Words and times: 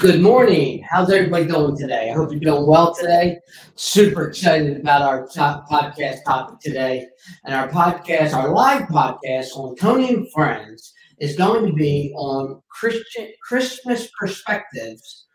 Good 0.00 0.20
morning. 0.20 0.84
How's 0.88 1.10
everybody 1.10 1.46
doing 1.46 1.76
today? 1.76 2.10
I 2.10 2.14
hope 2.14 2.30
you're 2.30 2.40
doing 2.40 2.66
well 2.66 2.94
today. 2.94 3.38
Super 3.76 4.28
excited 4.28 4.78
about 4.78 5.00
our 5.00 5.26
top 5.28 5.68
podcast 5.68 6.24
topic 6.24 6.60
today. 6.60 7.06
And 7.44 7.54
our 7.54 7.68
podcast, 7.68 8.34
our 8.34 8.50
live 8.50 8.82
podcast 8.88 9.56
on 9.56 9.74
Tony 9.76 10.12
and 10.12 10.30
Friends, 10.32 10.92
is 11.18 11.36
going 11.36 11.66
to 11.66 11.72
be 11.72 12.12
on 12.14 12.62
Christian 12.68 13.28
Christmas 13.42 14.10
perspectives 14.18 15.26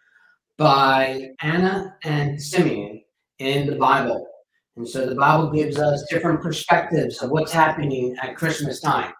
by 0.57 1.29
Anna 1.41 1.95
and 2.03 2.39
Simeon 2.39 3.01
in 3.39 3.67
the 3.67 3.77
Bible. 3.77 4.27
And 4.75 4.87
so 4.87 5.07
the 5.07 5.15
Bible 5.15 5.49
gives 5.51 5.79
us 5.79 6.05
different 6.09 6.41
perspectives 6.41 7.21
of 7.23 7.31
what's 7.31 7.51
happening 7.51 8.15
at 8.21 8.35
Christmas 8.35 8.79
time. 8.79 9.13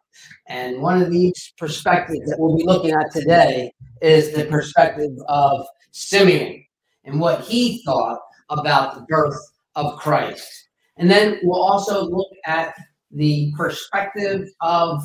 And 0.47 0.81
one 0.81 1.01
of 1.01 1.11
these 1.11 1.53
perspectives 1.57 2.29
that 2.29 2.39
we'll 2.39 2.57
be 2.57 2.63
looking 2.63 2.91
at 2.91 3.11
today 3.11 3.73
is 4.01 4.33
the 4.33 4.45
perspective 4.45 5.11
of 5.27 5.65
Simeon 5.91 6.63
and 7.03 7.19
what 7.19 7.41
he 7.41 7.83
thought 7.83 8.19
about 8.49 8.95
the 8.95 9.05
birth 9.07 9.39
of 9.75 9.97
Christ. 9.97 10.69
And 10.97 11.09
then 11.09 11.39
we'll 11.43 11.61
also 11.61 12.03
look 12.05 12.29
at 12.45 12.73
the 13.11 13.53
perspective 13.55 14.47
of 14.61 15.03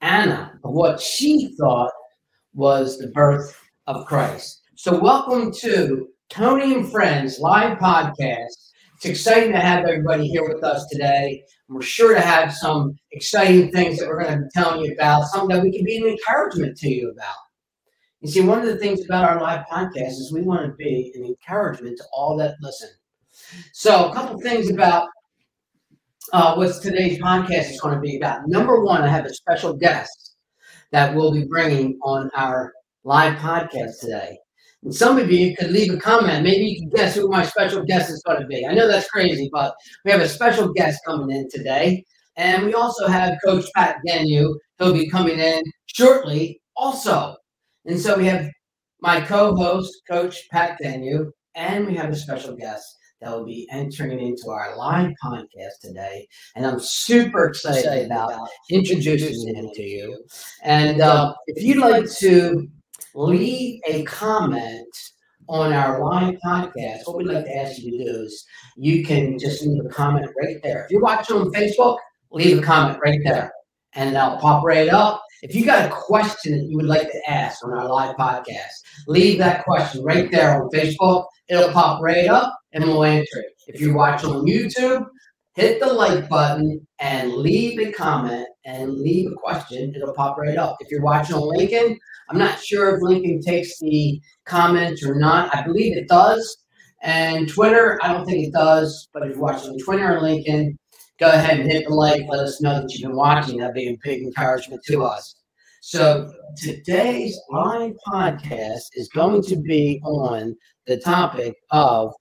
Anna, 0.00 0.58
of 0.64 0.72
what 0.72 1.00
she 1.00 1.54
thought 1.58 1.92
was 2.54 2.98
the 2.98 3.08
birth 3.08 3.58
of 3.86 4.06
Christ. 4.06 4.62
So, 4.74 4.98
welcome 4.98 5.52
to 5.60 6.08
Tony 6.30 6.74
and 6.74 6.90
Friends 6.90 7.38
live 7.38 7.78
podcast 7.78 8.70
it's 9.02 9.06
exciting 9.06 9.52
to 9.52 9.58
have 9.58 9.86
everybody 9.86 10.28
here 10.28 10.46
with 10.46 10.62
us 10.62 10.86
today. 10.92 11.42
And 11.70 11.76
we're 11.76 11.82
sure 11.82 12.14
to 12.14 12.20
have 12.20 12.52
some 12.52 12.98
exciting 13.12 13.70
things 13.70 14.00
that 14.00 14.08
we're 14.08 14.24
going 14.24 14.36
to 14.36 14.42
be 14.42 14.50
telling 14.52 14.84
you 14.84 14.92
about, 14.92 15.26
something 15.26 15.56
that 15.56 15.62
we 15.62 15.70
can 15.70 15.84
be 15.84 15.98
an 15.98 16.04
encouragement 16.04 16.76
to 16.78 16.88
you 16.88 17.10
about. 17.10 17.36
You 18.20 18.28
see, 18.28 18.40
one 18.40 18.58
of 18.58 18.66
the 18.66 18.76
things 18.76 19.04
about 19.04 19.24
our 19.24 19.40
live 19.40 19.64
podcast 19.70 20.18
is 20.18 20.32
we 20.32 20.42
want 20.42 20.66
to 20.66 20.74
be 20.74 21.12
an 21.14 21.24
encouragement 21.24 21.96
to 21.98 22.04
all 22.12 22.36
that 22.38 22.56
listen. 22.60 22.88
So, 23.72 24.10
a 24.10 24.12
couple 24.12 24.40
things 24.40 24.68
about 24.68 25.10
uh, 26.32 26.54
what 26.56 26.82
today's 26.82 27.20
podcast 27.20 27.70
is 27.70 27.80
going 27.80 27.94
to 27.94 28.00
be 28.00 28.16
about. 28.16 28.48
Number 28.48 28.84
one, 28.84 29.02
I 29.02 29.08
have 29.08 29.24
a 29.24 29.32
special 29.32 29.72
guest 29.72 30.34
that 30.90 31.14
we'll 31.14 31.32
be 31.32 31.44
bringing 31.44 32.00
on 32.02 32.32
our 32.34 32.72
live 33.04 33.36
podcast 33.38 34.00
today. 34.00 34.38
Some 34.88 35.18
of 35.18 35.30
you 35.30 35.54
could 35.56 35.70
leave 35.70 35.92
a 35.92 35.98
comment. 35.98 36.42
Maybe 36.42 36.64
you 36.64 36.80
can 36.80 36.88
guess 36.88 37.14
who 37.14 37.28
my 37.28 37.44
special 37.44 37.84
guest 37.84 38.10
is 38.10 38.22
going 38.22 38.40
to 38.40 38.46
be. 38.46 38.66
I 38.66 38.72
know 38.72 38.88
that's 38.88 39.10
crazy, 39.10 39.50
but 39.52 39.74
we 40.04 40.10
have 40.10 40.22
a 40.22 40.28
special 40.28 40.72
guest 40.72 41.00
coming 41.06 41.36
in 41.36 41.48
today. 41.50 42.02
And 42.36 42.64
we 42.64 42.72
also 42.72 43.06
have 43.06 43.36
Coach 43.44 43.66
Pat 43.76 43.96
Genu. 44.06 44.58
He'll 44.78 44.94
be 44.94 45.10
coming 45.10 45.38
in 45.38 45.62
shortly 45.86 46.62
also. 46.76 47.36
And 47.84 48.00
so 48.00 48.16
we 48.16 48.24
have 48.26 48.48
my 49.02 49.20
co-host, 49.20 49.92
Coach 50.10 50.48
Pat 50.50 50.78
Genu, 50.82 51.30
and 51.54 51.86
we 51.86 51.94
have 51.96 52.10
a 52.10 52.16
special 52.16 52.56
guest 52.56 52.84
that 53.20 53.30
will 53.30 53.44
be 53.44 53.68
entering 53.70 54.18
into 54.18 54.48
our 54.48 54.76
live 54.78 55.10
podcast 55.22 55.80
today. 55.82 56.26
And 56.56 56.64
I'm 56.64 56.80
super 56.80 57.44
excited 57.44 58.06
about 58.06 58.48
introducing 58.70 59.54
him 59.54 59.68
to 59.74 59.82
you. 59.82 60.24
And 60.62 61.02
uh, 61.02 61.34
if 61.46 61.62
you'd 61.62 61.78
like 61.78 62.10
to 62.18 62.66
leave 63.14 63.80
a 63.86 64.02
comment 64.04 64.86
on 65.48 65.72
our 65.72 66.00
live 66.00 66.36
podcast, 66.44 67.00
what 67.04 67.16
we'd 67.16 67.26
like 67.26 67.44
to 67.44 67.56
ask 67.56 67.78
you 67.78 67.90
to 67.90 68.04
do 68.04 68.22
is 68.22 68.44
you 68.76 69.04
can 69.04 69.38
just 69.38 69.62
leave 69.66 69.84
a 69.84 69.88
comment 69.88 70.30
right 70.40 70.58
there. 70.62 70.84
If 70.84 70.90
you're 70.90 71.00
watching 71.00 71.36
on 71.36 71.50
Facebook, 71.52 71.98
leave 72.30 72.58
a 72.58 72.62
comment 72.62 72.98
right 73.04 73.18
there 73.24 73.52
and 73.94 74.14
they'll 74.14 74.38
pop 74.38 74.64
right 74.64 74.88
up. 74.88 75.22
If 75.42 75.54
you 75.54 75.64
got 75.64 75.86
a 75.86 75.92
question 75.92 76.52
that 76.52 76.66
you 76.66 76.76
would 76.76 76.86
like 76.86 77.10
to 77.10 77.30
ask 77.30 77.64
on 77.64 77.72
our 77.72 77.88
live 77.88 78.14
podcast, 78.16 78.70
leave 79.08 79.38
that 79.38 79.64
question 79.64 80.04
right 80.04 80.30
there 80.30 80.62
on 80.62 80.70
Facebook. 80.70 81.26
It'll 81.48 81.72
pop 81.72 82.00
right 82.02 82.28
up 82.28 82.56
and 82.72 82.84
we'll 82.84 83.04
answer 83.04 83.40
it. 83.40 83.52
If 83.66 83.80
you're 83.80 83.96
watching 83.96 84.30
on 84.30 84.46
YouTube, 84.46 85.04
hit 85.60 85.78
the 85.78 85.92
like 85.92 86.26
button 86.28 86.86
and 87.00 87.34
leave 87.34 87.78
a 87.78 87.92
comment 87.92 88.48
and 88.64 88.98
leave 88.98 89.30
a 89.30 89.34
question. 89.34 89.94
It'll 89.94 90.14
pop 90.14 90.38
right 90.38 90.56
up. 90.56 90.78
If 90.80 90.90
you're 90.90 91.02
watching 91.02 91.36
on 91.36 91.56
LinkedIn, 91.56 91.96
I'm 92.30 92.38
not 92.38 92.60
sure 92.60 92.96
if 92.96 93.02
LinkedIn 93.02 93.44
takes 93.44 93.78
the 93.78 94.20
comments 94.46 95.04
or 95.04 95.14
not. 95.14 95.54
I 95.54 95.62
believe 95.62 95.96
it 95.96 96.08
does. 96.08 96.64
And 97.02 97.46
Twitter, 97.48 97.98
I 98.02 98.12
don't 98.12 98.24
think 98.24 98.46
it 98.46 98.52
does. 98.54 99.08
But 99.12 99.24
if 99.24 99.30
you're 99.30 99.40
watching 99.40 99.70
on 99.70 99.78
Twitter 99.78 100.16
or 100.16 100.20
LinkedIn, 100.20 100.76
go 101.18 101.28
ahead 101.28 101.60
and 101.60 101.70
hit 101.70 101.86
the 101.86 101.94
like. 101.94 102.22
Let 102.26 102.40
us 102.40 102.62
know 102.62 102.80
that 102.80 102.92
you've 102.92 103.08
been 103.08 103.16
watching. 103.16 103.58
That'd 103.58 103.74
be 103.74 103.88
a 103.88 103.98
big 104.02 104.22
encouragement 104.22 104.82
to 104.86 105.04
us. 105.04 105.34
So 105.82 106.30
today's 106.56 107.38
live 107.50 107.92
podcast 108.06 108.84
is 108.94 109.08
going 109.14 109.42
to 109.42 109.56
be 109.56 110.00
on 110.04 110.56
the 110.86 110.98
topic 110.98 111.54
of 111.70 112.12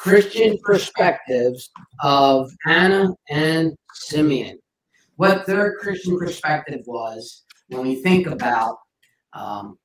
Christian 0.00 0.58
perspectives 0.62 1.70
of 2.02 2.50
Anna 2.66 3.08
and 3.30 3.74
Simeon. 3.92 4.58
What 5.16 5.46
their 5.46 5.76
Christian 5.78 6.18
perspective 6.18 6.80
was 6.86 7.44
when 7.68 7.82
we 7.82 7.96
think 8.02 8.26
about 8.26 8.78
um, 9.34 9.78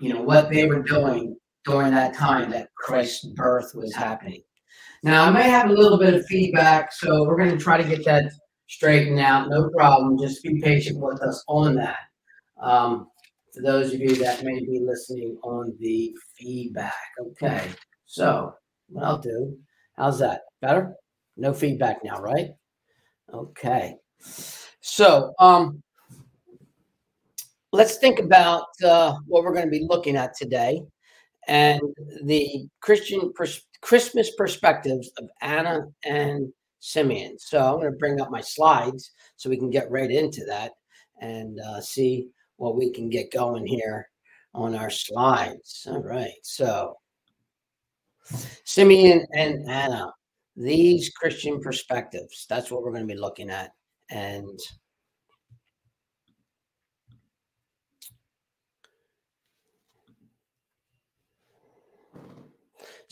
you 0.00 0.12
know, 0.12 0.22
what 0.22 0.50
they 0.50 0.66
were 0.66 0.82
doing 0.82 1.36
during 1.64 1.92
that 1.92 2.14
time 2.14 2.50
that 2.50 2.68
Christ's 2.74 3.24
birth 3.24 3.72
was 3.74 3.94
happening. 3.94 4.42
Now, 5.02 5.24
I 5.24 5.30
may 5.30 5.48
have 5.48 5.70
a 5.70 5.74
little 5.74 5.98
bit 5.98 6.14
of 6.14 6.26
feedback, 6.26 6.92
so 6.92 7.24
we're 7.24 7.36
going 7.36 7.56
to 7.56 7.62
try 7.62 7.76
to 7.76 7.88
get 7.88 8.04
that 8.04 8.32
straightened 8.68 9.20
out. 9.20 9.50
No 9.50 9.70
problem. 9.76 10.18
Just 10.18 10.42
be 10.42 10.60
patient 10.60 10.98
with 10.98 11.20
us 11.22 11.44
on 11.48 11.74
that. 11.76 11.98
Um, 12.60 13.08
for 13.54 13.62
those 13.62 13.92
of 13.92 14.00
you 14.00 14.16
that 14.16 14.42
may 14.42 14.60
be 14.60 14.80
listening 14.80 15.38
on 15.42 15.76
the 15.78 16.14
feedback. 16.36 16.92
Okay. 17.20 17.68
So, 18.06 18.54
what 18.88 19.04
I'll 19.04 19.18
do, 19.18 19.56
how's 19.96 20.18
that? 20.20 20.42
Better? 20.60 20.94
No 21.36 21.52
feedback 21.52 22.04
now, 22.04 22.20
right? 22.20 22.50
Okay. 23.32 23.96
So, 24.80 25.32
um, 25.38 25.82
let's 27.72 27.96
think 27.96 28.20
about 28.20 28.66
uh, 28.84 29.14
what 29.26 29.42
we're 29.42 29.52
going 29.52 29.66
to 29.66 29.70
be 29.70 29.86
looking 29.88 30.16
at 30.16 30.36
today 30.36 30.80
and 31.48 31.80
the 32.22 32.68
Christian 32.80 33.32
pers- 33.34 33.66
Christmas 33.80 34.30
perspectives 34.36 35.10
of 35.18 35.28
Anna 35.42 35.80
and 36.04 36.52
Simeon. 36.80 37.36
So 37.38 37.58
I'm 37.58 37.80
going 37.80 37.92
to 37.92 37.98
bring 37.98 38.20
up 38.20 38.30
my 38.30 38.40
slides 38.40 39.12
so 39.36 39.50
we 39.50 39.56
can 39.56 39.70
get 39.70 39.90
right 39.90 40.10
into 40.10 40.44
that 40.46 40.72
and 41.20 41.58
uh, 41.60 41.80
see 41.80 42.28
what 42.56 42.76
we 42.76 42.90
can 42.90 43.08
get 43.08 43.32
going 43.32 43.66
here 43.66 44.08
on 44.54 44.74
our 44.74 44.90
slides. 44.90 45.86
All 45.90 46.02
right. 46.02 46.32
So 46.42 46.96
Simeon 48.64 49.26
and 49.34 49.68
Anna, 49.68 50.12
these 50.56 51.10
Christian 51.10 51.60
perspectives, 51.60 52.46
that's 52.48 52.70
what 52.70 52.82
we're 52.82 52.92
going 52.92 53.06
to 53.06 53.14
be 53.14 53.20
looking 53.20 53.50
at. 53.50 53.72
And 54.10 54.58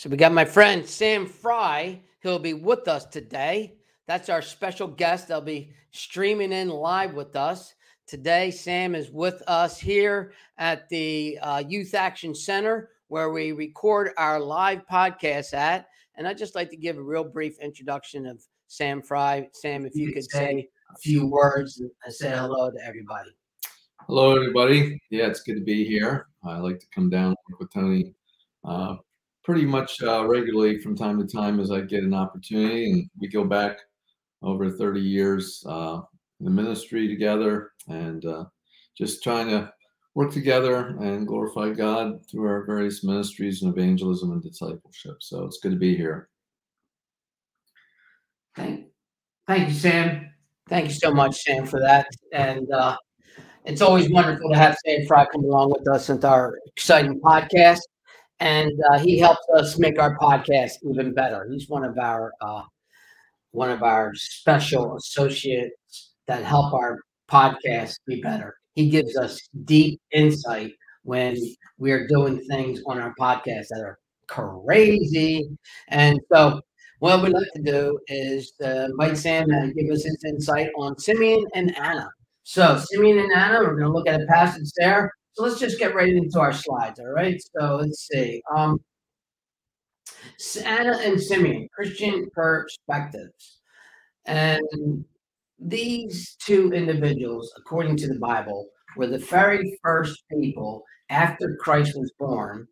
So 0.03 0.11
we 0.11 0.17
got 0.17 0.33
my 0.33 0.45
friend 0.45 0.85
Sam 0.85 1.27
Fry. 1.27 2.01
He'll 2.23 2.41
be 2.41 2.55
with 2.55 2.89
us 2.89 3.05
today. 3.05 3.77
That's 4.09 4.29
our 4.29 4.43
special 4.43 4.89
guest. 4.89 5.29
They'll 5.29 5.41
be 5.41 5.75
streaming 5.93 6.51
in 6.51 6.71
live 6.71 7.15
with 7.15 7.37
us. 7.37 7.73
Today, 8.09 8.51
Sam 8.51 8.97
is 8.97 9.13
with 9.13 9.41
us 9.47 9.79
here 9.79 10.33
at 10.59 10.89
the 10.89 11.39
uh, 11.41 11.63
Youth 11.69 11.95
Action 11.95 12.35
Center 12.35 12.91
where 13.13 13.29
we 13.29 13.53
record 13.53 14.09
our 14.17 14.41
live 14.41 14.81
podcast 14.91 15.53
at. 15.53 15.87
And 16.17 16.27
I'd 16.27 16.39
just 16.39 16.55
like 16.55 16.71
to 16.71 16.79
give 16.79 16.97
a 16.97 17.03
real 17.03 17.25
brief 17.25 17.59
introduction 17.61 18.25
of 18.25 18.43
Sam 18.69 19.03
Fry. 19.03 19.51
Sam, 19.53 19.85
if 19.85 19.95
you, 19.95 20.07
you 20.07 20.15
could 20.15 20.31
say 20.31 20.67
a 20.91 20.97
few 20.97 21.27
words 21.27 21.79
and 21.79 22.15
say 22.15 22.31
hello 22.31 22.71
to 22.71 22.79
everybody. 22.83 23.29
Hello, 24.07 24.35
everybody. 24.35 24.99
Yeah, 25.11 25.27
it's 25.27 25.43
good 25.43 25.57
to 25.57 25.61
be 25.61 25.85
here. 25.85 26.29
I 26.43 26.57
like 26.57 26.79
to 26.79 26.87
come 26.95 27.11
down 27.11 27.37
with 27.61 27.71
Tony 27.71 28.15
uh, 28.65 28.97
pretty 29.45 29.67
much 29.67 30.03
uh, 30.03 30.27
regularly 30.27 30.81
from 30.81 30.97
time 30.97 31.19
to 31.19 31.27
time 31.27 31.61
as 31.61 31.71
I 31.71 31.83
get 31.83 32.05
an 32.05 32.15
opportunity. 32.15 32.93
And 32.93 33.11
we 33.21 33.29
go 33.29 33.45
back 33.45 33.77
over 34.41 34.71
30 34.71 35.01
years 35.03 35.63
uh, 35.69 36.01
in 36.41 36.47
the 36.47 36.51
ministry 36.51 37.09
together 37.09 37.73
and 37.89 38.25
uh, 38.25 38.45
just 38.97 39.23
trying 39.23 39.49
to 39.51 39.71
work 40.15 40.33
together 40.33 40.89
and 41.01 41.27
glorify 41.27 41.71
God 41.71 42.21
through 42.29 42.47
our 42.47 42.65
various 42.65 43.03
ministries 43.03 43.63
and 43.63 43.77
evangelism 43.77 44.33
and 44.33 44.43
discipleship. 44.43 45.17
So 45.21 45.45
it's 45.45 45.59
good 45.61 45.73
to 45.73 45.79
be 45.79 45.97
here. 45.97 46.29
Thank, 48.55 48.87
thank 49.47 49.69
you, 49.69 49.75
Sam. 49.75 50.31
Thank 50.69 50.89
you 50.89 50.95
so 50.95 51.13
much, 51.13 51.37
Sam, 51.43 51.67
for 51.67 51.81
that. 51.81 52.07
And 52.33 52.71
uh, 52.71 52.97
it's 53.65 53.81
always 53.81 54.11
wonderful 54.11 54.51
to 54.51 54.57
have 54.57 54.77
Sam 54.85 55.07
Fry 55.07 55.27
come 55.27 55.45
along 55.45 55.71
with 55.71 55.89
us 55.89 56.11
into 56.11 56.29
our 56.29 56.59
exciting 56.67 57.21
podcast 57.21 57.81
and 58.43 58.73
uh, 58.91 58.99
he 58.99 59.19
helps 59.19 59.47
us 59.55 59.79
make 59.79 60.01
our 60.01 60.19
podcast 60.19 60.73
even 60.83 61.15
better. 61.15 61.49
He's 61.49 61.69
one 61.69 61.85
of 61.85 61.97
our 61.97 62.33
uh, 62.41 62.63
one 63.53 63.71
of 63.71 63.85
our 63.85 64.13
special 64.15 64.97
associates 64.97 66.15
that 66.27 66.43
help 66.43 66.73
our 66.75 66.99
podcast 67.31 68.01
be 68.07 68.21
better. 68.21 68.57
He 68.75 68.89
gives 68.89 69.17
us 69.17 69.41
deep 69.65 70.01
insight 70.13 70.73
when 71.05 71.37
we're 71.79 72.07
doing 72.07 72.43
things 72.49 72.81
on 72.87 72.99
our 72.99 73.15
podcast 73.19 73.67
that 73.71 73.83
are 73.83 73.99
crazy. 74.29 75.49
And 75.89 76.19
so, 76.33 76.61
what 77.01 77.23
we'd 77.23 77.33
like 77.33 77.53
to 77.57 77.63
do 77.63 77.99
is 78.09 78.53
uh, 78.65 78.87
invite 78.91 79.19
Sam 79.19 79.51
and 79.51 79.75
give 79.75 79.91
us 79.91 80.05
his 80.05 80.23
insight 80.25 80.71
on 80.79 80.99
Simeon 80.99 81.45
and 81.55 81.77
Anna. 81.77 82.09
So, 82.45 82.79
Simeon 82.79 83.19
and 83.19 83.33
Anna, 83.33 83.61
we're 83.61 83.79
going 83.79 83.83
to 83.83 83.91
look 83.91 84.09
at 84.09 84.23
a 84.23 84.27
passage 84.27 84.71
there. 84.77 85.13
So, 85.33 85.43
let's 85.43 85.59
just 85.59 85.79
get 85.79 85.95
right 85.95 86.13
into 86.13 86.39
our 86.41 86.53
slides. 86.53 87.01
All 87.01 87.13
right. 87.13 87.41
So, 87.59 87.77
let's 87.77 88.09
see. 88.09 88.41
Um, 88.55 88.79
Anna 90.65 90.99
and 90.99 91.21
Simeon, 91.21 91.69
Christian 91.75 92.29
perspectives. 92.35 93.61
And 94.25 95.05
these 95.65 96.37
two 96.41 96.73
individuals, 96.73 97.53
according 97.57 97.97
to 97.99 98.09
the 98.09 98.19
Bible, 98.19 98.69
were 98.97 99.07
the 99.07 99.19
very 99.19 99.79
first 99.83 100.23
people 100.31 100.83
after 101.09 101.57
Christ 101.61 101.97
was 101.97 102.13
born, 102.19 102.67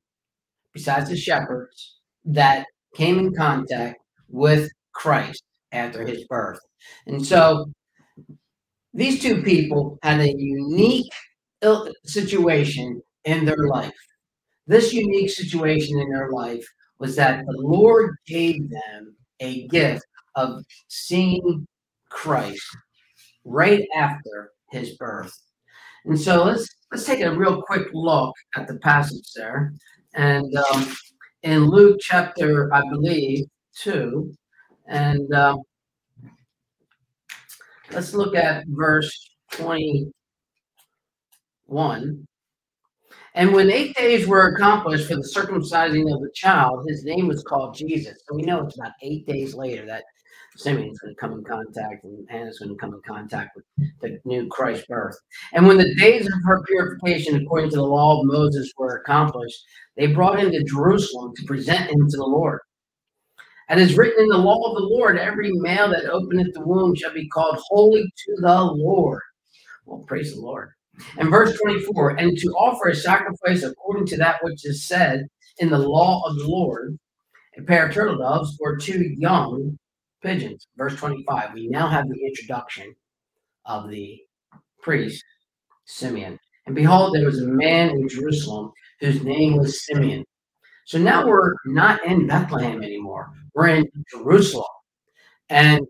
besides 0.72 1.10
the 1.10 1.16
shepherds, 1.16 2.00
that 2.24 2.66
came 2.94 3.18
in 3.18 3.34
contact 3.34 4.00
with 4.28 4.70
Christ 4.92 5.42
after 5.72 6.06
his 6.06 6.24
birth. 6.24 6.58
And 7.06 7.24
so 7.24 7.70
these 8.92 9.22
two 9.22 9.42
people 9.42 9.98
had 10.02 10.20
a 10.20 10.34
unique 10.36 11.12
situation 12.04 13.00
in 13.24 13.44
their 13.44 13.68
life. 13.68 13.94
This 14.66 14.92
unique 14.92 15.30
situation 15.30 15.98
in 15.98 16.10
their 16.10 16.30
life 16.30 16.64
was 16.98 17.16
that 17.16 17.44
the 17.46 17.58
Lord 17.58 18.14
gave 18.26 18.68
them 18.70 19.16
a 19.40 19.66
gift 19.68 20.04
of 20.34 20.62
seeing 20.88 21.66
Christ 22.20 22.62
right 23.46 23.88
after 23.96 24.50
his 24.72 24.90
birth. 24.96 25.32
And 26.04 26.20
so 26.20 26.44
let's 26.44 26.68
let's 26.92 27.06
take 27.06 27.22
a 27.22 27.34
real 27.34 27.62
quick 27.62 27.86
look 27.94 28.34
at 28.56 28.68
the 28.68 28.78
passage 28.80 29.32
there. 29.34 29.72
And 30.14 30.54
um, 30.56 30.94
in 31.42 31.70
Luke 31.70 31.98
chapter, 32.02 32.70
I 32.74 32.82
believe, 32.90 33.46
two, 33.74 34.34
and 34.86 35.32
um, 35.32 35.62
let's 37.90 38.12
look 38.12 38.34
at 38.34 38.64
verse 38.68 39.10
21. 39.52 42.26
And 43.34 43.54
when 43.54 43.70
eight 43.70 43.96
days 43.96 44.26
were 44.26 44.48
accomplished 44.48 45.08
for 45.08 45.14
the 45.14 45.32
circumcising 45.34 46.12
of 46.12 46.20
the 46.20 46.30
child, 46.34 46.84
his 46.86 47.02
name 47.04 47.28
was 47.28 47.42
called 47.44 47.74
Jesus. 47.74 48.18
So 48.28 48.34
we 48.34 48.42
know 48.42 48.66
it's 48.66 48.76
about 48.76 48.92
eight 49.02 49.26
days 49.26 49.54
later 49.54 49.86
that 49.86 50.04
Simeon's 50.56 50.98
going 50.98 51.14
to 51.14 51.20
come 51.20 51.32
in 51.32 51.44
contact 51.44 52.04
and 52.04 52.28
Hannah's 52.28 52.58
going 52.58 52.70
to 52.70 52.76
come 52.76 52.94
in 52.94 53.00
contact 53.06 53.56
with 53.56 53.64
the 54.00 54.18
new 54.24 54.48
Christ 54.48 54.86
birth. 54.88 55.16
And 55.52 55.66
when 55.66 55.78
the 55.78 55.94
days 55.96 56.26
of 56.26 56.32
her 56.44 56.62
purification, 56.64 57.36
according 57.36 57.70
to 57.70 57.76
the 57.76 57.82
law 57.82 58.20
of 58.20 58.26
Moses, 58.26 58.72
were 58.76 58.96
accomplished, 58.96 59.62
they 59.96 60.08
brought 60.08 60.40
him 60.40 60.50
to 60.50 60.64
Jerusalem 60.64 61.32
to 61.36 61.46
present 61.46 61.90
him 61.90 62.08
to 62.08 62.16
the 62.16 62.24
Lord. 62.24 62.60
And 63.68 63.80
as 63.80 63.96
written 63.96 64.24
in 64.24 64.28
the 64.28 64.38
law 64.38 64.68
of 64.68 64.74
the 64.76 64.88
Lord, 64.88 65.16
every 65.16 65.52
male 65.52 65.88
that 65.90 66.06
openeth 66.06 66.52
the 66.54 66.66
womb 66.66 66.94
shall 66.96 67.14
be 67.14 67.28
called 67.28 67.58
holy 67.68 68.02
to 68.02 68.36
the 68.40 68.62
Lord. 68.64 69.22
Well, 69.86 70.04
praise 70.08 70.34
the 70.34 70.40
Lord. 70.40 70.70
And 71.18 71.30
verse 71.30 71.56
24, 71.58 72.16
and 72.18 72.36
to 72.36 72.48
offer 72.48 72.88
a 72.88 72.96
sacrifice 72.96 73.62
according 73.62 74.06
to 74.06 74.16
that 74.18 74.42
which 74.42 74.66
is 74.66 74.86
said 74.86 75.26
in 75.58 75.70
the 75.70 75.78
law 75.78 76.22
of 76.26 76.36
the 76.36 76.48
Lord, 76.48 76.98
a 77.56 77.62
pair 77.62 77.86
of 77.86 77.94
turtle 77.94 78.18
doves 78.18 78.58
or 78.60 78.76
two 78.76 79.14
young 79.16 79.78
pigeons. 80.22 80.66
Verse 80.76 80.96
25, 80.96 81.54
we 81.54 81.68
now 81.68 81.88
have 81.88 82.08
the 82.08 82.26
introduction 82.26 82.94
of 83.64 83.88
the 83.90 84.20
priest, 84.82 85.22
Simeon. 85.84 86.38
And 86.66 86.74
behold, 86.74 87.14
there 87.14 87.26
was 87.26 87.42
a 87.42 87.46
man 87.46 87.90
in 87.90 88.08
Jerusalem 88.08 88.72
whose 89.00 89.22
name 89.22 89.56
was 89.56 89.84
Simeon. 89.86 90.24
So 90.86 90.98
now 90.98 91.26
we're 91.26 91.54
not 91.66 92.04
in 92.04 92.26
Bethlehem 92.26 92.82
anymore, 92.82 93.30
we're 93.54 93.68
in 93.68 93.86
Jerusalem. 94.10 94.66
And 95.48 95.80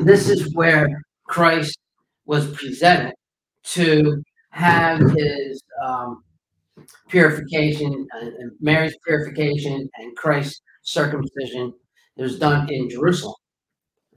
this 0.00 0.28
is 0.28 0.54
where 0.54 0.88
Christ 1.26 1.78
was 2.26 2.50
presented 2.52 3.14
to 3.64 4.22
have 4.50 5.00
his 5.00 5.62
um, 5.84 6.22
purification, 7.08 8.06
uh, 8.20 8.26
Mary's 8.60 8.96
purification, 9.06 9.88
and 9.98 10.16
Christ's 10.16 10.60
circumcision 10.82 11.72
it 12.16 12.22
was 12.22 12.38
done 12.38 12.70
in 12.72 12.88
Jerusalem. 12.88 13.34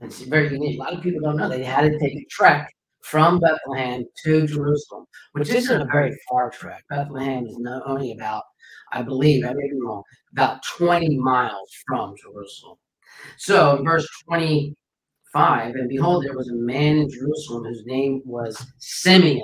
It's 0.00 0.20
very 0.20 0.52
unique. 0.52 0.78
A 0.78 0.82
lot 0.82 0.94
of 0.94 1.02
people 1.02 1.20
don't 1.20 1.36
know 1.36 1.48
they 1.48 1.64
had 1.64 1.82
to 1.82 1.98
take 1.98 2.14
a 2.14 2.26
trek 2.30 2.72
from 3.02 3.40
Bethlehem 3.40 4.04
to 4.24 4.46
Jerusalem, 4.46 5.06
which 5.32 5.50
isn't 5.50 5.82
a 5.82 5.86
very 5.86 6.16
far 6.28 6.50
trek. 6.50 6.84
Bethlehem 6.88 7.46
is 7.46 7.58
not 7.58 7.82
only 7.86 8.12
about, 8.12 8.44
I 8.92 9.02
believe, 9.02 9.44
I 9.44 9.52
may 9.52 9.68
be 9.68 9.80
wrong, 9.82 10.02
about 10.32 10.62
20 10.64 11.18
miles 11.18 11.70
from 11.86 12.14
Jerusalem. 12.22 12.76
So, 13.36 13.82
verse 13.84 14.06
25, 14.26 15.74
and 15.74 15.88
behold, 15.88 16.24
there 16.24 16.36
was 16.36 16.48
a 16.50 16.54
man 16.54 16.98
in 16.98 17.10
Jerusalem 17.10 17.64
whose 17.64 17.82
name 17.86 18.22
was 18.24 18.64
Simeon. 18.78 19.42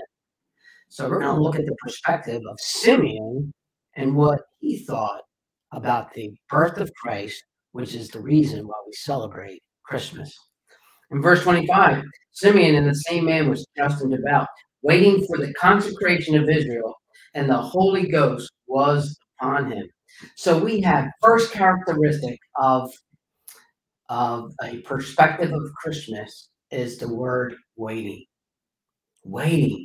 So, 0.89 1.09
we're 1.09 1.21
going 1.21 1.35
to 1.35 1.43
look 1.43 1.57
at 1.57 1.67
the 1.67 1.77
perspective 1.83 2.43
of 2.49 2.61
Simeon 2.61 3.53
and 3.97 4.15
what 4.15 4.43
he 4.61 4.85
thought 4.85 5.23
about 5.73 6.13
the 6.13 6.33
birth 6.49 6.79
of 6.79 6.93
Christ 6.95 7.43
which 7.75 7.97
is 7.97 8.09
the 8.09 8.21
reason 8.21 8.69
why 8.69 8.75
we 8.87 8.93
celebrate 8.93 9.61
Christmas. 9.85 10.33
In 11.11 11.21
verse 11.21 11.43
25, 11.43 12.05
Simeon 12.31 12.77
and 12.77 12.89
the 12.89 12.95
same 12.95 13.25
man 13.25 13.51
was 13.51 13.67
just 13.77 14.01
and 14.01 14.13
devout, 14.13 14.47
waiting 14.83 15.27
for 15.27 15.39
the 15.39 15.53
consecration 15.55 16.37
of 16.37 16.49
Israel, 16.49 16.95
and 17.35 17.51
the 17.51 17.57
Holy 17.57 18.07
Ghost 18.07 18.49
was 18.69 19.19
upon 19.41 19.73
him. 19.73 19.89
So 20.37 20.57
we 20.57 20.81
have 20.83 21.09
first 21.21 21.51
characteristic 21.51 22.39
of, 22.61 22.93
of 24.09 24.53
a 24.63 24.79
perspective 24.83 25.53
of 25.53 25.75
Christmas 25.75 26.51
is 26.71 26.99
the 26.99 27.13
word 27.13 27.57
waiting. 27.75 28.25
Waiting. 29.25 29.85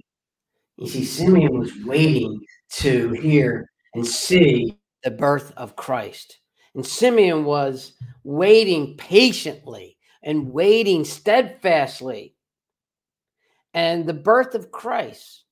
You 0.77 0.88
see, 0.88 1.06
Simeon 1.06 1.57
was 1.57 1.71
waiting 1.83 2.39
to 2.74 3.13
hear 3.13 3.68
and 3.95 4.06
see 4.06 4.77
the 5.03 5.09
birth 5.09 5.51
of 5.57 5.75
Christ. 5.75 6.39
And 6.79 6.87
Simeon 6.87 7.43
was 7.43 7.91
waiting 8.23 8.95
patiently 8.95 9.97
and 10.23 10.53
waiting 10.53 11.03
steadfastly. 11.03 12.35
And 13.73 14.05
the 14.05 14.13
birth 14.13 14.55
of 14.55 14.71
Christ 14.71 15.43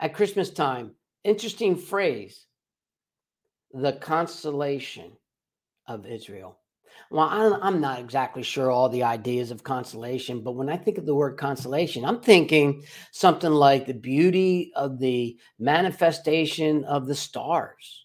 at 0.00 0.12
Christmas 0.12 0.50
time, 0.50 0.96
interesting 1.22 1.76
phrase, 1.76 2.46
the 3.72 3.92
consolation 3.92 5.12
of 5.86 6.04
Israel. 6.04 6.58
Well, 7.12 7.28
I'm 7.62 7.80
not 7.80 8.00
exactly 8.00 8.42
sure 8.42 8.72
all 8.72 8.88
the 8.88 9.04
ideas 9.04 9.52
of 9.52 9.62
consolation, 9.62 10.40
but 10.40 10.56
when 10.56 10.68
I 10.68 10.76
think 10.78 10.98
of 10.98 11.06
the 11.06 11.14
word 11.14 11.38
consolation, 11.38 12.04
I'm 12.04 12.20
thinking 12.20 12.82
something 13.12 13.52
like 13.52 13.86
the 13.86 13.94
beauty 13.94 14.72
of 14.74 14.98
the 14.98 15.38
manifestation 15.60 16.82
of 16.86 17.06
the 17.06 17.14
stars 17.14 18.01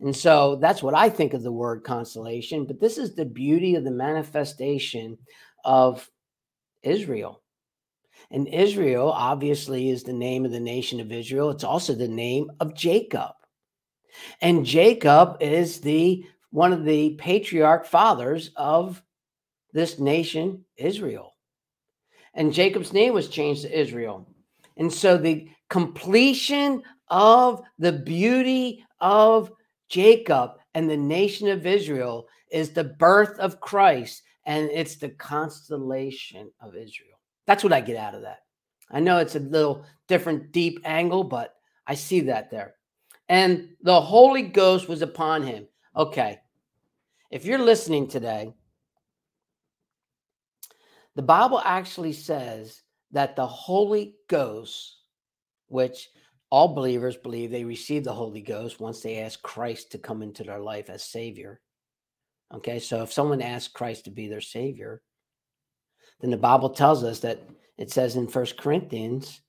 and 0.00 0.14
so 0.14 0.56
that's 0.56 0.82
what 0.82 0.94
I 0.94 1.08
think 1.08 1.34
of 1.34 1.42
the 1.42 1.52
word 1.52 1.84
consolation. 1.84 2.66
But 2.66 2.80
this 2.80 2.98
is 2.98 3.14
the 3.14 3.24
beauty 3.24 3.74
of 3.76 3.84
the 3.84 3.90
manifestation 3.90 5.18
of 5.64 6.10
Israel. 6.82 7.42
And 8.30 8.48
Israel 8.48 9.10
obviously 9.10 9.90
is 9.90 10.02
the 10.02 10.12
name 10.12 10.44
of 10.44 10.50
the 10.50 10.60
nation 10.60 11.00
of 11.00 11.12
Israel. 11.12 11.50
It's 11.50 11.64
also 11.64 11.94
the 11.94 12.08
name 12.08 12.50
of 12.60 12.74
Jacob. 12.74 13.32
And 14.40 14.64
Jacob 14.64 15.36
is 15.40 15.80
the 15.80 16.24
one 16.50 16.72
of 16.72 16.84
the 16.84 17.14
patriarch 17.16 17.84
fathers 17.84 18.50
of 18.56 19.02
this 19.72 19.98
nation, 19.98 20.64
Israel. 20.76 21.32
And 22.32 22.52
Jacob's 22.52 22.92
name 22.92 23.12
was 23.12 23.28
changed 23.28 23.62
to 23.62 23.80
Israel. 23.80 24.28
And 24.76 24.92
so 24.92 25.16
the 25.16 25.48
completion 25.68 26.82
of 27.08 27.62
the 27.78 27.92
beauty 27.92 28.84
of 29.00 29.52
Jacob 29.94 30.54
and 30.74 30.90
the 30.90 30.96
nation 30.96 31.46
of 31.46 31.66
Israel 31.66 32.26
is 32.50 32.70
the 32.70 32.82
birth 32.82 33.38
of 33.38 33.60
Christ 33.60 34.24
and 34.44 34.68
it's 34.72 34.96
the 34.96 35.10
constellation 35.10 36.50
of 36.60 36.74
Israel. 36.74 37.20
That's 37.46 37.62
what 37.62 37.72
I 37.72 37.80
get 37.80 37.96
out 37.96 38.16
of 38.16 38.22
that. 38.22 38.40
I 38.90 38.98
know 38.98 39.18
it's 39.18 39.36
a 39.36 39.38
little 39.38 39.84
different, 40.08 40.50
deep 40.50 40.80
angle, 40.84 41.22
but 41.22 41.54
I 41.86 41.94
see 41.94 42.22
that 42.22 42.50
there. 42.50 42.74
And 43.28 43.68
the 43.82 44.00
Holy 44.00 44.42
Ghost 44.42 44.88
was 44.88 45.00
upon 45.00 45.44
him. 45.44 45.68
Okay. 45.96 46.40
If 47.30 47.44
you're 47.44 47.60
listening 47.60 48.08
today, 48.08 48.52
the 51.14 51.22
Bible 51.22 51.62
actually 51.64 52.14
says 52.14 52.82
that 53.12 53.36
the 53.36 53.46
Holy 53.46 54.16
Ghost, 54.26 54.96
which 55.68 56.08
all 56.50 56.74
believers 56.74 57.16
believe 57.16 57.50
they 57.50 57.64
receive 57.64 58.04
the 58.04 58.12
Holy 58.12 58.40
Ghost 58.40 58.80
once 58.80 59.00
they 59.00 59.18
ask 59.18 59.42
Christ 59.42 59.92
to 59.92 59.98
come 59.98 60.22
into 60.22 60.44
their 60.44 60.60
life 60.60 60.90
as 60.90 61.04
Savior. 61.04 61.60
Okay, 62.54 62.78
so 62.78 63.02
if 63.02 63.12
someone 63.12 63.42
asks 63.42 63.72
Christ 63.72 64.04
to 64.04 64.10
be 64.10 64.28
their 64.28 64.40
Savior, 64.40 65.02
then 66.20 66.30
the 66.30 66.36
Bible 66.36 66.70
tells 66.70 67.02
us 67.02 67.20
that 67.20 67.40
it 67.76 67.90
says 67.90 68.16
in 68.16 68.28
First 68.28 68.56
Corinthians, 68.56 69.40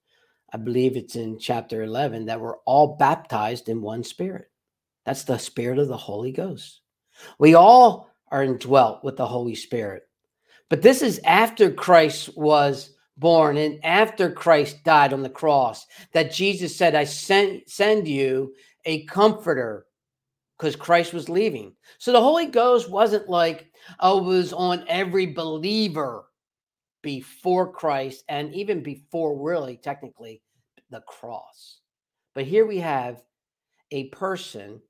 I 0.51 0.57
believe 0.57 0.97
it's 0.97 1.15
in 1.15 1.37
chapter 1.37 1.83
11, 1.83 2.25
that 2.25 2.39
we're 2.39 2.57
all 2.65 2.95
baptized 2.95 3.69
in 3.69 3.81
one 3.81 4.03
spirit. 4.03 4.49
That's 5.05 5.23
the 5.23 5.37
spirit 5.37 5.77
of 5.77 5.87
the 5.87 5.97
Holy 5.97 6.31
Ghost. 6.31 6.81
We 7.37 7.53
all 7.53 8.09
are 8.31 8.43
indwelt 8.43 9.03
with 9.03 9.17
the 9.17 9.27
Holy 9.27 9.55
Spirit. 9.55 10.03
But 10.69 10.81
this 10.81 11.01
is 11.01 11.19
after 11.23 11.71
Christ 11.71 12.35
was 12.35 12.94
born 13.17 13.57
and 13.57 13.83
after 13.83 14.31
Christ 14.31 14.83
died 14.83 15.13
on 15.13 15.23
the 15.23 15.29
cross 15.29 15.85
that 16.13 16.33
Jesus 16.33 16.75
said, 16.75 16.95
I 16.95 17.05
send, 17.05 17.63
send 17.67 18.07
you 18.07 18.53
a 18.85 19.05
comforter 19.05 19.85
because 20.57 20.75
Christ 20.75 21.13
was 21.13 21.29
leaving. 21.29 21.73
So 21.97 22.11
the 22.11 22.21
Holy 22.21 22.47
Ghost 22.47 22.89
wasn't 22.89 23.29
like, 23.29 23.71
oh, 23.99 24.21
was 24.21 24.53
on 24.53 24.85
every 24.87 25.27
believer 25.27 26.25
before 27.01 27.71
Christ 27.71 28.23
and 28.29 28.53
even 28.53 28.81
before, 28.81 29.37
really, 29.39 29.77
technically, 29.77 30.41
the 30.89 31.01
cross. 31.01 31.79
But 32.33 32.45
here 32.45 32.65
we 32.65 32.79
have 32.79 33.21
a 33.91 34.09
person 34.09 34.81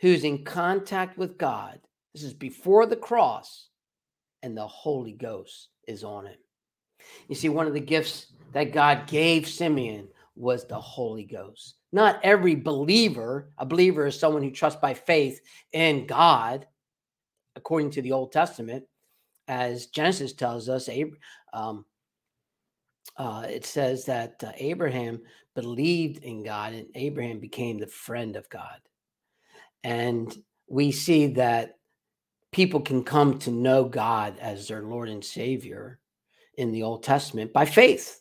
who's 0.00 0.24
in 0.24 0.44
contact 0.44 1.16
with 1.16 1.38
God. 1.38 1.78
This 2.14 2.24
is 2.24 2.34
before 2.34 2.86
the 2.86 2.96
cross, 2.96 3.68
and 4.42 4.56
the 4.56 4.66
Holy 4.66 5.12
Ghost 5.12 5.68
is 5.86 6.04
on 6.04 6.26
him. 6.26 6.36
You 7.28 7.34
see, 7.34 7.48
one 7.48 7.66
of 7.66 7.74
the 7.74 7.80
gifts 7.80 8.26
that 8.52 8.72
God 8.72 9.06
gave 9.06 9.48
Simeon 9.48 10.08
was 10.36 10.64
the 10.64 10.80
Holy 10.80 11.24
Ghost. 11.24 11.76
Not 11.92 12.20
every 12.22 12.54
believer, 12.54 13.50
a 13.58 13.66
believer 13.66 14.06
is 14.06 14.18
someone 14.18 14.42
who 14.42 14.50
trusts 14.50 14.80
by 14.80 14.94
faith 14.94 15.40
in 15.72 16.06
God, 16.06 16.66
according 17.54 17.90
to 17.92 18.02
the 18.02 18.12
Old 18.12 18.32
Testament, 18.32 18.84
as 19.46 19.86
Genesis 19.86 20.32
tells 20.32 20.68
us. 20.68 20.88
Um, 21.52 21.84
uh, 23.16 23.46
it 23.48 23.66
says 23.66 24.06
that 24.06 24.42
uh, 24.42 24.52
Abraham 24.56 25.20
believed 25.54 26.24
in 26.24 26.42
God 26.42 26.72
and 26.72 26.86
Abraham 26.94 27.40
became 27.40 27.78
the 27.78 27.86
friend 27.86 28.36
of 28.36 28.48
God. 28.48 28.80
And 29.84 30.34
we 30.66 30.92
see 30.92 31.26
that 31.28 31.78
people 32.52 32.80
can 32.80 33.04
come 33.04 33.38
to 33.40 33.50
know 33.50 33.84
God 33.84 34.38
as 34.38 34.68
their 34.68 34.82
Lord 34.82 35.08
and 35.08 35.24
Savior 35.24 35.98
in 36.54 36.72
the 36.72 36.82
Old 36.82 37.02
Testament 37.02 37.52
by 37.52 37.64
faith 37.64 38.20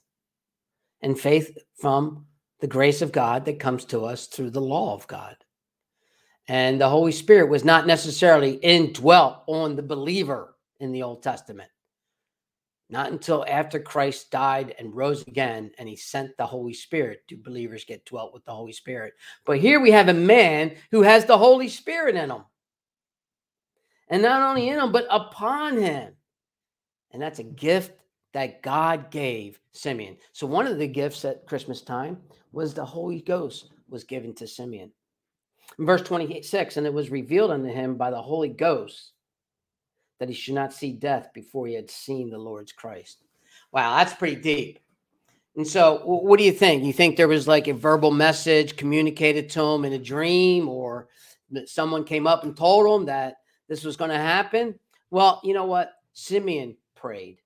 and 1.01 1.19
faith 1.19 1.57
from 1.79 2.25
the 2.59 2.67
grace 2.67 3.01
of 3.01 3.11
God 3.11 3.45
that 3.45 3.59
comes 3.59 3.85
to 3.85 4.05
us 4.05 4.27
through 4.27 4.51
the 4.51 4.61
law 4.61 4.93
of 4.93 5.07
God. 5.07 5.35
And 6.47 6.79
the 6.79 6.89
Holy 6.89 7.11
Spirit 7.11 7.49
was 7.49 7.65
not 7.65 7.87
necessarily 7.87 8.53
indwelt 8.55 9.43
on 9.47 9.75
the 9.75 9.83
believer 9.83 10.55
in 10.79 10.91
the 10.91 11.03
Old 11.03 11.23
Testament. 11.23 11.69
Not 12.89 13.11
until 13.11 13.45
after 13.47 13.79
Christ 13.79 14.31
died 14.31 14.75
and 14.77 14.93
rose 14.93 15.21
again 15.21 15.71
and 15.77 15.87
he 15.87 15.95
sent 15.95 16.35
the 16.35 16.45
Holy 16.45 16.73
Spirit 16.73 17.21
do 17.27 17.37
believers 17.37 17.85
get 17.85 18.05
dwelt 18.05 18.33
with 18.33 18.43
the 18.43 18.51
Holy 18.51 18.73
Spirit. 18.73 19.13
But 19.45 19.59
here 19.59 19.79
we 19.79 19.91
have 19.91 20.09
a 20.09 20.13
man 20.13 20.75
who 20.91 21.01
has 21.01 21.23
the 21.25 21.37
Holy 21.37 21.69
Spirit 21.69 22.15
in 22.15 22.29
him. 22.29 22.43
And 24.09 24.21
not 24.21 24.41
only 24.41 24.67
in 24.67 24.77
him, 24.77 24.91
but 24.91 25.07
upon 25.09 25.77
him. 25.77 26.13
And 27.11 27.21
that's 27.21 27.39
a 27.39 27.43
gift 27.43 27.93
that 28.33 28.61
God 28.61 29.11
gave 29.11 29.59
Simeon. 29.73 30.17
So 30.31 30.47
one 30.47 30.67
of 30.67 30.77
the 30.77 30.87
gifts 30.87 31.25
at 31.25 31.45
Christmas 31.47 31.81
time 31.81 32.17
was 32.51 32.73
the 32.73 32.85
Holy 32.85 33.21
Ghost 33.21 33.69
was 33.89 34.03
given 34.03 34.33
to 34.35 34.47
Simeon. 34.47 34.91
In 35.79 35.85
verse 35.85 36.01
26, 36.01 36.77
and 36.77 36.85
it 36.85 36.93
was 36.93 37.09
revealed 37.09 37.51
unto 37.51 37.69
him 37.69 37.95
by 37.95 38.11
the 38.11 38.21
Holy 38.21 38.49
Ghost 38.49 39.13
that 40.19 40.29
he 40.29 40.35
should 40.35 40.53
not 40.53 40.73
see 40.73 40.91
death 40.91 41.29
before 41.33 41.67
he 41.67 41.73
had 41.73 41.89
seen 41.89 42.29
the 42.29 42.37
Lord's 42.37 42.71
Christ. 42.71 43.23
Wow, 43.71 43.97
that's 43.97 44.13
pretty 44.13 44.39
deep. 44.39 44.79
And 45.55 45.67
so, 45.67 46.01
what 46.05 46.37
do 46.37 46.45
you 46.45 46.51
think? 46.51 46.83
You 46.83 46.93
think 46.93 47.17
there 47.17 47.27
was 47.27 47.47
like 47.47 47.67
a 47.67 47.73
verbal 47.73 48.11
message 48.11 48.77
communicated 48.77 49.49
to 49.51 49.61
him 49.61 49.83
in 49.83 49.93
a 49.93 49.99
dream, 49.99 50.69
or 50.69 51.09
that 51.51 51.67
someone 51.67 52.05
came 52.05 52.25
up 52.25 52.43
and 52.43 52.55
told 52.55 53.01
him 53.01 53.07
that 53.07 53.37
this 53.67 53.83
was 53.83 53.97
going 53.97 54.11
to 54.11 54.17
happen? 54.17 54.79
Well, 55.09 55.41
you 55.43 55.53
know 55.53 55.65
what? 55.65 55.91
Simeon 56.13 56.77
prayed. 56.95 57.40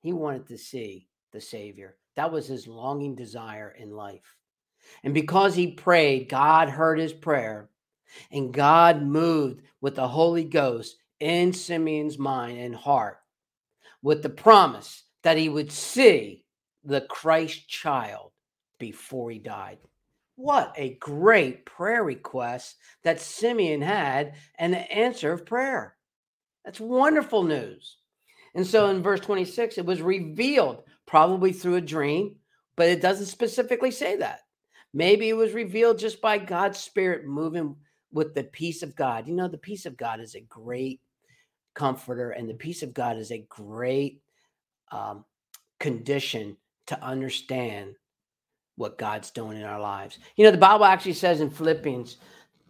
He 0.00 0.12
wanted 0.12 0.46
to 0.48 0.58
see 0.58 1.08
the 1.32 1.40
Savior. 1.40 1.96
That 2.16 2.32
was 2.32 2.46
his 2.46 2.66
longing 2.66 3.14
desire 3.14 3.74
in 3.78 3.90
life. 3.90 4.36
And 5.04 5.14
because 5.14 5.54
he 5.54 5.72
prayed, 5.72 6.28
God 6.28 6.68
heard 6.68 6.98
his 6.98 7.12
prayer 7.12 7.68
and 8.30 8.52
God 8.52 9.02
moved 9.02 9.62
with 9.80 9.96
the 9.96 10.08
Holy 10.08 10.44
Ghost 10.44 10.96
in 11.20 11.52
Simeon's 11.52 12.18
mind 12.18 12.58
and 12.58 12.74
heart 12.74 13.18
with 14.02 14.22
the 14.22 14.30
promise 14.30 15.04
that 15.22 15.36
he 15.36 15.48
would 15.48 15.70
see 15.72 16.44
the 16.84 17.02
Christ 17.02 17.68
child 17.68 18.32
before 18.78 19.30
he 19.30 19.38
died. 19.38 19.78
What 20.36 20.72
a 20.76 20.94
great 20.94 21.66
prayer 21.66 22.04
request 22.04 22.76
that 23.02 23.20
Simeon 23.20 23.82
had 23.82 24.34
and 24.56 24.72
the 24.72 24.92
answer 24.92 25.32
of 25.32 25.44
prayer. 25.44 25.96
That's 26.64 26.80
wonderful 26.80 27.42
news. 27.42 27.97
And 28.54 28.66
so 28.66 28.88
in 28.90 29.02
verse 29.02 29.20
26, 29.20 29.78
it 29.78 29.86
was 29.86 30.02
revealed 30.02 30.82
probably 31.06 31.52
through 31.52 31.76
a 31.76 31.80
dream, 31.80 32.36
but 32.76 32.88
it 32.88 33.00
doesn't 33.00 33.26
specifically 33.26 33.90
say 33.90 34.16
that. 34.16 34.40
Maybe 34.94 35.28
it 35.28 35.36
was 35.36 35.52
revealed 35.52 35.98
just 35.98 36.20
by 36.20 36.38
God's 36.38 36.78
Spirit 36.78 37.26
moving 37.26 37.76
with 38.12 38.34
the 38.34 38.44
peace 38.44 38.82
of 38.82 38.96
God. 38.96 39.28
You 39.28 39.34
know, 39.34 39.48
the 39.48 39.58
peace 39.58 39.86
of 39.86 39.96
God 39.96 40.20
is 40.20 40.34
a 40.34 40.40
great 40.40 41.00
comforter, 41.74 42.30
and 42.30 42.48
the 42.48 42.54
peace 42.54 42.82
of 42.82 42.94
God 42.94 43.18
is 43.18 43.30
a 43.30 43.46
great 43.48 44.22
um, 44.90 45.24
condition 45.78 46.56
to 46.86 47.00
understand 47.02 47.94
what 48.76 48.96
God's 48.96 49.30
doing 49.30 49.58
in 49.58 49.64
our 49.64 49.80
lives. 49.80 50.18
You 50.36 50.44
know, 50.44 50.50
the 50.50 50.58
Bible 50.58 50.84
actually 50.84 51.12
says 51.12 51.40
in 51.40 51.50
Philippians 51.50 52.16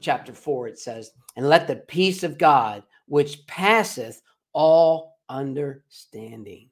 chapter 0.01 0.33
4, 0.33 0.69
it 0.69 0.79
says, 0.79 1.13
And 1.37 1.49
let 1.49 1.67
the 1.67 1.77
peace 1.77 2.23
of 2.23 2.39
God, 2.39 2.83
which 3.07 3.47
passeth 3.47 4.23
all 4.53 5.18
understanding 5.29 6.71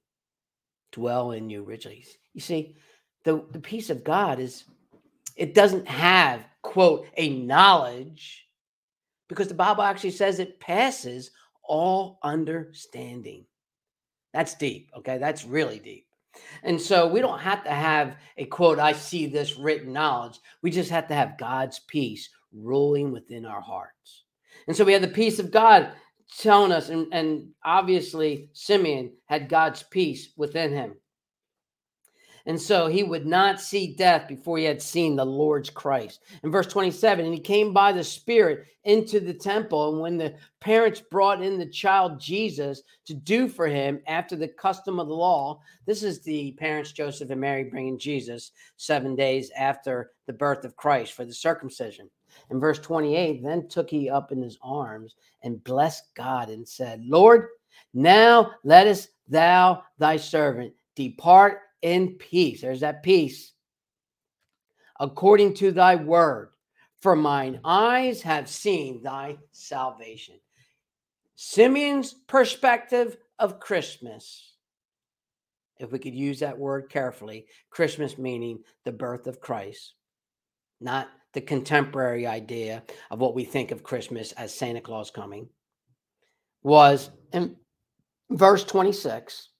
dwell 0.92 1.32
in 1.32 1.50
you 1.50 1.62
richly. 1.62 2.04
You 2.32 2.40
see, 2.40 2.76
the, 3.24 3.44
the 3.52 3.60
peace 3.60 3.90
of 3.90 4.04
God 4.04 4.38
is, 4.38 4.64
it 5.36 5.54
doesn't 5.54 5.86
have, 5.88 6.46
quote, 6.62 7.06
a 7.16 7.28
knowledge, 7.28 8.46
because 9.28 9.48
the 9.48 9.54
Bible 9.54 9.82
actually 9.82 10.12
says 10.12 10.38
it 10.38 10.60
passes 10.60 11.30
all 11.64 12.18
understanding. 12.22 13.44
That's 14.32 14.54
deep, 14.54 14.90
okay? 14.96 15.18
That's 15.18 15.44
really 15.44 15.78
deep. 15.78 16.06
And 16.62 16.80
so 16.80 17.08
we 17.08 17.20
don't 17.20 17.40
have 17.40 17.64
to 17.64 17.70
have 17.70 18.16
a 18.36 18.44
quote, 18.44 18.78
I 18.78 18.92
see 18.92 19.26
this 19.26 19.56
written 19.56 19.92
knowledge. 19.92 20.38
We 20.62 20.70
just 20.70 20.90
have 20.90 21.08
to 21.08 21.14
have 21.14 21.38
God's 21.38 21.80
peace 21.88 22.28
ruling 22.52 23.10
within 23.10 23.44
our 23.44 23.60
hearts. 23.60 24.24
And 24.68 24.76
so 24.76 24.84
we 24.84 24.92
have 24.92 25.02
the 25.02 25.08
peace 25.08 25.38
of 25.38 25.50
God 25.50 25.90
telling 26.38 26.72
us, 26.72 26.88
and, 26.88 27.08
and 27.12 27.48
obviously 27.64 28.48
Simeon 28.52 29.12
had 29.26 29.48
God's 29.48 29.82
peace 29.82 30.30
within 30.36 30.72
him. 30.72 30.94
And 32.46 32.60
so 32.60 32.86
he 32.86 33.02
would 33.02 33.26
not 33.26 33.60
see 33.60 33.94
death 33.94 34.28
before 34.28 34.58
he 34.58 34.64
had 34.64 34.80
seen 34.80 35.16
the 35.16 35.26
Lord's 35.26 35.68
Christ. 35.68 36.20
In 36.44 36.52
verse 36.52 36.68
27, 36.68 37.24
and 37.24 37.34
he 37.34 37.40
came 37.40 37.72
by 37.72 37.90
the 37.90 38.04
Spirit 38.04 38.66
into 38.84 39.18
the 39.18 39.34
temple. 39.34 39.92
And 39.92 40.00
when 40.00 40.16
the 40.16 40.36
parents 40.60 41.00
brought 41.00 41.42
in 41.42 41.58
the 41.58 41.66
child 41.66 42.20
Jesus 42.20 42.82
to 43.06 43.14
do 43.14 43.48
for 43.48 43.66
him 43.66 44.00
after 44.06 44.36
the 44.36 44.46
custom 44.46 45.00
of 45.00 45.08
the 45.08 45.14
law, 45.14 45.60
this 45.86 46.04
is 46.04 46.20
the 46.20 46.52
parents, 46.52 46.92
Joseph 46.92 47.30
and 47.30 47.40
Mary, 47.40 47.64
bringing 47.64 47.98
Jesus 47.98 48.52
seven 48.76 49.16
days 49.16 49.50
after 49.58 50.12
the 50.28 50.32
birth 50.32 50.64
of 50.64 50.76
Christ 50.76 51.14
for 51.14 51.24
the 51.24 51.34
circumcision. 51.34 52.08
In 52.50 52.60
verse 52.60 52.78
28, 52.78 53.42
then 53.42 53.68
took 53.68 53.90
he 53.90 54.08
up 54.08 54.32
in 54.32 54.42
his 54.42 54.58
arms 54.62 55.16
and 55.42 55.62
blessed 55.64 56.04
God 56.14 56.48
and 56.48 56.66
said, 56.66 57.04
Lord, 57.04 57.48
now 57.94 58.52
lettest 58.64 59.10
thou 59.28 59.82
thy 59.98 60.16
servant 60.16 60.74
depart 60.94 61.60
in 61.82 62.14
peace. 62.14 62.60
There's 62.60 62.80
that 62.80 63.02
peace. 63.02 63.52
According 64.98 65.54
to 65.54 65.72
thy 65.72 65.96
word, 65.96 66.50
for 67.00 67.14
mine 67.14 67.60
eyes 67.64 68.22
have 68.22 68.48
seen 68.48 69.02
thy 69.02 69.36
salvation. 69.52 70.36
Simeon's 71.34 72.14
perspective 72.14 73.18
of 73.38 73.60
Christmas, 73.60 74.54
if 75.78 75.92
we 75.92 75.98
could 75.98 76.14
use 76.14 76.40
that 76.40 76.58
word 76.58 76.88
carefully, 76.88 77.46
Christmas 77.68 78.16
meaning 78.16 78.60
the 78.84 78.92
birth 78.92 79.26
of 79.26 79.40
Christ, 79.40 79.94
not 80.80 81.08
the 81.36 81.40
contemporary 81.42 82.26
idea 82.26 82.82
of 83.10 83.20
what 83.20 83.34
we 83.34 83.44
think 83.44 83.70
of 83.70 83.82
Christmas 83.84 84.32
as 84.32 84.54
Santa 84.54 84.80
Claus 84.80 85.10
coming, 85.10 85.48
was 86.62 87.10
in 87.32 87.54
verse 88.30 88.64
26 88.64 89.50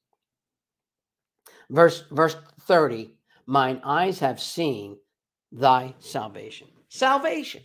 Verse 1.71 2.04
verse 2.11 2.37
30, 2.62 3.12
mine 3.47 3.80
eyes 3.85 4.18
have 4.21 4.40
seen 4.40 4.97
thy 5.52 5.95
salvation. 5.99 6.68
Salvation. 6.88 7.62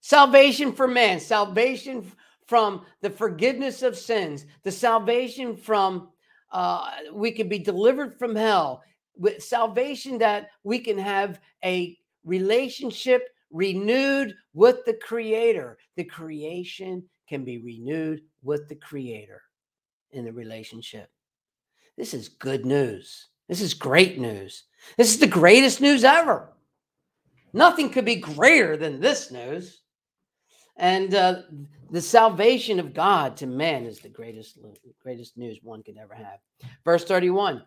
Salvation 0.00 0.72
for 0.72 0.88
man, 0.88 1.20
salvation 1.20 2.10
from 2.46 2.84
the 3.02 3.10
forgiveness 3.10 3.82
of 3.82 3.96
sins, 3.96 4.46
the 4.64 4.72
salvation 4.72 5.56
from 5.56 6.08
uh, 6.52 6.90
we 7.12 7.30
can 7.30 7.48
be 7.48 7.58
delivered 7.58 8.18
from 8.18 8.34
hell, 8.34 8.82
with 9.16 9.42
salvation 9.42 10.18
that 10.18 10.48
we 10.64 10.80
can 10.80 10.98
have 10.98 11.38
a 11.64 11.96
relationship 12.24 13.28
renewed 13.50 14.34
with 14.54 14.84
the 14.84 14.94
creator. 14.94 15.78
The 15.96 16.04
creation 16.04 17.04
can 17.28 17.44
be 17.44 17.58
renewed 17.58 18.22
with 18.42 18.68
the 18.68 18.74
creator 18.76 19.42
in 20.12 20.24
the 20.24 20.32
relationship. 20.32 21.10
This 21.96 22.14
is 22.14 22.28
good 22.28 22.64
news. 22.64 23.28
This 23.48 23.60
is 23.60 23.74
great 23.74 24.18
news. 24.18 24.64
This 24.96 25.12
is 25.12 25.18
the 25.18 25.26
greatest 25.26 25.80
news 25.80 26.04
ever. 26.04 26.52
Nothing 27.52 27.90
could 27.90 28.04
be 28.04 28.16
greater 28.16 28.76
than 28.76 29.00
this 29.00 29.30
news. 29.30 29.82
And 30.76 31.14
uh, 31.14 31.42
the 31.90 32.00
salvation 32.00 32.78
of 32.78 32.94
God 32.94 33.36
to 33.38 33.46
man 33.46 33.84
is 33.84 33.98
the 33.98 34.08
greatest, 34.08 34.58
greatest 35.02 35.36
news 35.36 35.58
one 35.62 35.82
could 35.82 35.98
ever 35.98 36.14
have. 36.14 36.38
Verse 36.84 37.04
31 37.04 37.62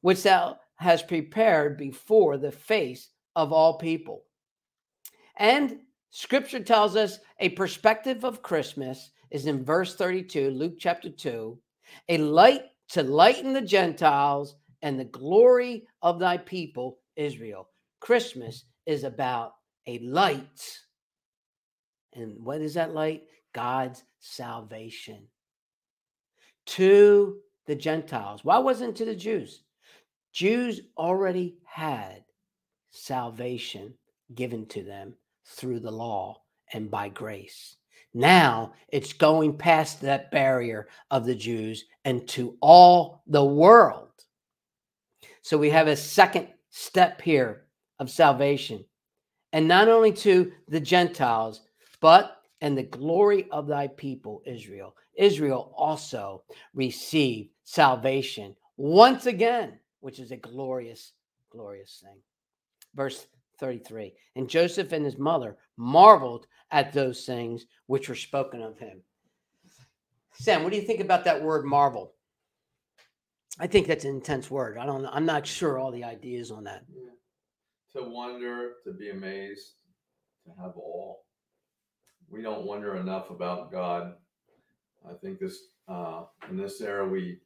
which 0.00 0.22
thou 0.22 0.58
hast 0.76 1.08
prepared 1.08 1.76
before 1.76 2.36
the 2.36 2.52
face 2.52 3.08
of 3.38 3.52
all 3.52 3.78
people. 3.78 4.24
And 5.36 5.78
scripture 6.10 6.58
tells 6.58 6.96
us 6.96 7.20
a 7.38 7.50
perspective 7.50 8.24
of 8.24 8.42
Christmas 8.42 9.12
is 9.30 9.46
in 9.46 9.64
verse 9.64 9.94
32, 9.94 10.50
Luke 10.50 10.74
chapter 10.76 11.08
2, 11.08 11.56
a 12.08 12.18
light 12.18 12.62
to 12.88 13.04
lighten 13.04 13.52
the 13.52 13.62
Gentiles 13.62 14.56
and 14.82 14.98
the 14.98 15.04
glory 15.04 15.86
of 16.02 16.18
thy 16.18 16.36
people, 16.36 16.98
Israel. 17.14 17.68
Christmas 18.00 18.64
is 18.86 19.04
about 19.04 19.52
a 19.86 20.00
light. 20.00 20.80
And 22.14 22.44
what 22.44 22.60
is 22.60 22.74
that 22.74 22.92
light? 22.92 23.22
God's 23.54 24.02
salvation 24.18 25.28
to 26.66 27.36
the 27.66 27.76
Gentiles. 27.76 28.44
Why 28.44 28.58
wasn't 28.58 28.96
to 28.96 29.04
the 29.04 29.14
Jews? 29.14 29.62
Jews 30.32 30.80
already 30.96 31.58
had 31.64 32.24
salvation 32.98 33.94
given 34.34 34.66
to 34.66 34.82
them 34.82 35.14
through 35.44 35.80
the 35.80 35.90
law 35.90 36.42
and 36.72 36.90
by 36.90 37.08
grace. 37.08 37.76
Now 38.14 38.72
it's 38.88 39.12
going 39.12 39.56
past 39.56 40.00
that 40.02 40.30
barrier 40.30 40.88
of 41.10 41.24
the 41.24 41.34
Jews 41.34 41.84
and 42.04 42.26
to 42.28 42.56
all 42.60 43.22
the 43.26 43.44
world. 43.44 44.08
So 45.42 45.56
we 45.56 45.70
have 45.70 45.88
a 45.88 45.96
second 45.96 46.48
step 46.70 47.20
here 47.20 47.64
of 47.98 48.10
salvation. 48.10 48.84
And 49.52 49.66
not 49.66 49.88
only 49.88 50.12
to 50.12 50.52
the 50.68 50.80
Gentiles, 50.80 51.62
but 52.00 52.36
and 52.60 52.76
the 52.76 52.82
glory 52.82 53.48
of 53.50 53.66
thy 53.66 53.86
people, 53.86 54.42
Israel. 54.44 54.94
Israel 55.16 55.72
also 55.76 56.42
received 56.74 57.50
salvation 57.64 58.56
once 58.76 59.26
again, 59.26 59.78
which 60.00 60.18
is 60.18 60.30
a 60.32 60.36
glorious, 60.36 61.12
glorious 61.50 62.02
thing. 62.02 62.20
Verse 62.94 63.26
33 63.58 64.14
And 64.36 64.48
Joseph 64.48 64.92
and 64.92 65.04
his 65.04 65.18
mother 65.18 65.56
marveled 65.76 66.46
at 66.70 66.92
those 66.92 67.24
things 67.24 67.66
which 67.86 68.08
were 68.08 68.14
spoken 68.14 68.62
of 68.62 68.78
him. 68.78 69.02
Sam, 70.34 70.62
what 70.62 70.72
do 70.72 70.78
you 70.78 70.86
think 70.86 71.00
about 71.00 71.24
that 71.24 71.42
word 71.42 71.64
marvel? 71.64 72.14
I 73.58 73.66
think 73.66 73.88
that's 73.88 74.04
an 74.04 74.14
intense 74.14 74.50
word. 74.50 74.78
I 74.78 74.86
don't. 74.86 75.04
I'm 75.06 75.26
not 75.26 75.46
sure 75.46 75.78
all 75.78 75.90
the 75.90 76.04
ideas 76.04 76.50
on 76.50 76.64
that. 76.64 76.84
Yeah. 76.94 78.00
To 78.00 78.08
wonder, 78.08 78.74
to 78.84 78.92
be 78.92 79.10
amazed, 79.10 79.72
to 80.44 80.62
have 80.62 80.72
awe. 80.76 81.16
We 82.30 82.42
don't 82.42 82.66
wonder 82.66 82.96
enough 82.96 83.30
about 83.30 83.72
God. 83.72 84.14
I 85.08 85.14
think 85.14 85.40
this 85.40 85.58
uh, 85.88 86.24
in 86.50 86.56
this 86.56 86.80
era 86.80 87.08
we 87.08 87.38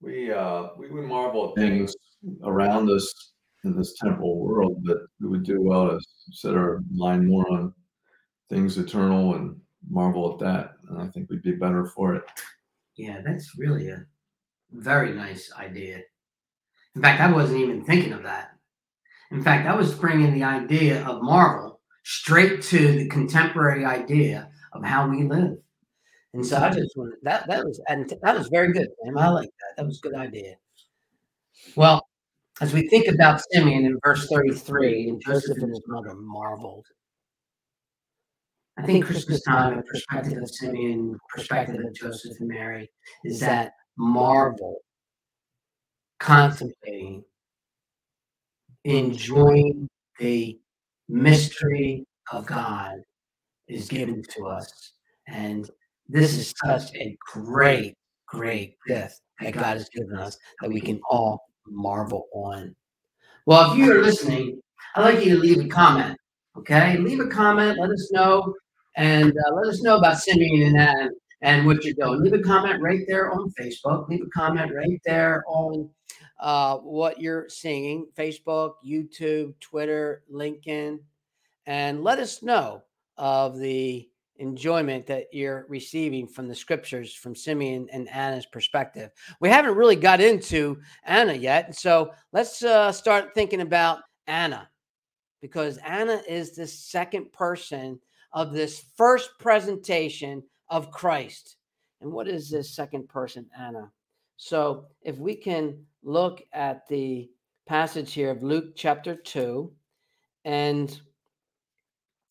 we 0.00 0.32
uh 0.32 0.68
we, 0.76 0.90
we 0.90 1.00
marvel 1.00 1.50
at 1.50 1.62
things 1.62 1.94
around 2.42 2.90
us 2.90 3.33
in 3.64 3.76
this 3.76 3.94
temporal 3.94 4.38
world, 4.38 4.82
but 4.84 4.98
we 5.20 5.28
would 5.28 5.44
do 5.44 5.60
well 5.60 5.88
to 5.88 6.00
set 6.32 6.54
our 6.54 6.80
mind 6.90 7.26
more 7.26 7.50
on 7.50 7.72
things 8.48 8.78
eternal 8.78 9.34
and 9.34 9.56
marvel 9.88 10.32
at 10.32 10.38
that. 10.40 10.72
And 10.88 11.00
I 11.00 11.08
think 11.08 11.30
we'd 11.30 11.42
be 11.42 11.52
better 11.52 11.86
for 11.86 12.14
it. 12.14 12.24
Yeah, 12.96 13.20
that's 13.24 13.56
really 13.58 13.88
a 13.88 14.04
very 14.72 15.12
nice 15.12 15.52
idea. 15.58 16.00
In 16.94 17.02
fact, 17.02 17.20
I 17.20 17.32
wasn't 17.32 17.60
even 17.60 17.84
thinking 17.84 18.12
of 18.12 18.22
that. 18.22 18.50
In 19.30 19.42
fact, 19.42 19.66
I 19.66 19.74
was 19.74 19.94
bringing 19.94 20.34
the 20.34 20.44
idea 20.44 21.04
of 21.06 21.22
Marvel 21.22 21.80
straight 22.04 22.62
to 22.62 22.92
the 22.92 23.08
contemporary 23.08 23.84
idea 23.84 24.50
of 24.72 24.84
how 24.84 25.08
we 25.08 25.24
live. 25.24 25.56
And 26.34 26.44
so 26.44 26.58
I 26.58 26.70
just 26.70 26.96
wanted 26.96 27.18
that 27.22 27.46
that 27.46 27.64
was 27.64 27.80
and 27.88 28.12
that 28.22 28.36
was 28.36 28.48
very 28.48 28.72
good. 28.72 28.88
I 29.16 29.28
like 29.28 29.48
that. 29.48 29.76
That 29.76 29.86
was 29.86 29.98
a 29.98 30.00
good 30.00 30.16
idea. 30.16 30.56
Well, 31.76 32.06
as 32.60 32.72
we 32.72 32.88
think 32.88 33.08
about 33.08 33.40
Simeon 33.50 33.84
in 33.84 33.98
verse 34.04 34.28
33, 34.28 35.08
and 35.08 35.22
Joseph 35.24 35.58
and 35.58 35.70
his 35.70 35.82
mother 35.86 36.14
marveled. 36.14 36.86
I 38.76 38.82
think 38.82 39.06
Christmas 39.06 39.42
time, 39.42 39.76
the 39.76 39.82
perspective 39.82 40.42
of 40.42 40.50
Simeon, 40.50 41.16
perspective 41.28 41.80
of 41.84 41.94
Joseph 41.94 42.38
and 42.40 42.48
Mary, 42.48 42.90
is 43.24 43.40
that 43.40 43.72
marvel, 43.96 44.78
contemplating, 46.18 47.24
enjoying 48.84 49.88
the 50.18 50.58
mystery 51.08 52.04
of 52.32 52.46
God 52.46 52.96
is 53.68 53.88
given 53.88 54.22
to 54.36 54.46
us. 54.46 54.92
And 55.28 55.68
this 56.08 56.36
is 56.36 56.52
such 56.64 56.94
a 56.94 57.16
great, 57.32 57.94
great 58.26 58.76
gift 58.86 59.20
that 59.40 59.54
God 59.54 59.76
has 59.76 59.88
given 59.88 60.16
us 60.16 60.36
that 60.60 60.70
we 60.70 60.80
can 60.80 61.00
all 61.08 61.40
marvel 61.66 62.28
on. 62.32 62.74
Well, 63.46 63.72
if 63.72 63.78
you 63.78 63.92
are 63.92 64.02
listening, 64.02 64.60
I'd 64.94 65.02
like 65.02 65.24
you 65.24 65.34
to 65.34 65.40
leave 65.40 65.64
a 65.64 65.68
comment. 65.68 66.16
Okay, 66.56 66.96
leave 66.98 67.20
a 67.20 67.26
comment. 67.26 67.78
Let 67.78 67.90
us 67.90 68.10
know, 68.12 68.54
and 68.96 69.32
uh, 69.32 69.54
let 69.54 69.66
us 69.66 69.82
know 69.82 69.96
about 69.98 70.18
Simeon 70.18 70.62
and 70.62 70.78
Anna 70.78 71.10
and 71.42 71.66
what 71.66 71.84
you're 71.84 71.94
doing. 71.94 72.22
Leave 72.22 72.32
a 72.32 72.42
comment 72.42 72.80
right 72.80 73.00
there 73.06 73.32
on 73.32 73.52
Facebook. 73.58 74.08
Leave 74.08 74.22
a 74.22 74.30
comment 74.30 74.72
right 74.74 75.00
there 75.04 75.44
on 75.46 75.90
uh, 76.40 76.78
what 76.78 77.20
you're 77.20 77.48
singing 77.48 78.06
Facebook, 78.16 78.74
YouTube, 78.86 79.54
Twitter, 79.60 80.22
LinkedIn, 80.32 81.00
and 81.66 82.02
let 82.02 82.18
us 82.18 82.42
know 82.42 82.82
of 83.16 83.58
the 83.58 84.08
enjoyment 84.36 85.06
that 85.06 85.26
you're 85.32 85.66
receiving 85.68 86.26
from 86.26 86.48
the 86.48 86.54
scriptures 86.54 87.14
from 87.14 87.34
Simeon 87.34 87.88
and 87.92 88.08
Anna's 88.08 88.46
perspective. 88.46 89.10
We 89.40 89.48
haven't 89.48 89.76
really 89.76 89.96
got 89.96 90.20
into 90.20 90.80
Anna 91.04 91.34
yet. 91.34 91.76
So 91.76 92.12
let's 92.32 92.62
uh, 92.62 92.92
start 92.92 93.34
thinking 93.34 93.60
about 93.60 94.00
Anna 94.26 94.68
because 95.40 95.78
Anna 95.78 96.20
is 96.28 96.54
the 96.54 96.66
second 96.66 97.32
person 97.32 98.00
of 98.32 98.52
this 98.52 98.84
first 98.96 99.30
presentation 99.38 100.42
of 100.68 100.90
Christ. 100.90 101.56
And 102.00 102.12
what 102.12 102.28
is 102.28 102.50
this 102.50 102.74
second 102.74 103.08
person, 103.08 103.46
Anna? 103.58 103.90
So 104.36 104.86
if 105.02 105.16
we 105.18 105.36
can 105.36 105.84
look 106.02 106.42
at 106.52 106.88
the 106.88 107.30
passage 107.66 108.12
here 108.12 108.30
of 108.30 108.42
Luke 108.42 108.74
chapter 108.76 109.14
2, 109.14 109.72
and 110.44 111.00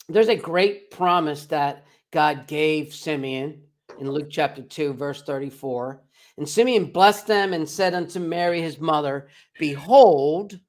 there's 0.09 0.29
a 0.29 0.35
great 0.35 0.91
promise 0.91 1.45
that 1.47 1.85
God 2.11 2.47
gave 2.47 2.93
Simeon 2.93 3.61
in 3.99 4.11
Luke 4.11 4.29
chapter 4.29 4.61
2, 4.61 4.93
verse 4.93 5.23
34. 5.23 6.01
And 6.37 6.47
Simeon 6.47 6.85
blessed 6.85 7.27
them 7.27 7.53
and 7.53 7.67
said 7.67 7.93
unto 7.93 8.19
Mary, 8.19 8.61
his 8.61 8.79
mother, 8.79 9.27
Behold, 9.59 10.59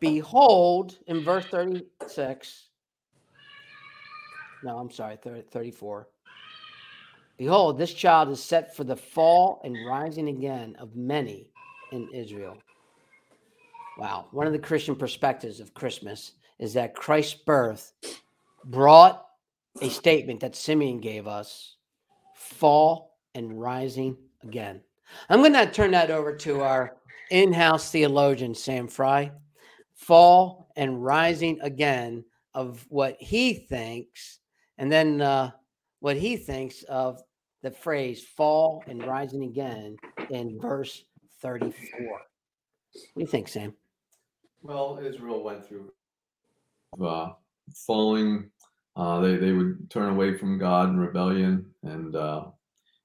behold, 0.00 0.98
in 1.06 1.22
verse 1.22 1.46
36. 1.46 2.68
No, 4.62 4.78
I'm 4.78 4.90
sorry, 4.90 5.16
34. 5.16 6.08
Behold, 7.36 7.78
this 7.78 7.94
child 7.94 8.30
is 8.30 8.42
set 8.42 8.74
for 8.74 8.84
the 8.84 8.96
fall 8.96 9.60
and 9.64 9.76
rising 9.86 10.28
again 10.28 10.74
of 10.80 10.96
many 10.96 11.50
in 11.92 12.08
Israel. 12.12 12.56
Wow. 13.96 14.26
One 14.30 14.46
of 14.46 14.52
the 14.52 14.58
Christian 14.58 14.96
perspectives 14.96 15.60
of 15.60 15.74
Christmas 15.74 16.32
is 16.58 16.74
that 16.74 16.94
Christ's 16.94 17.34
birth 17.34 17.92
brought 18.64 19.24
a 19.80 19.88
statement 19.88 20.40
that 20.40 20.56
Simeon 20.56 21.00
gave 21.00 21.26
us 21.26 21.76
fall 22.34 23.16
and 23.34 23.60
rising 23.60 24.16
again. 24.42 24.80
I'm 25.28 25.40
going 25.40 25.52
to 25.52 25.70
turn 25.70 25.92
that 25.92 26.10
over 26.10 26.34
to 26.36 26.60
our 26.62 26.96
in 27.30 27.52
house 27.52 27.90
theologian, 27.90 28.54
Sam 28.54 28.88
Fry. 28.88 29.30
Fall 29.94 30.70
and 30.76 31.02
rising 31.02 31.58
again 31.60 32.24
of 32.54 32.86
what 32.88 33.16
he 33.18 33.54
thinks, 33.54 34.38
and 34.78 34.90
then 34.90 35.20
uh, 35.20 35.50
what 36.00 36.16
he 36.16 36.36
thinks 36.36 36.82
of 36.84 37.20
the 37.62 37.70
phrase 37.70 38.24
fall 38.24 38.82
and 38.86 39.04
rising 39.04 39.44
again 39.44 39.96
in 40.30 40.58
verse 40.60 41.04
34. 41.42 41.72
What 42.08 42.20
do 42.92 43.00
you 43.16 43.26
think, 43.26 43.48
Sam? 43.48 43.74
Well, 44.62 45.00
Israel 45.02 45.42
went 45.42 45.66
through 45.66 45.92
uh, 47.02 47.30
falling. 47.86 48.50
Uh, 48.96 49.20
they 49.20 49.36
they 49.36 49.52
would 49.52 49.90
turn 49.90 50.10
away 50.10 50.36
from 50.36 50.58
God 50.58 50.88
in 50.88 50.98
rebellion, 50.98 51.66
and 51.82 52.16
uh, 52.16 52.46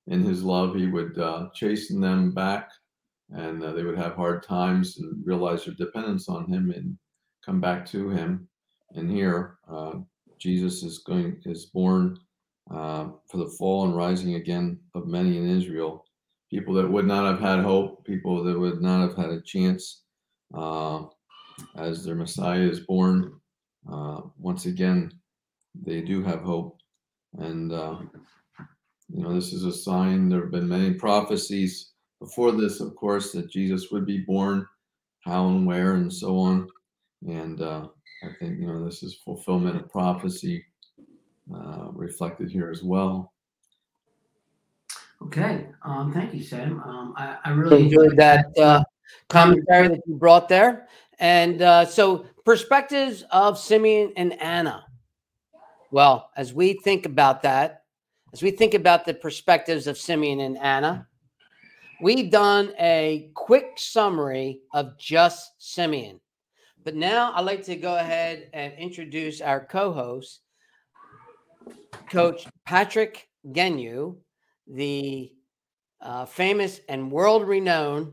in 0.07 0.23
His 0.23 0.43
love, 0.43 0.75
He 0.75 0.87
would 0.87 1.17
uh, 1.19 1.49
chasten 1.53 2.01
them 2.01 2.31
back 2.31 2.69
and 3.31 3.63
uh, 3.63 3.71
they 3.71 3.83
would 3.83 3.97
have 3.97 4.15
hard 4.15 4.43
times 4.43 4.97
and 4.99 5.25
realize 5.25 5.65
their 5.65 5.73
dependence 5.73 6.29
on 6.29 6.45
Him 6.45 6.71
and 6.71 6.97
come 7.43 7.59
back 7.59 7.85
to 7.87 8.09
Him. 8.09 8.47
And 8.95 9.09
here, 9.09 9.57
Jesus 10.37 10.83
is 10.83 10.99
going 10.99 11.41
is 11.45 11.67
born 11.67 12.17
for 12.67 13.37
the 13.37 13.53
fall 13.57 13.85
and 13.85 13.95
rising 13.95 14.35
again 14.35 14.79
of 14.93 15.07
many 15.07 15.37
in 15.37 15.49
Israel. 15.49 16.05
People 16.51 16.75
that 16.75 16.87
would 16.87 17.07
not 17.07 17.25
have 17.25 17.39
had 17.39 17.63
hope, 17.63 18.05
people 18.05 18.43
that 18.43 18.59
would 18.59 18.81
not 18.81 19.01
have 19.01 19.17
had 19.17 19.31
a 19.31 19.41
chance 19.41 20.03
uh, 20.53 21.03
as 21.77 22.03
their 22.03 22.15
Messiah 22.15 22.59
is 22.61 22.81
born. 22.81 23.33
Uh, 23.91 24.21
once 24.37 24.65
again, 24.65 25.11
they 25.85 26.01
do 26.01 26.23
have 26.23 26.41
hope. 26.41 26.79
And, 27.37 27.71
uh, 27.71 27.99
you 29.09 29.23
know, 29.23 29.33
this 29.33 29.53
is 29.53 29.65
a 29.65 29.73
sign. 29.73 30.29
There 30.29 30.41
have 30.41 30.51
been 30.51 30.67
many 30.67 30.93
prophecies 30.93 31.91
before 32.19 32.51
this, 32.51 32.79
of 32.79 32.95
course, 32.95 33.31
that 33.31 33.51
Jesus 33.51 33.91
would 33.91 34.05
be 34.05 34.19
born, 34.19 34.65
how 35.21 35.47
and 35.47 35.65
where, 35.65 35.95
and 35.95 36.11
so 36.11 36.37
on. 36.37 36.69
And 37.27 37.61
uh, 37.61 37.87
I 38.23 38.27
think, 38.39 38.59
you 38.59 38.67
know, 38.67 38.85
this 38.85 39.03
is 39.03 39.15
fulfillment 39.15 39.75
of 39.75 39.89
prophecy 39.89 40.63
uh, 41.53 41.89
reflected 41.91 42.49
here 42.49 42.69
as 42.69 42.83
well. 42.83 43.33
Okay, 45.21 45.67
um, 45.83 46.11
thank 46.13 46.33
you, 46.33 46.43
Sam. 46.43 46.81
Um, 46.81 47.13
I, 47.15 47.37
I 47.45 47.49
really 47.51 47.83
enjoyed 47.83 48.17
that 48.17 48.45
uh, 48.57 48.83
commentary 49.29 49.87
that 49.87 50.01
you 50.05 50.15
brought 50.15 50.49
there. 50.49 50.87
And 51.19 51.61
uh, 51.61 51.85
so, 51.85 52.25
perspectives 52.45 53.23
of 53.32 53.58
Simeon 53.58 54.13
and 54.15 54.39
Anna. 54.41 54.86
Well, 55.91 56.32
as 56.36 56.53
we 56.53 56.73
think 56.73 57.06
about 57.06 57.41
that, 57.43 57.84
as 58.34 58.41
we 58.41 58.51
think 58.51 58.73
about 58.73 59.06
the 59.06 59.13
perspectives 59.13 59.88
of 59.88 59.97
Simeon 59.97 60.39
and 60.39 60.58
Anna, 60.58 61.08
we've 62.01 62.32
done 62.32 62.73
a 62.79 63.29
quick 63.36 63.73
summary 63.77 64.62
of 64.73 64.97
just 64.97 65.51
Simeon. 65.60 66.19
But 66.84 66.95
now 66.95 67.32
I'd 67.34 67.45
like 67.45 67.63
to 67.65 67.75
go 67.75 67.95
ahead 67.95 68.49
and 68.53 68.73
introduce 68.73 69.39
our 69.39 69.63
co 69.65 69.93
host, 69.93 70.41
Coach 72.10 72.47
Patrick 72.65 73.29
Genu, 73.51 74.17
the 74.67 75.32
uh, 76.01 76.25
famous 76.25 76.82
and 76.89 77.12
world 77.12 77.47
renowned 77.47 78.12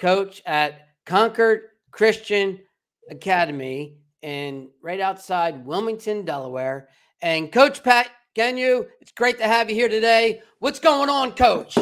coach 0.00 0.40
at 0.46 0.88
Concord 1.04 1.62
Christian 1.90 2.60
Academy 3.10 3.96
in 4.22 4.68
right 4.82 5.00
outside 5.00 5.64
Wilmington, 5.64 6.24
Delaware. 6.24 6.88
And 7.22 7.50
Coach 7.50 7.82
Pat 7.82 8.10
Genu, 8.34 8.86
it's 9.00 9.12
great 9.12 9.38
to 9.38 9.44
have 9.44 9.68
you 9.70 9.76
here 9.76 9.88
today. 9.88 10.42
What's 10.58 10.78
going 10.78 11.08
on, 11.08 11.32
Coach? 11.32 11.76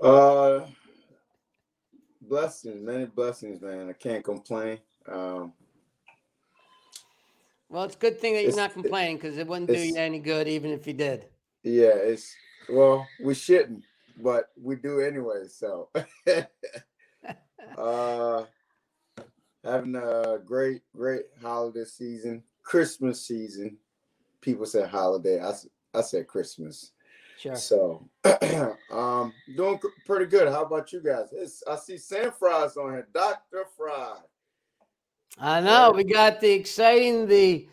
Uh, 0.00 0.66
blessings, 2.20 2.82
many 2.82 3.06
blessings, 3.06 3.60
man. 3.60 3.88
I 3.88 3.92
can't 3.92 4.24
complain. 4.24 4.78
Um, 5.06 5.52
well, 7.68 7.84
it's 7.84 7.96
a 7.96 7.98
good 7.98 8.20
thing 8.20 8.34
that 8.34 8.42
you're 8.42 8.56
not 8.56 8.72
complaining 8.72 9.16
because 9.16 9.38
it 9.38 9.46
wouldn't 9.46 9.70
do 9.70 9.80
you 9.80 9.96
any 9.96 10.18
good, 10.18 10.46
even 10.46 10.70
if 10.70 10.86
you 10.86 10.92
did. 10.92 11.26
Yeah, 11.62 11.94
it's 11.94 12.34
well, 12.68 13.06
we 13.22 13.34
shouldn't, 13.34 13.84
but 14.22 14.50
we 14.60 14.76
do 14.76 15.00
anyway. 15.00 15.44
So, 15.48 15.88
uh, 17.82 18.44
having 19.64 19.96
a 19.96 20.38
great, 20.44 20.82
great 20.96 21.24
holiday 21.42 21.84
season, 21.84 22.42
Christmas 22.62 23.26
season. 23.26 23.76
People 24.40 24.66
say 24.66 24.86
holiday. 24.86 25.40
I, 25.40 25.52
I 25.94 26.02
said 26.02 26.26
Christmas. 26.26 26.92
Sure. 27.38 27.56
So, 27.56 28.08
um, 28.92 29.32
doing 29.56 29.80
pretty 30.06 30.26
good. 30.26 30.48
How 30.48 30.64
about 30.64 30.92
you 30.92 31.00
guys? 31.00 31.28
It's, 31.32 31.62
I 31.68 31.76
see 31.76 31.98
Sam 31.98 32.32
Fry's 32.38 32.76
on 32.76 32.92
here, 32.92 33.08
Doctor 33.12 33.64
Fry. 33.76 34.18
I 35.38 35.60
know 35.60 35.92
we 35.92 36.04
got 36.04 36.40
the 36.40 36.52
exciting, 36.52 37.26
the 37.26 37.68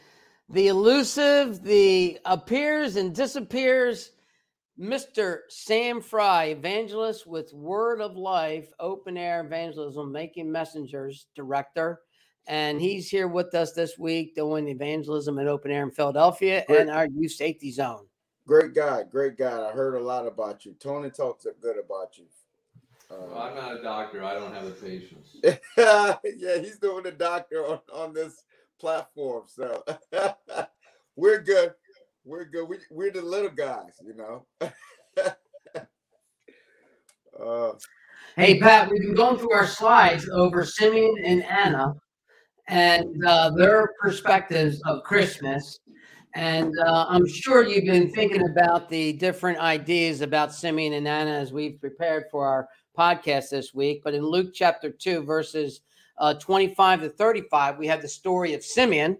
the 0.51 0.67
elusive, 0.69 1.61
the 1.63 2.19
appears 2.25 2.95
and 2.95 3.13
disappears. 3.13 4.11
Mr. 4.79 5.39
Sam 5.49 5.99
Fry, 5.99 6.45
evangelist 6.45 7.27
with 7.27 7.53
Word 7.53 7.99
of 7.99 8.15
Life, 8.15 8.71
open 8.79 9.17
air 9.17 9.41
evangelism, 9.41 10.09
making 10.09 10.49
messengers 10.49 11.27
director. 11.35 11.99
And 12.47 12.79
he's 12.79 13.09
here 13.09 13.27
with 13.27 13.53
us 13.53 13.73
this 13.73 13.97
week 13.99 14.35
doing 14.35 14.69
evangelism 14.69 15.37
at 15.37 15.47
open 15.47 15.71
air 15.71 15.83
in 15.83 15.91
Philadelphia 15.91 16.63
great. 16.65 16.79
and 16.79 16.89
our 16.89 17.07
youth 17.07 17.33
safety 17.33 17.71
zone. 17.71 18.05
Great 18.47 18.73
guy, 18.73 19.03
great 19.03 19.37
guy. 19.37 19.67
I 19.67 19.71
heard 19.71 19.95
a 19.95 19.99
lot 19.99 20.25
about 20.25 20.65
you. 20.65 20.73
Tony 20.79 21.09
talks 21.09 21.45
good 21.61 21.77
about 21.77 22.17
you. 22.17 22.23
Uh, 23.11 23.15
well, 23.27 23.37
I'm 23.37 23.55
not 23.55 23.77
a 23.77 23.83
doctor. 23.83 24.23
I 24.23 24.33
don't 24.35 24.53
have 24.53 24.65
the 24.65 24.71
patience. 24.71 25.35
yeah, 25.77 26.57
he's 26.57 26.79
doing 26.79 27.03
the 27.03 27.11
doctor 27.11 27.65
on, 27.65 27.79
on 27.93 28.13
this 28.13 28.45
platform. 28.79 29.43
So 29.47 29.83
we're 31.17 31.41
good. 31.41 31.73
We're 32.29 32.45
good. 32.45 32.69
We, 32.69 32.77
we're 32.91 33.09
the 33.09 33.23
little 33.23 33.49
guys, 33.49 33.99
you 34.05 34.13
know. 34.13 34.45
uh, 37.43 37.71
hey, 38.35 38.59
Pat, 38.59 38.91
we've 38.91 39.01
been 39.01 39.15
going 39.15 39.39
through 39.39 39.53
our 39.53 39.65
slides 39.65 40.29
over 40.29 40.63
Simeon 40.63 41.15
and 41.25 41.43
Anna 41.43 41.95
and 42.67 43.25
uh, 43.25 43.49
their 43.49 43.95
perspectives 43.99 44.79
of 44.85 45.01
Christmas. 45.05 45.79
And 46.35 46.71
uh, 46.77 47.07
I'm 47.09 47.27
sure 47.27 47.67
you've 47.67 47.85
been 47.85 48.11
thinking 48.11 48.47
about 48.47 48.89
the 48.89 49.13
different 49.13 49.57
ideas 49.57 50.21
about 50.21 50.53
Simeon 50.53 50.93
and 50.93 51.07
Anna 51.07 51.31
as 51.31 51.51
we've 51.51 51.81
prepared 51.81 52.25
for 52.29 52.45
our 52.45 52.69
podcast 52.95 53.49
this 53.49 53.73
week. 53.73 54.01
But 54.03 54.13
in 54.13 54.23
Luke 54.23 54.51
chapter 54.53 54.91
2, 54.91 55.23
verses 55.23 55.81
uh, 56.19 56.35
25 56.35 57.01
to 57.01 57.09
35, 57.09 57.79
we 57.79 57.87
have 57.87 58.03
the 58.03 58.07
story 58.07 58.53
of 58.53 58.63
Simeon. 58.63 59.17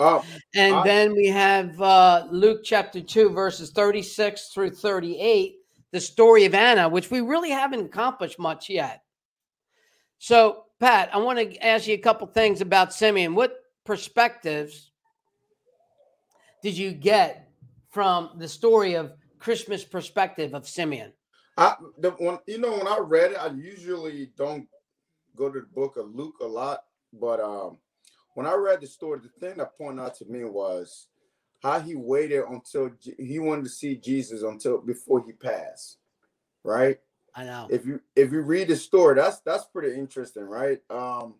Oh, 0.00 0.24
and 0.54 0.76
I, 0.76 0.82
then 0.82 1.14
we 1.14 1.26
have 1.26 1.80
uh, 1.80 2.26
Luke 2.30 2.62
chapter 2.64 3.02
2, 3.02 3.30
verses 3.30 3.70
36 3.70 4.48
through 4.48 4.70
38, 4.70 5.56
the 5.92 6.00
story 6.00 6.46
of 6.46 6.54
Anna, 6.54 6.88
which 6.88 7.10
we 7.10 7.20
really 7.20 7.50
haven't 7.50 7.84
accomplished 7.84 8.38
much 8.38 8.70
yet. 8.70 9.02
So, 10.18 10.64
Pat, 10.78 11.14
I 11.14 11.18
want 11.18 11.38
to 11.38 11.56
ask 11.64 11.86
you 11.86 11.94
a 11.94 11.98
couple 11.98 12.26
things 12.28 12.62
about 12.62 12.94
Simeon. 12.94 13.34
What 13.34 13.62
perspectives 13.84 14.90
did 16.62 16.78
you 16.78 16.92
get 16.92 17.50
from 17.90 18.30
the 18.38 18.48
story 18.48 18.94
of 18.94 19.12
Christmas 19.38 19.84
perspective 19.84 20.54
of 20.54 20.66
Simeon? 20.66 21.12
I 21.58 21.74
the 21.98 22.12
when 22.12 22.38
you 22.46 22.58
know 22.58 22.72
when 22.72 22.86
I 22.86 22.98
read 22.98 23.32
it, 23.32 23.38
I 23.38 23.48
usually 23.48 24.30
don't 24.36 24.66
go 25.36 25.50
to 25.50 25.60
the 25.60 25.66
book 25.66 25.96
of 25.96 26.14
Luke 26.14 26.36
a 26.40 26.46
lot, 26.46 26.84
but 27.12 27.40
um, 27.40 27.76
when 28.34 28.46
I 28.46 28.54
read 28.54 28.80
the 28.80 28.86
story, 28.86 29.20
the 29.20 29.28
thing 29.28 29.58
that 29.58 29.76
pointed 29.76 30.02
out 30.02 30.14
to 30.16 30.24
me 30.26 30.44
was 30.44 31.08
how 31.62 31.80
he 31.80 31.94
waited 31.94 32.44
until 32.48 32.90
he 33.18 33.38
wanted 33.38 33.64
to 33.64 33.70
see 33.70 33.96
Jesus 33.96 34.42
until 34.42 34.78
before 34.78 35.22
he 35.24 35.32
passed, 35.32 35.98
right? 36.64 36.98
I 37.34 37.44
know. 37.44 37.68
If 37.70 37.86
you 37.86 38.00
if 38.16 38.32
you 38.32 38.40
read 38.40 38.68
the 38.68 38.76
story, 38.76 39.14
that's 39.16 39.40
that's 39.40 39.64
pretty 39.66 39.96
interesting, 39.96 40.44
right? 40.44 40.80
Um, 40.90 41.34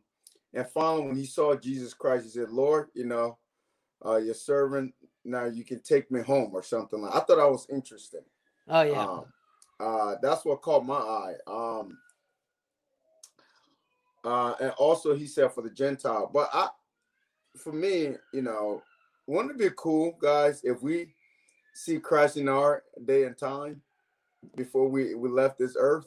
and 0.52 0.66
finally, 0.68 1.06
when 1.06 1.16
he 1.16 1.26
saw 1.26 1.54
Jesus 1.54 1.94
Christ, 1.94 2.24
he 2.24 2.30
said, 2.30 2.50
"Lord, 2.50 2.88
you 2.94 3.06
know, 3.06 3.38
uh, 4.04 4.16
your 4.16 4.34
servant 4.34 4.94
now 5.24 5.46
you 5.46 5.64
can 5.64 5.80
take 5.80 6.10
me 6.10 6.20
home 6.20 6.50
or 6.52 6.62
something." 6.62 7.00
Like 7.00 7.14
I 7.14 7.20
thought 7.20 7.36
that 7.36 7.50
was 7.50 7.66
interesting. 7.70 8.24
Oh 8.68 8.82
yeah. 8.82 9.04
Um, 9.04 9.24
uh, 9.80 10.16
that's 10.22 10.44
what 10.44 10.60
caught 10.60 10.84
my 10.84 10.94
eye. 10.94 11.34
Um, 11.46 11.98
uh, 14.22 14.54
and 14.60 14.70
also 14.72 15.14
he 15.14 15.26
said 15.26 15.52
for 15.52 15.62
the 15.62 15.70
Gentile, 15.70 16.30
but 16.32 16.50
I, 16.52 16.68
for 17.56 17.72
me, 17.72 18.14
you 18.32 18.42
know, 18.42 18.82
wouldn't 19.26 19.52
it 19.52 19.58
be 19.58 19.74
cool, 19.76 20.16
guys, 20.20 20.62
if 20.64 20.82
we 20.82 21.14
see 21.74 21.98
Christ 21.98 22.36
in 22.36 22.48
our 22.48 22.82
day 23.04 23.24
and 23.24 23.36
time 23.36 23.80
before 24.56 24.88
we 24.88 25.14
we 25.14 25.28
left 25.28 25.58
this 25.58 25.76
earth? 25.78 26.06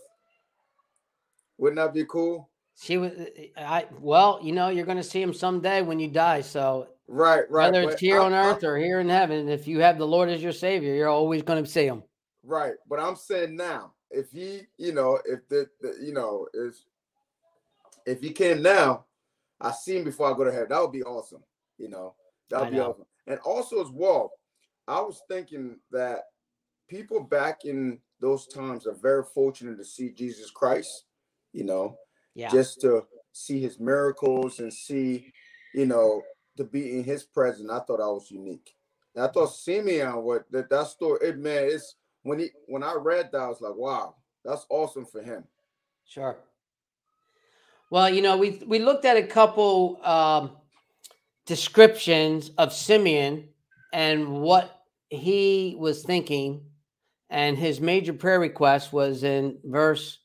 Wouldn't 1.58 1.78
that 1.78 1.94
be 1.94 2.06
cool? 2.06 2.50
She 2.76 2.98
was, 2.98 3.12
I 3.56 3.86
well, 4.00 4.40
you 4.42 4.52
know, 4.52 4.70
you're 4.70 4.86
going 4.86 4.98
to 4.98 5.04
see 5.04 5.22
him 5.22 5.34
someday 5.34 5.82
when 5.82 6.00
you 6.00 6.08
die. 6.08 6.42
So 6.42 6.88
right, 7.08 7.50
right, 7.50 7.72
whether 7.72 7.90
it's 7.90 8.02
here 8.02 8.20
I, 8.20 8.26
on 8.26 8.34
earth 8.34 8.64
I, 8.64 8.68
or 8.68 8.78
here 8.78 9.00
in 9.00 9.10
heaven, 9.10 9.48
if 9.48 9.68
you 9.68 9.80
have 9.80 9.98
the 9.98 10.08
Lord 10.08 10.30
as 10.30 10.42
your 10.42 10.52
Savior, 10.52 10.94
you're 10.96 11.10
always 11.10 11.44
going 11.44 11.64
to 11.64 11.70
see 11.70 11.86
him. 11.86 12.04
Right, 12.44 12.74
but 12.90 13.00
I'm 13.00 13.16
saying 13.16 13.56
now, 13.56 13.94
if 14.12 14.32
he, 14.32 14.62
you 14.78 14.94
know, 14.94 15.20
if 15.26 15.48
the, 15.48 15.70
the 15.82 15.96
you 16.02 16.14
know, 16.14 16.48
if 16.54 16.76
if 18.06 18.22
he 18.22 18.32
came 18.32 18.62
now, 18.62 19.06
I 19.60 19.72
see 19.72 19.98
him 19.98 20.04
before 20.04 20.32
I 20.32 20.38
go 20.38 20.44
to 20.44 20.52
heaven. 20.52 20.68
That 20.70 20.82
would 20.82 20.92
be 20.92 21.04
awesome. 21.04 21.44
You 21.78 21.90
know, 21.90 22.16
that 22.50 22.62
would 22.62 22.72
be 22.72 22.78
know. 22.78 22.92
awesome. 22.92 23.06
And 23.28 23.40
also 23.40 23.82
as 23.82 23.90
well, 23.92 24.32
I 24.88 25.00
was 25.00 25.22
thinking 25.30 25.78
that 25.92 26.20
people 26.90 27.22
back 27.22 27.66
in 27.66 28.00
those 28.20 28.48
times 28.48 28.86
are 28.86 28.96
very 28.96 29.24
fortunate 29.34 29.78
to 29.78 29.86
see 29.86 30.10
Jesus 30.10 30.52
Christ. 30.52 31.06
You 31.54 31.64
know, 31.64 31.98
yeah, 32.36 32.50
just 32.50 32.82
to 32.82 33.06
see 33.32 33.62
his 33.62 33.80
miracles 33.80 34.60
and 34.60 34.74
see, 34.74 35.32
you 35.74 35.86
know, 35.86 36.22
to 36.58 36.64
be 36.64 36.98
in 36.98 37.04
his 37.04 37.24
presence. 37.24 37.70
I 37.70 37.80
thought 37.80 38.02
I 38.02 38.08
was 38.08 38.32
unique. 38.32 38.76
And 39.16 39.24
I 39.24 39.28
thought 39.28 39.54
Simeon, 39.54 40.24
what 40.24 40.52
that 40.52 40.70
that 40.70 40.88
story, 40.88 41.20
it 41.28 41.38
man, 41.38 41.66
it's 41.66 41.96
when 42.24 42.40
he 42.40 42.50
when 42.68 42.84
I 42.84 42.96
read 42.96 43.32
that, 43.32 43.42
I 43.42 43.48
was 43.48 43.62
like, 43.62 43.76
wow, 43.76 44.16
that's 44.44 44.66
awesome 44.70 45.06
for 45.06 45.22
him. 45.22 45.44
Sure. 46.06 46.38
Well, 47.94 48.10
you 48.10 48.24
know, 48.24 48.38
we 48.38 48.60
we 48.66 48.80
looked 48.80 49.06
at 49.06 49.18
a 49.18 49.22
couple 49.22 50.04
um, 50.04 50.54
descriptions 51.46 52.50
of 52.58 52.74
Simeon 52.74 53.50
and 53.94 54.42
what 54.42 54.82
he 55.12 55.76
was 55.78 56.02
thinking, 56.02 56.66
and 57.30 57.56
his 57.56 57.80
major 57.80 58.12
prayer 58.12 58.40
request 58.40 58.94
was 58.94 59.24
in 59.24 59.60
verse 59.64 60.18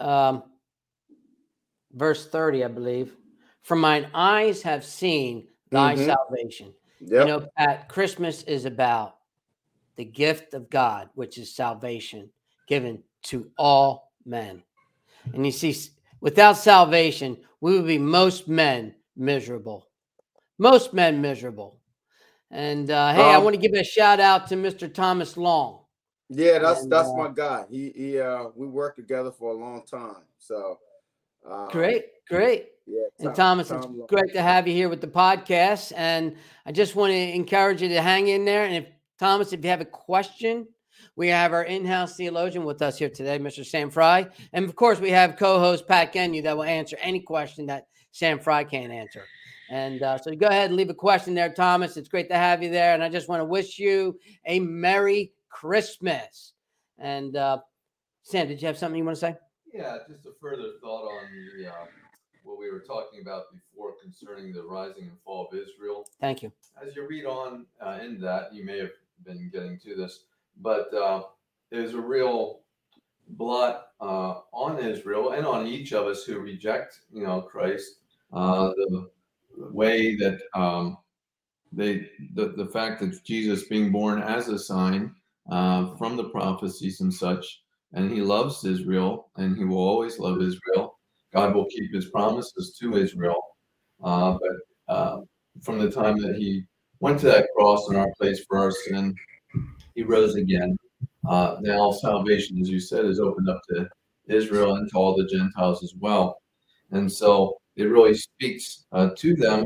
um, 0.00 0.44
verse 1.92 2.26
thirty, 2.26 2.64
I 2.64 2.68
believe. 2.68 3.14
For 3.60 3.76
mine 3.76 4.08
eyes 4.14 4.62
have 4.62 4.82
seen 4.82 5.46
thy 5.70 5.94
Mhm. 5.94 6.06
salvation. 6.06 6.72
Yeah. 7.00 7.20
You 7.20 7.26
know, 7.26 7.48
Pat, 7.58 7.90
Christmas 7.90 8.44
is 8.44 8.64
about 8.64 9.18
the 9.96 10.06
gift 10.06 10.54
of 10.54 10.70
God, 10.70 11.10
which 11.14 11.36
is 11.36 11.54
salvation 11.54 12.30
given 12.66 13.04
to 13.24 13.50
all 13.58 14.14
men. 14.24 14.62
And 15.34 15.44
you 15.44 15.52
see, 15.52 15.74
without 16.20 16.56
salvation, 16.56 17.36
we 17.60 17.76
would 17.76 17.86
be 17.86 17.98
most 17.98 18.48
men 18.48 18.94
miserable. 19.16 19.88
Most 20.58 20.92
men 20.92 21.20
miserable. 21.20 21.80
And 22.50 22.90
uh, 22.90 23.12
hey, 23.12 23.22
I 23.22 23.36
Um, 23.36 23.44
want 23.44 23.54
to 23.54 23.60
give 23.60 23.72
a 23.78 23.84
shout 23.84 24.20
out 24.20 24.46
to 24.48 24.54
Mr. 24.56 24.92
Thomas 24.92 25.36
Long. 25.36 25.80
yeah, 26.28 26.58
that's 26.58 26.82
and, 26.82 26.92
that's 26.92 27.08
uh, 27.08 27.14
my 27.14 27.28
guy. 27.28 27.64
He 27.68 27.90
he 27.94 28.20
uh 28.20 28.48
we 28.54 28.66
worked 28.66 28.96
together 28.96 29.30
for 29.32 29.50
a 29.50 29.54
long 29.56 29.82
time. 29.86 30.22
So 30.38 30.78
uh, 31.48 31.66
Great, 31.68 32.06
great. 32.28 32.68
Yeah. 32.86 33.02
And 33.20 33.34
Thomas, 33.34 33.68
Tom 33.68 33.78
it's 33.78 33.86
Lo- 33.86 34.06
great 34.06 34.32
to 34.34 34.42
have 34.42 34.66
you 34.68 34.74
here 34.74 34.88
with 34.88 35.00
the 35.00 35.08
podcast. 35.08 35.92
And 35.96 36.36
I 36.64 36.72
just 36.72 36.94
want 36.96 37.12
to 37.12 37.16
encourage 37.18 37.82
you 37.82 37.88
to 37.88 38.00
hang 38.00 38.28
in 38.28 38.44
there. 38.44 38.64
And 38.64 38.74
if 38.76 38.86
Thomas, 39.18 39.52
if 39.52 39.62
you 39.64 39.70
have 39.70 39.80
a 39.80 39.84
question, 39.84 40.68
we 41.16 41.28
have 41.28 41.52
our 41.52 41.64
in-house 41.64 42.16
theologian 42.16 42.64
with 42.64 42.82
us 42.82 42.98
here 42.98 43.08
today, 43.08 43.38
Mr. 43.38 43.64
Sam 43.64 43.90
Fry. 43.90 44.28
And 44.52 44.64
of 44.66 44.76
course, 44.76 45.00
we 45.00 45.10
have 45.10 45.36
co-host 45.36 45.88
Pat 45.88 46.12
Genu 46.12 46.42
that 46.42 46.56
will 46.56 46.64
answer 46.64 46.96
any 47.00 47.20
question 47.20 47.66
that 47.66 47.86
Sam 48.12 48.38
Fry 48.38 48.64
can't 48.64 48.92
answer. 48.92 49.24
And 49.70 50.02
uh, 50.02 50.18
so 50.18 50.34
go 50.34 50.46
ahead 50.46 50.66
and 50.70 50.76
leave 50.76 50.90
a 50.90 50.94
question 50.94 51.34
there, 51.34 51.52
Thomas. 51.52 51.96
It's 51.96 52.08
great 52.08 52.28
to 52.28 52.36
have 52.36 52.62
you 52.62 52.70
there. 52.70 52.94
And 52.94 53.02
I 53.02 53.08
just 53.08 53.28
want 53.28 53.40
to 53.40 53.44
wish 53.44 53.78
you 53.78 54.18
a 54.44 54.60
Merry 54.60 55.32
Christmas. 55.48 56.52
And 56.98 57.36
uh, 57.36 57.58
Sam, 58.22 58.46
did 58.46 58.60
you 58.60 58.66
have 58.66 58.78
something 58.78 58.98
you 58.98 59.04
want 59.04 59.16
to 59.16 59.20
say? 59.20 59.36
Yeah, 59.72 59.98
just 60.08 60.26
a 60.26 60.30
further 60.40 60.68
thought 60.80 61.06
on 61.06 61.28
the 61.32 61.68
uh, 61.68 61.72
what 62.44 62.58
we 62.58 62.70
were 62.70 62.80
talking 62.80 63.20
about 63.22 63.44
before 63.52 63.94
concerning 64.00 64.52
the 64.52 64.62
rising 64.62 65.04
and 65.04 65.18
fall 65.24 65.48
of 65.50 65.58
Israel. 65.58 66.06
Thank 66.20 66.42
you. 66.42 66.52
As 66.80 66.94
you 66.94 67.06
read 67.06 67.24
on 67.24 67.66
uh, 67.84 67.98
in 68.02 68.20
that, 68.20 68.54
you 68.54 68.64
may 68.64 68.78
have 68.78 68.90
been 69.24 69.50
getting 69.52 69.78
to 69.80 69.96
this, 69.96 70.20
but 70.60 70.92
uh, 70.94 71.22
there's 71.70 71.94
a 71.94 72.00
real 72.00 72.60
blot 73.28 73.88
uh, 74.00 74.40
on 74.52 74.78
Israel 74.78 75.30
and 75.32 75.46
on 75.46 75.66
each 75.66 75.92
of 75.92 76.06
us 76.06 76.24
who 76.24 76.38
reject, 76.38 77.00
you 77.12 77.24
know, 77.24 77.40
Christ. 77.42 77.96
Uh, 78.32 78.70
the 78.76 79.08
way 79.70 80.16
that 80.16 80.38
um, 80.54 80.98
they, 81.72 82.10
the, 82.34 82.48
the 82.56 82.66
fact 82.66 83.00
that 83.00 83.24
Jesus 83.24 83.64
being 83.64 83.90
born 83.90 84.22
as 84.22 84.48
a 84.48 84.58
sign 84.58 85.14
uh, 85.50 85.94
from 85.96 86.16
the 86.16 86.28
prophecies 86.30 87.00
and 87.00 87.12
such, 87.12 87.62
and 87.92 88.10
he 88.10 88.20
loves 88.20 88.64
Israel, 88.64 89.30
and 89.36 89.56
he 89.56 89.64
will 89.64 89.78
always 89.78 90.18
love 90.18 90.42
Israel. 90.42 90.98
God 91.32 91.54
will 91.54 91.66
keep 91.66 91.92
his 91.94 92.06
promises 92.06 92.76
to 92.80 92.96
Israel. 92.96 93.42
Uh, 94.02 94.36
but 94.40 94.94
uh, 94.94 95.20
from 95.62 95.78
the 95.78 95.90
time 95.90 96.18
that 96.18 96.36
he 96.36 96.64
went 97.00 97.20
to 97.20 97.26
that 97.26 97.48
cross 97.56 97.88
in 97.90 97.96
our 97.96 98.10
place 98.18 98.44
for 98.46 98.58
our 98.58 98.70
sin, 98.70 99.14
he 99.96 100.04
rose 100.04 100.36
again. 100.36 100.76
Uh, 101.28 101.56
now 101.60 101.90
salvation, 101.90 102.60
as 102.60 102.70
you 102.70 102.78
said, 102.78 103.04
is 103.04 103.18
opened 103.18 103.48
up 103.48 103.62
to 103.70 103.88
Israel 104.28 104.76
and 104.76 104.88
to 104.90 104.96
all 104.96 105.16
the 105.16 105.26
Gentiles 105.26 105.82
as 105.82 105.94
well. 105.98 106.40
And 106.92 107.10
so 107.10 107.56
it 107.74 107.84
really 107.84 108.14
speaks 108.14 108.84
uh, 108.92 109.10
to 109.16 109.34
them 109.34 109.64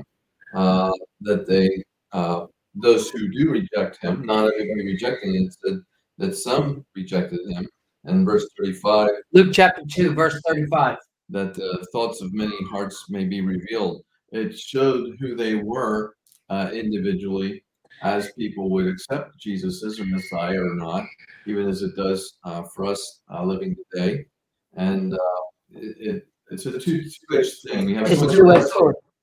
uh, 0.54 0.92
that 1.20 1.46
they, 1.46 1.68
uh, 2.12 2.46
those 2.74 3.10
who 3.10 3.28
do 3.30 3.50
reject 3.50 4.02
him, 4.02 4.24
not 4.24 4.46
everybody 4.46 4.86
rejecting 4.86 5.34
it, 5.34 5.54
said 5.64 5.80
that 6.18 6.36
some 6.36 6.84
rejected 6.94 7.40
him. 7.50 7.68
And 8.04 8.24
verse 8.24 8.46
35, 8.58 9.10
Luke 9.32 9.50
chapter 9.52 9.82
2, 9.90 10.14
verse 10.14 10.40
35. 10.48 10.96
that 11.28 11.54
the 11.54 11.86
thoughts 11.92 12.22
of 12.22 12.32
many 12.32 12.56
hearts 12.70 13.04
may 13.10 13.24
be 13.24 13.42
revealed. 13.42 14.02
It 14.32 14.58
showed 14.58 15.16
who 15.20 15.36
they 15.36 15.56
were 15.56 16.14
uh, 16.48 16.70
individually 16.72 17.62
as 18.02 18.32
people 18.32 18.70
would 18.70 18.86
accept 18.86 19.38
Jesus 19.38 19.84
as 19.84 19.98
a 19.98 20.04
Messiah 20.04 20.60
or 20.60 20.74
not, 20.74 21.04
even 21.46 21.68
as 21.68 21.82
it 21.82 21.94
does 21.96 22.38
uh, 22.44 22.62
for 22.74 22.86
us 22.86 23.20
uh, 23.32 23.44
living 23.44 23.76
today. 23.92 24.24
And 24.76 25.14
uh, 25.14 25.18
it, 25.70 25.96
it, 25.98 26.28
it's 26.50 26.66
a 26.66 26.78
two 26.78 27.04
edged 27.32 27.56
thing. 27.66 27.86
We 27.86 27.94
have 27.94 28.08
too 28.08 28.44
much, 28.44 28.66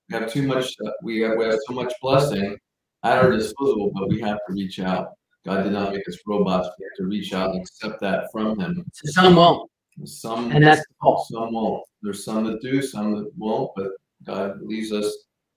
we 0.10 0.18
have 0.18 0.32
too 0.32 0.44
much, 0.44 0.76
uh, 0.86 0.92
we, 1.04 1.22
have, 1.22 1.38
we 1.38 1.46
have 1.46 1.60
so 1.68 1.74
much 1.74 1.94
blessing 2.02 2.58
at 3.04 3.18
our 3.18 3.32
disposal, 3.32 3.92
but 3.94 4.10
we 4.10 4.20
have 4.22 4.38
to 4.48 4.54
reach 4.54 4.80
out. 4.80 5.10
God 5.46 5.64
did 5.64 5.74
not 5.74 5.94
make 5.94 6.08
us 6.08 6.18
robots. 6.28 6.70
We 6.78 6.86
have 6.86 6.98
to 6.98 7.06
reach 7.06 7.34
out 7.34 7.52
and 7.52 7.62
accept 7.62 8.02
that 8.02 8.26
from 8.32 8.60
Him. 8.60 8.84
So 8.94 9.12
some 9.12 9.36
won't, 9.36 9.70
Some 10.06 10.52
and 10.52 10.64
that's 10.64 10.84
fault. 11.02 11.28
some 11.30 11.54
won't. 11.54 11.84
There's 12.02 12.24
some 12.26 12.44
that 12.46 12.62
do, 12.62 12.82
some 12.82 13.16
that 13.16 13.32
won't, 13.38 13.72
but 13.76 13.92
God 14.26 14.62
leaves 14.62 14.92
us 14.92 15.12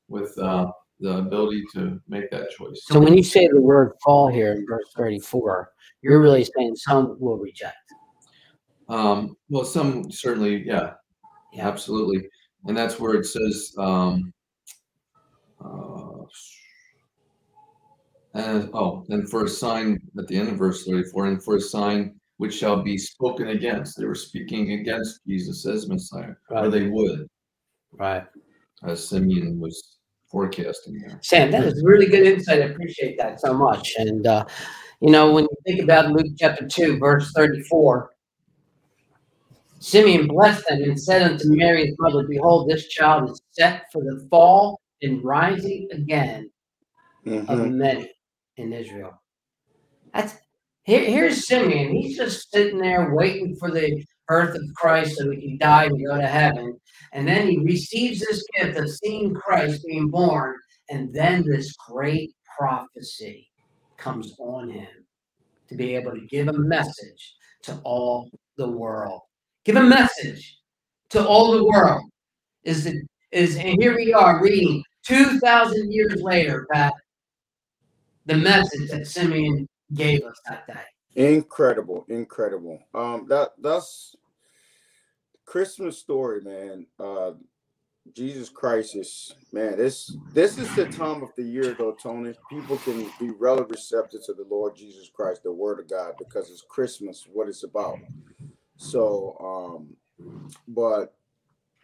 with 0.08 0.36
uh, 0.38 0.70
the 1.00 1.18
ability 1.18 1.64
to 1.74 2.00
make 2.08 2.30
that 2.30 2.50
choice. 2.50 2.82
So 2.84 3.00
when 3.00 3.16
you 3.16 3.22
say 3.22 3.48
the 3.48 3.60
word 3.60 3.92
fall 4.04 4.28
here 4.28 4.52
in 4.52 4.66
verse 4.68 4.86
34, 4.96 5.72
you're 6.02 6.20
really 6.20 6.44
saying 6.44 6.76
some 6.76 7.16
will 7.18 7.38
reject. 7.38 7.76
Um, 8.88 9.36
well, 9.48 9.64
some 9.64 10.10
certainly, 10.10 10.66
yeah, 10.66 10.94
Yeah. 11.52 11.66
absolutely, 11.68 12.28
and 12.66 12.76
that's 12.76 12.98
where 13.00 13.14
it 13.14 13.24
says, 13.24 13.72
um, 13.78 14.32
uh, 15.64 16.24
and 18.34 18.70
oh, 18.74 19.04
and 19.08 19.28
for 19.28 19.44
a 19.44 19.48
sign 19.48 19.98
at 20.18 20.26
the 20.28 20.36
end 20.36 20.48
of 20.48 20.56
verse 20.58 20.84
34, 20.84 21.26
and 21.26 21.42
for 21.42 21.56
a 21.56 21.60
sign 21.60 22.20
which 22.36 22.54
shall 22.54 22.82
be 22.82 22.96
spoken 22.96 23.48
against. 23.48 23.98
They 23.98 24.06
were 24.06 24.14
speaking 24.14 24.72
against 24.72 25.20
Jesus 25.26 25.66
as 25.66 25.88
Messiah, 25.88 26.34
or 26.50 26.68
they 26.70 26.88
would, 26.88 27.28
Right. 27.92 28.24
as 28.82 29.06
Simeon 29.08 29.60
was 29.60 29.98
forecasting 30.30 31.00
there. 31.00 31.18
Sam, 31.22 31.50
that 31.50 31.64
is 31.64 31.82
really 31.84 32.06
good 32.06 32.26
insight. 32.26 32.60
I 32.62 32.66
appreciate 32.66 33.18
that 33.18 33.40
so 33.40 33.52
much. 33.52 33.94
And, 33.98 34.26
uh, 34.26 34.44
you 35.00 35.10
know, 35.10 35.32
when 35.32 35.44
you 35.44 35.56
think 35.66 35.82
about 35.82 36.10
Luke 36.12 36.32
chapter 36.38 36.66
2, 36.66 36.98
verse 36.98 37.32
34, 37.34 38.10
Simeon 39.80 40.28
blessed 40.28 40.68
them 40.68 40.82
and 40.82 41.00
said 41.00 41.22
unto 41.22 41.44
Mary 41.48 41.86
his 41.86 41.96
mother, 41.98 42.26
Behold, 42.28 42.68
this 42.68 42.88
child 42.88 43.30
is 43.30 43.40
set 43.52 43.84
for 43.92 44.02
the 44.02 44.26
fall 44.30 44.80
and 45.02 45.24
rising 45.24 45.88
again 45.92 46.50
of 47.26 47.58
Mhm. 47.58 47.72
many 47.74 48.12
in 48.56 48.72
Israel. 48.72 49.20
That's 50.12 50.34
here, 50.82 51.04
here's 51.04 51.46
Simeon. 51.46 51.94
He's 51.94 52.16
just 52.16 52.50
sitting 52.50 52.78
there 52.78 53.14
waiting 53.14 53.56
for 53.56 53.70
the 53.70 54.04
birth 54.30 54.54
of 54.54 54.62
Christ 54.76 55.16
so 55.16 55.28
he 55.28 55.40
can 55.40 55.58
die 55.58 55.86
and 55.86 56.06
go 56.06 56.16
to 56.16 56.26
heaven. 56.26 56.78
And 57.12 57.26
then 57.26 57.48
he 57.48 57.58
receives 57.58 58.20
this 58.20 58.44
gift 58.56 58.78
of 58.78 58.88
seeing 58.88 59.34
Christ 59.34 59.84
being 59.84 60.08
born. 60.08 60.54
And 60.88 61.12
then 61.12 61.44
this 61.44 61.74
great 61.88 62.30
prophecy 62.56 63.48
comes 63.96 64.32
on 64.38 64.70
him 64.70 64.86
to 65.68 65.74
be 65.74 65.96
able 65.96 66.12
to 66.12 66.26
give 66.28 66.46
a 66.46 66.52
message 66.52 67.34
to 67.64 67.80
all 67.82 68.30
the 68.56 68.68
world. 68.68 69.20
Give 69.64 69.76
a 69.76 69.82
message 69.82 70.58
to 71.10 71.26
all 71.26 71.50
the 71.50 71.64
world. 71.64 72.02
Is 72.62 72.86
it 72.86 72.96
is 73.32 73.56
and 73.56 73.80
here 73.80 73.96
we 73.96 74.12
are 74.12 74.42
reading 74.42 74.82
2,000 75.06 75.92
years 75.92 76.22
later, 76.22 76.68
Pat, 76.72 76.92
the 78.26 78.36
message 78.36 78.90
that 78.90 79.06
Simeon 79.06 79.66
gave 79.94 80.22
us 80.22 80.38
that 80.48 80.66
day. 80.66 80.84
Incredible, 81.16 82.04
incredible. 82.08 82.78
Um, 82.94 83.26
that 83.28 83.50
that's 83.60 84.14
Christmas 85.50 85.98
story, 85.98 86.42
man. 86.42 86.86
Uh, 87.00 87.32
Jesus 88.14 88.48
Christ 88.50 88.96
is 88.96 89.34
man. 89.52 89.76
This 89.78 90.16
this 90.34 90.58
is 90.58 90.74
the 90.74 90.86
time 90.86 91.22
of 91.22 91.30
the 91.36 91.44
year, 91.44 91.74
though, 91.78 91.96
Tony. 92.02 92.34
People 92.50 92.78
can 92.78 93.10
be 93.20 93.30
really 93.30 93.64
receptive 93.68 94.24
to 94.26 94.34
the 94.34 94.46
Lord 94.50 94.76
Jesus 94.76 95.10
Christ, 95.14 95.42
the 95.44 95.52
Word 95.52 95.80
of 95.80 95.90
God, 95.90 96.14
because 96.18 96.50
it's 96.50 96.64
Christmas, 96.68 97.26
what 97.32 97.48
it's 97.48 97.64
about. 97.64 98.00
So, 98.76 99.36
um, 99.40 99.96
but 100.68 101.14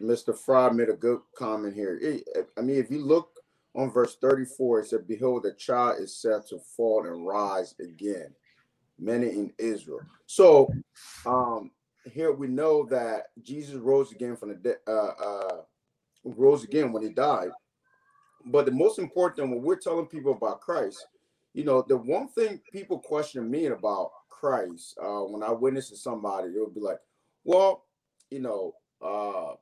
Mr. 0.01 0.37
Fry 0.37 0.69
made 0.71 0.89
a 0.89 0.93
good 0.95 1.21
comment 1.37 1.75
here. 1.75 1.97
It- 2.01 2.51
I 2.57 2.61
mean, 2.61 2.77
if 2.77 2.91
you 2.91 2.99
look 3.05 3.31
on 3.75 3.91
verse 3.91 4.15
34, 4.17 4.81
it 4.81 4.87
said, 4.87 5.07
Behold, 5.07 5.43
the 5.43 5.53
child 5.53 5.99
is 6.01 6.15
set 6.15 6.47
to 6.49 6.59
fall 6.59 7.05
and 7.05 7.25
rise 7.27 7.75
again, 7.79 8.35
many 8.99 9.29
in 9.29 9.53
Israel. 9.59 10.01
So 10.27 10.75
um 11.25 11.71
here 12.11 12.31
we 12.31 12.47
know 12.47 12.85
that 12.85 13.27
Jesus 13.41 13.75
rose 13.75 14.11
again 14.11 14.35
from 14.35 14.49
the 14.49 14.55
dead, 14.55 14.77
uh, 14.87 14.91
uh, 14.91 15.57
rose 16.23 16.63
again 16.63 16.91
when 16.91 17.03
he 17.03 17.09
died. 17.09 17.49
But 18.45 18.65
the 18.65 18.71
most 18.71 18.99
important, 18.99 19.49
when 19.49 19.61
we're 19.61 19.77
telling 19.77 20.05
people 20.05 20.31
about 20.33 20.61
Christ, 20.61 21.05
you 21.53 21.63
know, 21.63 21.83
the 21.87 21.97
one 21.97 22.27
thing 22.29 22.61
people 22.71 22.99
question 22.99 23.49
me 23.49 23.65
about 23.67 24.11
Christ, 24.29 24.97
uh, 25.01 25.21
when 25.21 25.43
I 25.43 25.51
witness 25.51 25.89
to 25.89 25.97
somebody, 25.97 26.49
it 26.49 26.59
would 26.59 26.75
be 26.75 26.81
like, 26.81 26.99
well, 27.43 27.85
you 28.29 28.39
know, 28.39 28.73
uh, 29.01 29.55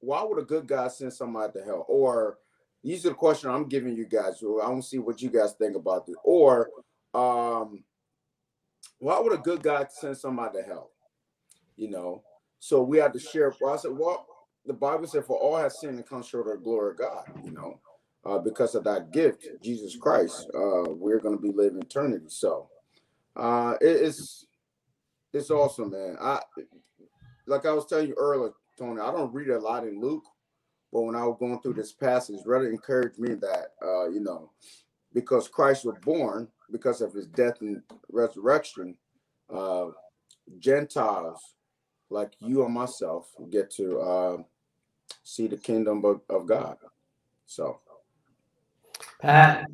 why 0.00 0.22
would 0.22 0.38
a 0.38 0.44
good 0.46 0.66
guy 0.66 0.88
send 0.88 1.12
somebody 1.12 1.52
to 1.54 1.64
hell? 1.64 1.86
Or 1.88 2.38
these 2.84 3.04
are 3.06 3.10
the 3.10 3.14
question 3.14 3.50
I'm 3.50 3.68
giving 3.68 3.96
you 3.96 4.06
guys. 4.06 4.42
I 4.42 4.68
don't 4.68 4.82
see 4.82 4.98
what 4.98 5.20
you 5.20 5.30
guys 5.30 5.52
think 5.54 5.76
about 5.76 6.06
this. 6.06 6.16
Or 6.22 6.70
um, 7.14 7.82
why 8.98 9.18
would 9.18 9.32
a 9.32 9.38
good 9.38 9.62
guy 9.62 9.86
send 9.90 10.16
somebody 10.16 10.58
to 10.58 10.64
hell? 10.64 10.90
You 11.78 11.90
know, 11.90 12.22
so 12.58 12.82
we 12.82 12.98
have 12.98 13.12
to 13.12 13.20
share. 13.20 13.54
I 13.66 13.76
said, 13.76 13.92
well, 13.92 14.26
the 14.66 14.74
Bible 14.74 15.06
said, 15.06 15.24
"For 15.24 15.38
all 15.38 15.56
have 15.56 15.72
sinned 15.72 15.96
and 15.96 16.06
come 16.06 16.22
short 16.22 16.48
of 16.48 16.58
the 16.58 16.64
glory 16.64 16.90
of 16.90 16.98
God." 16.98 17.24
You 17.44 17.52
know, 17.52 17.80
uh, 18.24 18.38
because 18.38 18.74
of 18.74 18.84
that 18.84 19.12
gift, 19.12 19.46
Jesus 19.62 19.96
Christ, 19.96 20.50
uh, 20.54 20.90
we're 20.90 21.20
going 21.20 21.36
to 21.36 21.42
be 21.42 21.52
living 21.52 21.80
eternity. 21.80 22.26
So, 22.28 22.68
uh, 23.36 23.74
it, 23.80 23.86
it's 23.86 24.46
it's 25.32 25.50
awesome, 25.50 25.90
man. 25.90 26.16
I 26.20 26.40
like 27.46 27.64
I 27.64 27.72
was 27.72 27.86
telling 27.86 28.08
you 28.08 28.14
earlier, 28.18 28.52
Tony. 28.78 29.00
I 29.00 29.10
don't 29.12 29.32
read 29.32 29.48
a 29.50 29.58
lot 29.58 29.86
in 29.86 30.00
Luke, 30.00 30.24
but 30.92 31.02
when 31.02 31.14
I 31.14 31.24
was 31.24 31.36
going 31.38 31.60
through 31.60 31.74
this 31.74 31.92
passage, 31.92 32.40
really 32.44 32.68
encouraged 32.68 33.18
me 33.18 33.34
that 33.34 33.68
uh, 33.82 34.08
you 34.08 34.20
know, 34.20 34.50
because 35.14 35.48
Christ 35.48 35.84
was 35.84 35.96
born 36.02 36.48
because 36.70 37.00
of 37.00 37.14
his 37.14 37.28
death 37.28 37.60
and 37.60 37.82
resurrection, 38.10 38.96
uh, 39.48 39.86
Gentiles 40.58 41.54
like 42.10 42.32
you 42.40 42.64
and 42.64 42.74
myself 42.74 43.30
get 43.50 43.70
to 43.72 43.98
uh, 44.00 44.36
see 45.22 45.46
the 45.46 45.56
kingdom 45.56 46.04
of, 46.04 46.20
of 46.28 46.46
God. 46.46 46.76
So, 47.46 47.80
Pat, 49.20 49.66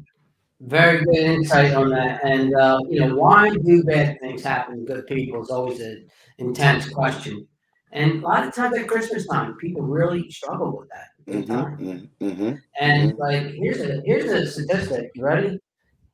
very 0.60 1.04
good 1.04 1.16
insight 1.16 1.74
on 1.74 1.90
that. 1.90 2.24
And 2.24 2.54
uh, 2.54 2.80
you 2.88 3.00
know, 3.00 3.16
why 3.16 3.50
do 3.50 3.84
bad 3.84 4.18
things 4.20 4.42
happen 4.42 4.78
to 4.78 4.94
good 4.94 5.06
people 5.06 5.42
is 5.42 5.50
always 5.50 5.80
an 5.80 6.08
intense 6.38 6.88
question. 6.88 7.46
And 7.92 8.24
a 8.24 8.26
lot 8.26 8.46
of 8.46 8.54
times 8.54 8.76
at 8.76 8.88
Christmas 8.88 9.26
time, 9.28 9.56
people 9.56 9.82
really 9.82 10.28
struggle 10.30 10.76
with 10.76 10.88
that. 10.88 11.32
mm-hmm, 11.32 11.84
mm-hmm, 11.84 12.24
mm-hmm. 12.26 12.54
And 12.80 13.16
like, 13.18 13.46
here's 13.54 13.80
a 13.80 14.02
here's 14.04 14.30
a 14.30 14.50
statistic. 14.50 15.10
You 15.14 15.24
ready? 15.24 15.60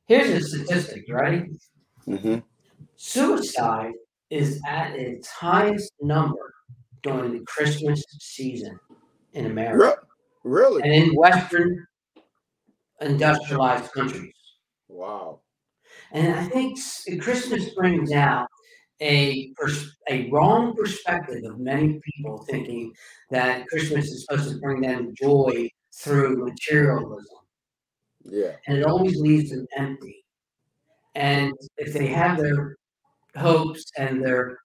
Here's 0.05 0.29
a 0.29 0.47
statistic. 0.47 1.07
You 1.07 1.15
ready? 1.15 1.45
Mm-hmm. 2.07 2.39
Suicide 2.95 3.93
is 4.31 4.59
at 4.67 4.95
its 4.95 5.29
highest 5.29 5.91
number 6.01 6.53
during 7.03 7.33
the 7.33 7.43
Christmas 7.45 8.03
season 8.19 8.79
in 9.33 9.45
America 9.45 9.97
Really? 10.43 10.81
and 10.83 10.91
in 10.93 11.15
Western 11.15 11.85
industrialized 13.01 13.91
countries. 13.91 14.33
Wow. 14.87 15.41
And 16.11 16.33
I 16.33 16.43
think 16.45 16.79
Christmas 17.21 17.69
brings 17.73 18.11
out 18.11 18.47
a 19.01 19.51
pers- 19.55 19.97
a 20.09 20.29
wrong 20.29 20.75
perspective 20.75 21.43
of 21.43 21.59
many 21.59 21.99
people 22.05 22.45
thinking 22.49 22.93
that 23.31 23.67
Christmas 23.67 24.05
is 24.11 24.25
supposed 24.25 24.49
to 24.51 24.59
bring 24.59 24.81
them 24.81 25.13
joy 25.19 25.67
through 25.93 26.45
materialism, 26.45 27.39
Yeah. 28.23 28.55
and 28.67 28.77
it 28.77 28.85
always 28.85 29.17
leaves 29.19 29.49
them 29.49 29.65
empty. 29.75 30.23
And 31.15 31.51
if 31.77 31.93
they 31.93 32.07
have 32.07 32.37
their 32.37 32.77
hopes 33.37 33.85
and 33.97 34.23
their 34.23 34.59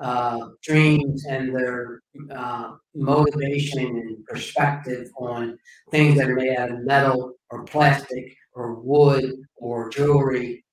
uh, 0.00 0.48
dreams 0.62 1.26
and 1.26 1.54
their 1.54 2.00
uh, 2.34 2.74
motivation 2.94 3.86
and 3.86 4.24
perspective 4.26 5.08
on 5.18 5.58
things 5.90 6.18
that 6.18 6.30
are 6.30 6.36
made 6.36 6.56
out 6.56 6.70
of 6.70 6.84
metal 6.84 7.34
or 7.50 7.64
plastic 7.64 8.34
or 8.54 8.74
wood 8.74 9.34
or 9.56 9.90
jewelry, 9.90 10.64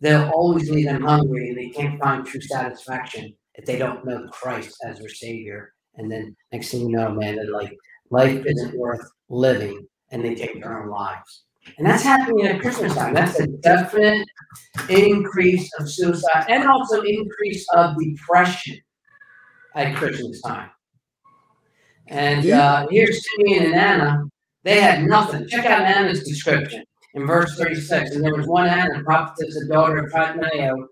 they'll 0.00 0.30
always 0.30 0.70
leave 0.70 0.86
them 0.86 1.02
hungry 1.02 1.50
and 1.50 1.58
they 1.58 1.68
can't 1.68 2.00
find 2.00 2.26
true 2.26 2.40
satisfaction 2.40 3.34
if 3.54 3.66
they 3.66 3.78
don't 3.78 4.04
know 4.06 4.26
Christ 4.28 4.74
as 4.86 4.98
their 4.98 5.08
Savior. 5.08 5.74
And 5.96 6.10
then 6.10 6.34
next 6.52 6.70
thing 6.70 6.88
you 6.88 6.96
know, 6.96 7.12
man, 7.12 7.36
they're 7.36 7.50
like, 7.50 7.76
life 8.10 8.42
isn't 8.46 8.78
worth 8.78 9.06
living, 9.28 9.86
and 10.10 10.24
they 10.24 10.34
take 10.34 10.60
their 10.60 10.82
own 10.82 10.88
lives. 10.88 11.44
And 11.78 11.86
that's 11.86 12.02
happening 12.02 12.46
at 12.46 12.60
Christmas 12.60 12.94
time. 12.94 13.14
That's 13.14 13.38
a 13.40 13.46
definite 13.46 14.26
increase 14.88 15.70
of 15.78 15.90
suicide 15.90 16.46
and 16.48 16.68
also 16.68 17.02
increase 17.02 17.66
of 17.72 17.96
depression 17.98 18.78
at 19.74 19.96
Christmas 19.96 20.40
time. 20.42 20.70
And 22.08 22.50
uh, 22.50 22.86
here's 22.90 23.24
Simeon 23.36 23.66
and 23.66 23.74
Anna. 23.74 24.24
They 24.64 24.80
had 24.80 25.04
nothing. 25.04 25.48
Check 25.48 25.66
out 25.66 25.82
Anna's 25.82 26.24
description 26.24 26.84
in 27.14 27.26
verse 27.26 27.56
36. 27.56 28.10
And 28.12 28.24
there 28.24 28.34
was 28.34 28.46
one 28.46 28.68
Anna, 28.68 29.02
prophetess, 29.02 29.58
the 29.58 29.66
daughter 29.72 29.98
of 29.98 30.12
Phatmaio 30.12 30.86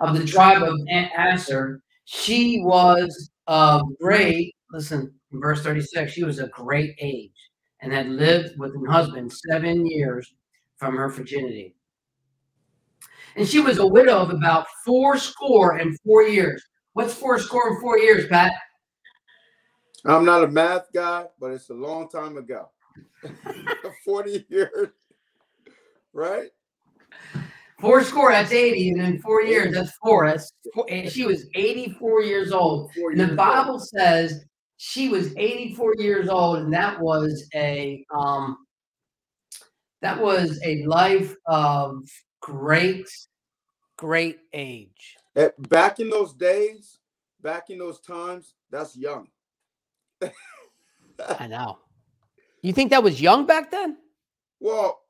of 0.00 0.18
the 0.18 0.24
tribe 0.24 0.62
of 0.62 0.78
Asher. 0.90 1.80
She 2.04 2.60
was 2.62 3.30
of 3.46 3.82
great, 4.00 4.54
listen, 4.70 5.12
in 5.32 5.40
verse 5.40 5.62
36, 5.62 6.12
she 6.12 6.24
was 6.24 6.38
a 6.38 6.48
great 6.48 6.94
age 7.00 7.32
and 7.82 7.92
had 7.92 8.08
lived 8.08 8.58
with 8.58 8.74
her 8.74 8.90
husband 8.90 9.32
seven 9.32 9.86
years 9.86 10.34
from 10.76 10.96
her 10.96 11.08
virginity. 11.08 11.74
And 13.36 13.46
she 13.46 13.60
was 13.60 13.78
a 13.78 13.86
widow 13.86 14.18
of 14.18 14.30
about 14.30 14.66
four 14.84 15.16
score 15.16 15.76
and 15.76 15.96
four 16.04 16.22
years. 16.22 16.62
What's 16.94 17.14
four 17.14 17.38
score 17.38 17.68
and 17.68 17.80
four 17.80 17.98
years, 17.98 18.26
Pat? 18.26 18.52
I'm 20.04 20.24
not 20.24 20.44
a 20.44 20.48
math 20.48 20.88
guy, 20.92 21.26
but 21.38 21.52
it's 21.52 21.70
a 21.70 21.74
long 21.74 22.08
time 22.08 22.36
ago. 22.36 22.70
40 24.04 24.46
years. 24.48 24.88
Right? 26.12 26.48
Four 27.80 28.02
score, 28.02 28.32
that's 28.32 28.52
80. 28.52 28.90
And 28.90 29.00
then 29.00 29.18
four 29.20 29.42
years, 29.42 29.74
that's 29.74 29.92
four. 30.02 30.26
That's 30.26 30.52
four. 30.74 30.86
And 30.90 31.10
she 31.10 31.24
was 31.24 31.46
84 31.54 32.22
years 32.22 32.52
old. 32.52 32.92
Four 32.94 33.12
And 33.12 33.20
the 33.20 33.34
Bible 33.34 33.78
says 33.78 34.44
she 34.82 35.10
was 35.10 35.36
84 35.36 35.96
years 35.98 36.30
old, 36.30 36.60
and 36.60 36.72
that 36.72 36.98
was 36.98 37.46
a 37.54 38.02
um 38.14 38.56
that 40.00 40.18
was 40.18 40.58
a 40.64 40.86
life 40.86 41.34
of 41.44 42.02
great, 42.40 43.06
great 43.98 44.38
age. 44.54 45.18
Eh, 45.36 45.50
Back 45.68 46.00
in 46.00 46.08
those 46.08 46.32
days, 46.32 46.98
back 47.42 47.68
in 47.68 47.76
those 47.76 48.00
times, 48.00 48.54
that's 48.70 48.96
young. 48.96 49.28
I 50.22 51.46
know. 51.46 51.80
You 52.62 52.72
think 52.72 52.88
that 52.88 53.02
was 53.02 53.20
young 53.20 53.44
back 53.44 53.70
then? 53.70 53.98
Well, 54.60 55.02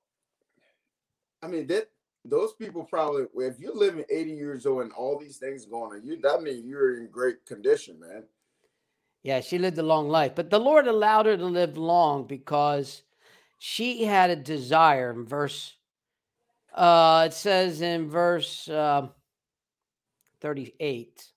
I 1.45 1.47
mean, 1.47 1.69
that 1.69 1.91
those 2.25 2.55
people 2.55 2.83
probably, 2.83 3.27
if 3.37 3.61
you're 3.61 3.77
living 3.77 4.05
80 4.11 4.33
years 4.33 4.67
old 4.67 4.83
and 4.83 4.93
all 4.95 5.17
these 5.17 5.37
things 5.37 5.65
going 5.65 5.93
on, 5.93 6.05
you 6.05 6.21
that 6.23 6.43
means 6.43 6.67
you're 6.67 6.97
in 6.97 7.07
great 7.07 7.47
condition, 7.47 8.01
man. 8.01 8.25
Yeah, 9.23 9.41
she 9.41 9.59
lived 9.59 9.79
a 9.79 9.83
long 9.83 10.09
life, 10.09 10.35
but 10.35 10.49
the 10.51 10.59
Lord 10.59 10.87
allowed 10.87 11.27
her 11.27 11.37
to 11.37 11.45
live 11.45 11.77
long 11.77 12.27
because 12.27 13.03
she 13.59 14.05
had 14.05 14.31
a 14.31 14.37
desire. 14.37 15.11
In 15.11 15.27
verse, 15.27 15.75
uh, 16.75 17.25
it 17.27 17.35
says 17.35 17.83
in 17.83 18.09
verse 18.09 18.69
uh, 18.69 19.09
38. 20.41 21.31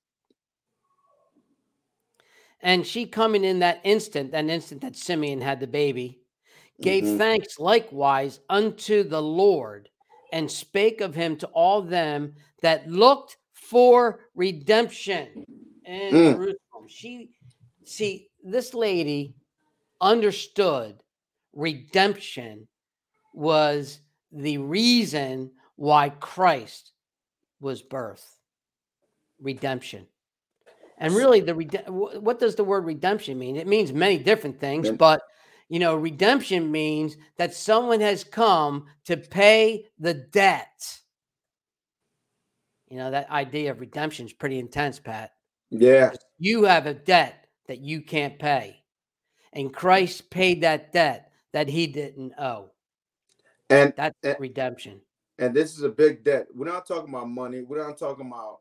And 2.62 2.88
she 2.88 3.06
coming 3.06 3.44
in 3.44 3.60
that 3.60 3.82
instant, 3.84 4.32
that 4.32 4.50
instant 4.50 4.82
that 4.82 4.96
Simeon 4.96 5.42
had 5.42 5.60
the 5.60 5.68
baby, 5.68 6.22
gave 6.82 7.04
Mhm. 7.04 7.18
thanks 7.18 7.60
likewise 7.60 8.40
unto 8.50 9.04
the 9.04 9.22
Lord 9.22 9.90
and 10.32 10.50
spake 10.50 11.02
of 11.02 11.14
him 11.14 11.36
to 11.38 11.48
all 11.48 11.82
them 11.82 12.36
that 12.62 12.90
looked 12.90 13.38
for 13.52 14.22
redemption 14.34 15.46
in 15.86 16.14
Mm. 16.14 16.32
Jerusalem. 16.32 16.88
She, 16.88 17.32
see, 17.86 18.30
this 18.44 18.74
lady 18.74 19.36
understood 20.02 21.02
redemption 21.54 22.68
was 23.34 24.00
the 24.32 24.58
reason 24.58 25.52
why 25.76 26.10
Christ 26.10 26.92
was 27.60 27.82
birth. 27.82 28.40
Redemption. 29.40 30.08
And 30.98 31.14
really, 31.14 31.42
the 31.42 31.54
what 31.88 32.40
does 32.40 32.56
the 32.56 32.64
word 32.64 32.86
redemption 32.86 33.38
mean? 33.38 33.56
It 33.56 33.68
means 33.68 33.92
many 33.92 34.18
different 34.18 34.60
things, 34.60 34.90
but 34.90 35.22
you 35.68 35.80
know, 35.80 35.96
redemption 35.96 36.72
means 36.72 37.18
that 37.38 37.54
someone 37.54 38.00
has 38.00 38.24
come 38.24 38.86
to 39.06 39.18
pay 39.18 39.88
the 40.00 40.14
debt. 40.14 41.00
You 42.88 43.00
know, 43.00 43.12
that 43.12 43.30
idea 43.32 43.72
of 43.72 43.80
redemption 43.80 44.28
is 44.28 44.34
pretty 44.34 44.60
intense, 44.60 45.00
Pat. 45.00 45.32
Yeah. 45.72 46.12
You 46.38 46.64
have 46.66 46.86
a 46.86 46.94
debt 46.94 47.43
that 47.68 47.80
you 47.80 48.02
can't 48.02 48.38
pay. 48.40 48.84
And 49.54 49.74
Christ 49.74 50.30
paid 50.30 50.62
that 50.62 50.92
debt 50.94 51.32
that 51.52 51.70
he 51.70 51.88
didn't 51.88 52.34
owe. 52.40 52.72
And 53.70 53.94
That's 53.96 54.18
Eh. 54.24 54.36
redemption. 54.40 55.02
and 55.40 55.54
this 55.56 55.76
is 55.78 55.84
a 55.84 55.90
big 55.90 56.24
debt. 56.24 56.48
We're 56.54 56.68
not 56.68 56.86
talking 56.86 57.10
about 57.10 57.30
money. 57.30 57.62
We're 57.62 57.86
not 57.86 57.98
talking 57.98 58.28
about 58.28 58.60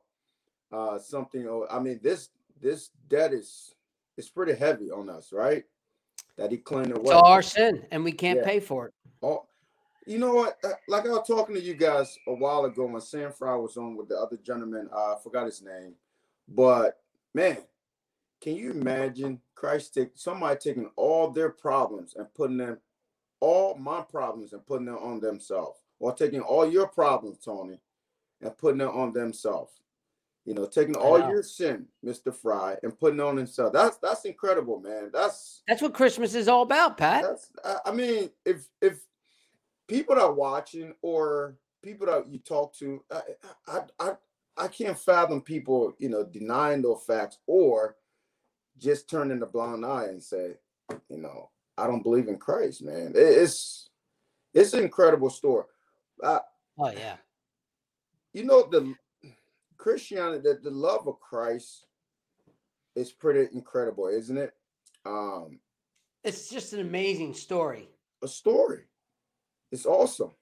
uh 0.73 0.99
something. 0.99 1.47
oh, 1.47 1.67
I 1.71 1.79
mean, 1.81 2.01
this 2.03 2.31
this 2.61 2.91
debt 3.09 3.33
is 3.35 3.75
it's 4.17 4.29
pretty 4.31 4.55
heavy 4.55 4.91
on 4.91 5.09
us, 5.11 5.33
right? 5.33 5.65
That 6.37 6.51
he 6.51 6.57
cleaned 6.59 6.93
away. 6.93 7.03
It's 7.03 7.13
our 7.13 7.43
sin, 7.43 7.87
and 7.91 8.05
we 8.05 8.13
can't 8.13 8.39
Yeah. 8.39 8.45
pay 8.45 8.61
for 8.61 8.87
it. 8.89 8.95
Oh, 9.23 9.47
you 10.07 10.19
know 10.19 10.35
what? 10.35 10.59
Uh, 10.65 10.71
like 10.89 11.05
I 11.07 11.11
was 11.11 11.27
talking 11.27 11.55
to 11.55 11.61
you 11.61 11.75
guys 11.75 12.19
a 12.27 12.33
while 12.35 12.65
ago 12.65 12.87
when 12.87 13.01
Sam 13.03 13.33
Fry 13.33 13.55
was 13.57 13.77
on 13.77 13.97
with 13.97 14.09
the 14.09 14.17
other 14.19 14.37
gentleman. 14.39 14.89
Uh, 14.93 15.15
I 15.15 15.19
forgot 15.23 15.45
his 15.47 15.61
name, 15.63 15.95
but 16.49 17.01
man, 17.35 17.59
can 18.43 18.57
you 18.57 18.73
imagine 18.73 19.41
Christ 19.55 19.95
take 19.95 20.11
somebody 20.17 20.59
taking 20.59 20.91
all 20.97 21.31
their 21.31 21.51
problems 21.51 22.15
and 22.17 22.27
putting 22.35 22.57
them, 22.57 22.79
all 23.39 23.77
my 23.77 24.03
problems 24.03 24.53
and 24.53 24.67
putting 24.67 24.87
them 24.87 24.99
on 24.99 25.21
themselves, 25.21 25.81
or 26.01 26.13
taking 26.13 26.41
all 26.41 26.69
your 26.69 26.89
problems, 26.89 27.39
Tony, 27.39 27.79
and 28.41 28.59
putting 28.59 28.79
them 28.79 28.91
on 28.91 29.13
themselves. 29.13 29.73
You 30.45 30.55
know, 30.55 30.67
taking 30.67 30.97
all 30.97 31.21
your 31.21 31.45
sin, 31.45 31.87
Mr. 32.05 32.35
Fry, 32.35 32.77
and 32.83 32.99
putting 32.99 33.21
on 33.21 33.37
himself. 33.37 33.73
That's 33.73 33.99
that's 33.99 34.25
incredible, 34.25 34.81
man. 34.81 35.11
That's 35.13 35.63
that's 35.69 35.81
what 35.81 35.95
Christmas 35.95 36.35
is 36.35 36.49
all 36.49 36.63
about, 36.63 36.99
Pat. 36.99 37.25
I 37.87 37.93
mean, 37.93 38.29
if 38.45 38.67
if 38.81 39.07
people 39.87 40.17
that 40.17 40.23
are 40.23 40.33
watching 40.33 40.95
or 41.01 41.59
people 41.81 42.07
that 42.07 42.29
you 42.29 42.41
talk 42.41 42.75
to, 42.79 43.05
I, 43.13 43.21
I 43.69 43.81
I 44.01 44.13
I 44.57 44.67
can't 44.67 44.99
fathom 44.99 45.43
people, 45.43 45.95
you 45.99 46.09
know, 46.09 46.25
denying 46.25 46.83
those 46.83 47.05
facts 47.07 47.39
or 47.47 47.95
just 48.79 49.09
turning 49.09 49.43
a 49.43 49.47
blind 49.47 49.85
eye 49.85 50.07
and 50.07 50.23
say, 50.23 50.55
you 51.09 51.19
know, 51.19 51.51
I 51.79 51.87
don't 51.87 52.03
believe 52.03 52.29
in 52.29 52.39
Christ, 52.39 52.83
man. 52.83 53.13
It's 53.15 53.89
it's 54.55 54.75
an 54.75 54.83
incredible 54.83 55.31
story. 55.31 55.65
oh 56.23 56.41
yeah. 56.79 57.17
You 58.33 58.45
know 58.45 58.69
the 58.71 58.95
Christianity, 59.77 60.43
the, 60.43 60.61
the 60.63 60.71
love 60.71 61.07
of 61.09 61.21
Christ 61.21 61.87
is 62.95 63.13
pretty 63.13 63.49
incredible, 63.55 64.09
isn't 64.09 64.37
it? 64.37 64.53
Um 65.05 65.61
It's 66.25 66.49
just 66.49 66.73
an 66.73 66.81
amazing 66.81 67.35
story. 67.35 67.89
A 68.23 68.29
story. 68.29 68.85
It's 69.71 69.87
awesome. 69.87 70.33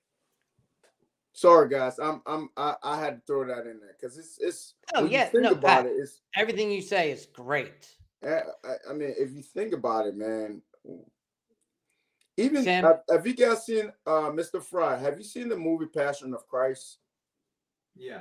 Sorry, 1.32 1.68
guys. 1.68 1.98
I'm 1.98 2.20
I'm 2.26 2.50
I, 2.56 2.74
I 2.82 3.00
had 3.00 3.16
to 3.16 3.22
throw 3.26 3.46
that 3.46 3.66
in 3.66 3.78
there 3.80 3.96
because 3.98 4.18
it's 4.18 4.38
it's. 4.40 4.74
Oh 4.94 5.04
yeah, 5.04 5.26
think 5.26 5.44
no, 5.44 5.52
about 5.52 5.84
Pat, 5.84 5.86
it, 5.86 5.94
it's 5.96 6.20
everything 6.36 6.70
you 6.70 6.82
say 6.82 7.12
is 7.12 7.26
great. 7.26 7.88
I, 8.22 8.42
I, 8.90 8.92
mean, 8.92 9.14
if 9.18 9.32
you 9.32 9.42
think 9.42 9.72
about 9.72 10.06
it, 10.06 10.16
man. 10.16 10.62
Even 12.36 12.64
Sam, 12.64 12.84
have, 12.84 13.00
have 13.10 13.26
you 13.26 13.34
guys 13.34 13.66
seen 13.66 13.92
uh 14.06 14.30
Mr. 14.30 14.62
Fry? 14.62 14.96
Have 14.96 15.18
you 15.18 15.24
seen 15.24 15.48
the 15.48 15.56
movie 15.56 15.86
Passion 15.86 16.32
of 16.32 16.46
Christ? 16.48 16.98
Yeah. 17.96 18.20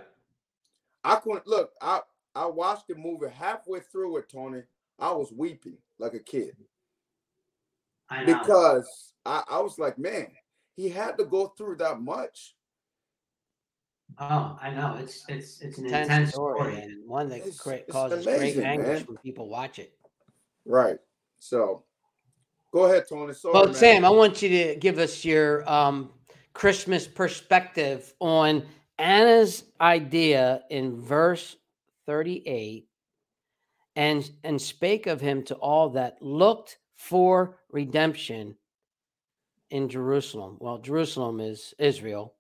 I 1.04 1.16
couldn't 1.16 1.48
look. 1.48 1.72
I 1.82 2.02
I 2.36 2.46
watched 2.46 2.88
the 2.88 2.96
movie 2.96 3.28
halfway 3.34 3.80
through 3.80 4.18
it, 4.18 4.30
Tony. 4.30 4.64
I 4.98 5.12
was 5.12 5.32
weeping 5.32 5.78
like 5.98 6.14
a 6.14 6.20
kid. 6.20 6.56
I 8.10 8.26
because 8.26 9.14
I, 9.26 9.44
I 9.50 9.60
was 9.60 9.80
like, 9.80 9.98
man, 9.98 10.28
he 10.76 10.90
had 10.90 11.18
to 11.18 11.26
go 11.26 11.48
through 11.48 11.78
that 11.78 12.02
much. 12.02 12.56
Oh, 14.20 14.58
I 14.62 14.72
know. 14.72 14.98
It's 15.00 15.24
it's 15.30 15.62
it's 15.62 15.78
an 15.78 15.86
intense, 15.86 16.10
intense 16.10 16.30
story, 16.32 16.60
story, 16.60 16.82
and 16.82 17.08
one 17.08 17.30
that 17.30 17.46
it's, 17.46 17.58
great, 17.58 17.88
causes 17.88 18.26
amazing, 18.26 18.62
great 18.62 18.66
anguish 18.66 19.00
man. 19.00 19.06
when 19.06 19.18
people 19.18 19.48
watch 19.48 19.80
it. 19.80 19.94
Right. 20.66 20.98
So, 21.40 21.84
go 22.74 22.86
ahead, 22.86 23.06
Tony. 23.08 23.34
Sorry, 23.34 23.54
well, 23.54 23.66
man. 23.66 23.74
Sam, 23.74 24.06
I 24.06 24.10
want 24.10 24.42
you 24.42 24.50
to 24.50 24.76
give 24.76 25.00
us 25.00 25.24
your 25.24 25.70
um, 25.70 26.10
Christmas 26.52 27.08
perspective 27.08 28.14
on 28.20 28.66
Anna's 28.98 29.64
idea 29.80 30.64
in 30.70 31.00
verse 31.00 31.56
38 32.06 32.88
and 33.96 34.30
and 34.44 34.62
spake 34.62 35.08
of 35.08 35.22
him 35.22 35.44
to 35.44 35.56
all 35.56 35.92
that 35.92 36.22
looked 36.22 36.78
for 36.98 37.58
redemption 37.72 38.56
in 39.70 39.88
Jerusalem. 39.88 40.58
Well, 40.60 40.80
Jerusalem 40.80 41.40
is 41.40 41.74
Israel. 41.80 42.34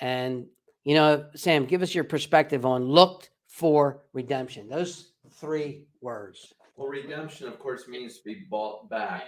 And 0.00 0.46
you 0.84 0.94
know, 0.94 1.26
Sam, 1.34 1.66
give 1.66 1.82
us 1.82 1.94
your 1.94 2.04
perspective 2.04 2.66
on 2.66 2.84
looked 2.84 3.30
for 3.46 4.02
redemption. 4.12 4.68
Those 4.68 5.12
three 5.30 5.84
words. 6.00 6.52
Well, 6.76 6.88
redemption, 6.88 7.48
of 7.48 7.58
course, 7.58 7.86
means 7.88 8.18
to 8.18 8.24
be 8.24 8.46
bought 8.50 8.88
back. 8.88 9.24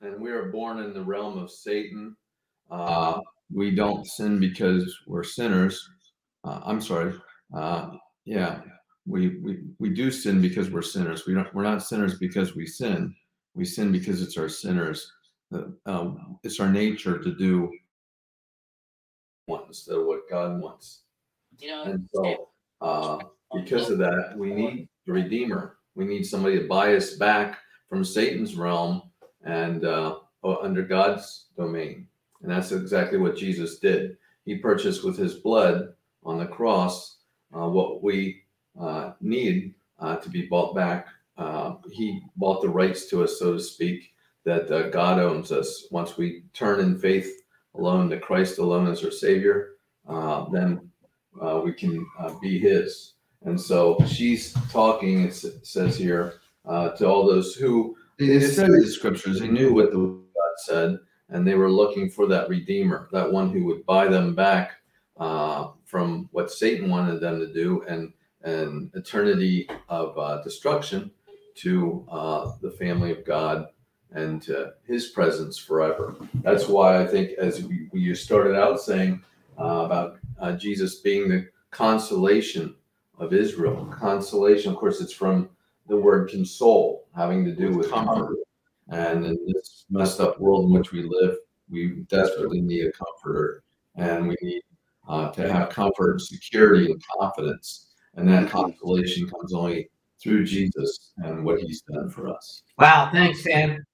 And 0.00 0.20
we 0.20 0.30
are 0.30 0.50
born 0.50 0.78
in 0.80 0.92
the 0.92 1.02
realm 1.02 1.38
of 1.38 1.50
Satan. 1.50 2.16
Uh, 2.70 3.20
we 3.52 3.74
don't 3.74 4.06
sin 4.06 4.38
because 4.38 4.96
we're 5.06 5.24
sinners 5.24 5.88
uh, 6.44 6.60
I'm 6.64 6.80
sorry. 6.80 7.14
Uh, 7.54 7.90
yeah, 8.24 8.60
we, 9.06 9.38
we 9.38 9.58
we 9.78 9.90
do 9.90 10.10
sin 10.10 10.40
because 10.40 10.70
we're 10.70 10.82
sinners. 10.82 11.26
We 11.26 11.34
don't. 11.34 11.52
We're 11.54 11.62
not 11.62 11.82
sinners 11.82 12.18
because 12.18 12.54
we 12.54 12.66
sin. 12.66 13.14
We 13.54 13.64
sin 13.64 13.92
because 13.92 14.22
it's 14.22 14.36
our 14.36 14.48
sinners. 14.48 15.10
Uh, 15.86 16.10
it's 16.44 16.60
our 16.60 16.70
nature 16.70 17.18
to 17.18 17.34
do 17.34 17.70
what 19.48 19.64
instead 19.66 19.96
of 19.96 20.06
what 20.06 20.28
God 20.30 20.60
wants. 20.60 21.00
You 21.58 21.70
know, 21.70 21.82
and 21.84 22.08
so 22.12 22.48
uh, 22.80 23.18
because 23.54 23.90
of 23.90 23.98
that, 23.98 24.34
we 24.36 24.52
need 24.52 24.88
the 25.06 25.12
Redeemer. 25.12 25.78
We 25.94 26.04
need 26.04 26.24
somebody 26.24 26.58
to 26.58 26.68
buy 26.68 26.94
us 26.94 27.14
back 27.14 27.58
from 27.88 28.04
Satan's 28.04 28.54
realm 28.54 29.02
and 29.44 29.84
uh, 29.84 30.16
under 30.44 30.82
God's 30.82 31.46
domain. 31.56 32.06
And 32.42 32.52
that's 32.52 32.70
exactly 32.70 33.18
what 33.18 33.36
Jesus 33.36 33.78
did. 33.78 34.16
He 34.44 34.56
purchased 34.56 35.02
with 35.04 35.16
his 35.16 35.34
blood 35.34 35.94
on 36.22 36.38
the 36.38 36.46
cross 36.46 37.16
uh, 37.56 37.68
what 37.68 38.02
we 38.02 38.42
uh, 38.78 39.12
need 39.20 39.74
uh, 39.98 40.16
to 40.16 40.28
be 40.28 40.42
bought 40.46 40.76
back. 40.76 41.08
Uh, 41.36 41.76
he 41.90 42.20
bought 42.36 42.60
the 42.60 42.68
rights 42.68 43.06
to 43.06 43.24
us, 43.24 43.38
so 43.38 43.54
to 43.54 43.60
speak, 43.60 44.12
that 44.44 44.70
uh, 44.70 44.90
God 44.90 45.18
owns 45.18 45.50
us. 45.50 45.86
Once 45.90 46.16
we 46.16 46.44
turn 46.52 46.80
in 46.80 46.98
faith 46.98 47.37
alone 47.78 48.10
to 48.10 48.18
Christ 48.18 48.58
alone 48.58 48.88
as 48.88 49.04
our 49.04 49.10
Savior, 49.10 49.76
then 50.52 50.90
we 51.64 51.72
can 51.72 52.06
be 52.42 52.58
His. 52.58 53.14
And 53.44 53.60
so 53.60 53.96
she's 54.06 54.52
talking, 54.70 55.22
it 55.22 55.34
says 55.34 55.96
here, 55.96 56.34
to 56.66 57.06
all 57.06 57.26
those 57.26 57.54
who 57.54 57.96
they 58.18 58.40
studied 58.40 58.82
the 58.82 58.88
scriptures, 58.88 59.40
they 59.40 59.48
knew 59.48 59.72
what 59.72 59.92
the 59.92 59.98
God 59.98 60.54
said, 60.58 60.98
and 61.30 61.46
they 61.46 61.54
were 61.54 61.70
looking 61.70 62.10
for 62.10 62.26
that 62.26 62.48
Redeemer, 62.48 63.08
that 63.12 63.30
one 63.30 63.50
who 63.50 63.64
would 63.64 63.86
buy 63.86 64.08
them 64.08 64.34
back 64.34 64.72
uh, 65.18 65.68
from 65.84 66.28
what 66.32 66.50
Satan 66.50 66.88
wanted 66.88 67.20
them 67.20 67.38
to 67.38 67.52
do 67.52 67.82
and 67.88 68.12
an 68.42 68.90
eternity 68.94 69.68
of 69.88 70.16
uh, 70.18 70.42
destruction 70.42 71.10
to 71.56 72.06
uh, 72.10 72.52
the 72.62 72.70
family 72.70 73.10
of 73.10 73.24
God 73.24 73.68
and 74.12 74.40
to 74.42 74.72
his 74.86 75.08
presence 75.08 75.58
forever. 75.58 76.16
That's 76.42 76.68
why 76.68 77.02
I 77.02 77.06
think, 77.06 77.32
as 77.38 77.62
we, 77.62 77.88
we 77.92 78.14
started 78.14 78.56
out 78.56 78.80
saying 78.80 79.22
uh, 79.58 79.84
about 79.84 80.18
uh, 80.40 80.52
Jesus 80.52 80.96
being 80.96 81.28
the 81.28 81.48
consolation 81.70 82.74
of 83.18 83.32
Israel, 83.32 83.86
consolation, 83.86 84.72
of 84.72 84.78
course, 84.78 85.00
it's 85.00 85.12
from 85.12 85.50
the 85.88 85.96
word 85.96 86.30
console, 86.30 87.06
having 87.14 87.44
to 87.44 87.52
do 87.52 87.76
with 87.76 87.90
comfort. 87.90 88.36
And 88.88 89.26
in 89.26 89.38
this 89.46 89.84
messed 89.90 90.20
up 90.20 90.40
world 90.40 90.66
in 90.66 90.72
which 90.72 90.92
we 90.92 91.02
live, 91.02 91.36
we 91.68 92.04
desperately 92.08 92.60
need 92.60 92.86
a 92.86 92.92
comforter 92.92 93.62
and 93.96 94.28
we 94.28 94.36
need 94.40 94.62
uh, 95.08 95.30
to 95.32 95.52
have 95.52 95.70
comfort, 95.70 96.20
security, 96.20 96.90
and 96.90 97.02
confidence. 97.18 97.88
And 98.14 98.28
that 98.28 98.48
consolation 98.48 99.28
comes 99.28 99.52
only 99.52 99.90
through 100.20 100.44
Jesus 100.44 101.12
and 101.18 101.44
what 101.44 101.60
he's 101.60 101.82
done 101.82 102.10
for 102.10 102.28
us. 102.28 102.62
Wow, 102.78 103.10
thanks, 103.12 103.42
Sam. 103.42 103.84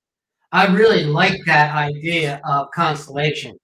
I 0.55 0.67
really 0.67 1.03
like 1.03 1.45
that 1.47 1.75
idea 1.75 2.41
of 2.49 2.71
consolation. 2.71 3.59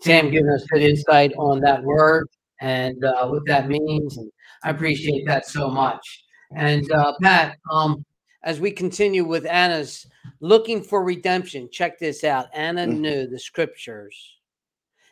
Sam 0.00 0.30
giving 0.30 0.50
us 0.50 0.66
good 0.70 0.82
insight 0.82 1.32
on 1.38 1.60
that 1.62 1.82
word 1.82 2.28
and 2.60 3.02
uh, 3.02 3.26
what 3.28 3.40
that 3.46 3.68
means. 3.68 4.18
And 4.18 4.30
I 4.62 4.68
appreciate 4.68 5.26
that 5.26 5.46
so 5.46 5.70
much. 5.70 6.24
And 6.54 6.92
uh, 6.92 7.14
Pat, 7.22 7.56
um, 7.72 8.04
as 8.44 8.60
we 8.60 8.70
continue 8.70 9.24
with 9.24 9.46
Anna's 9.46 10.06
looking 10.40 10.82
for 10.82 11.02
redemption, 11.02 11.70
check 11.72 11.98
this 11.98 12.22
out. 12.22 12.48
Anna 12.52 12.86
mm. 12.86 12.98
knew 12.98 13.26
the 13.26 13.38
scriptures 13.38 14.36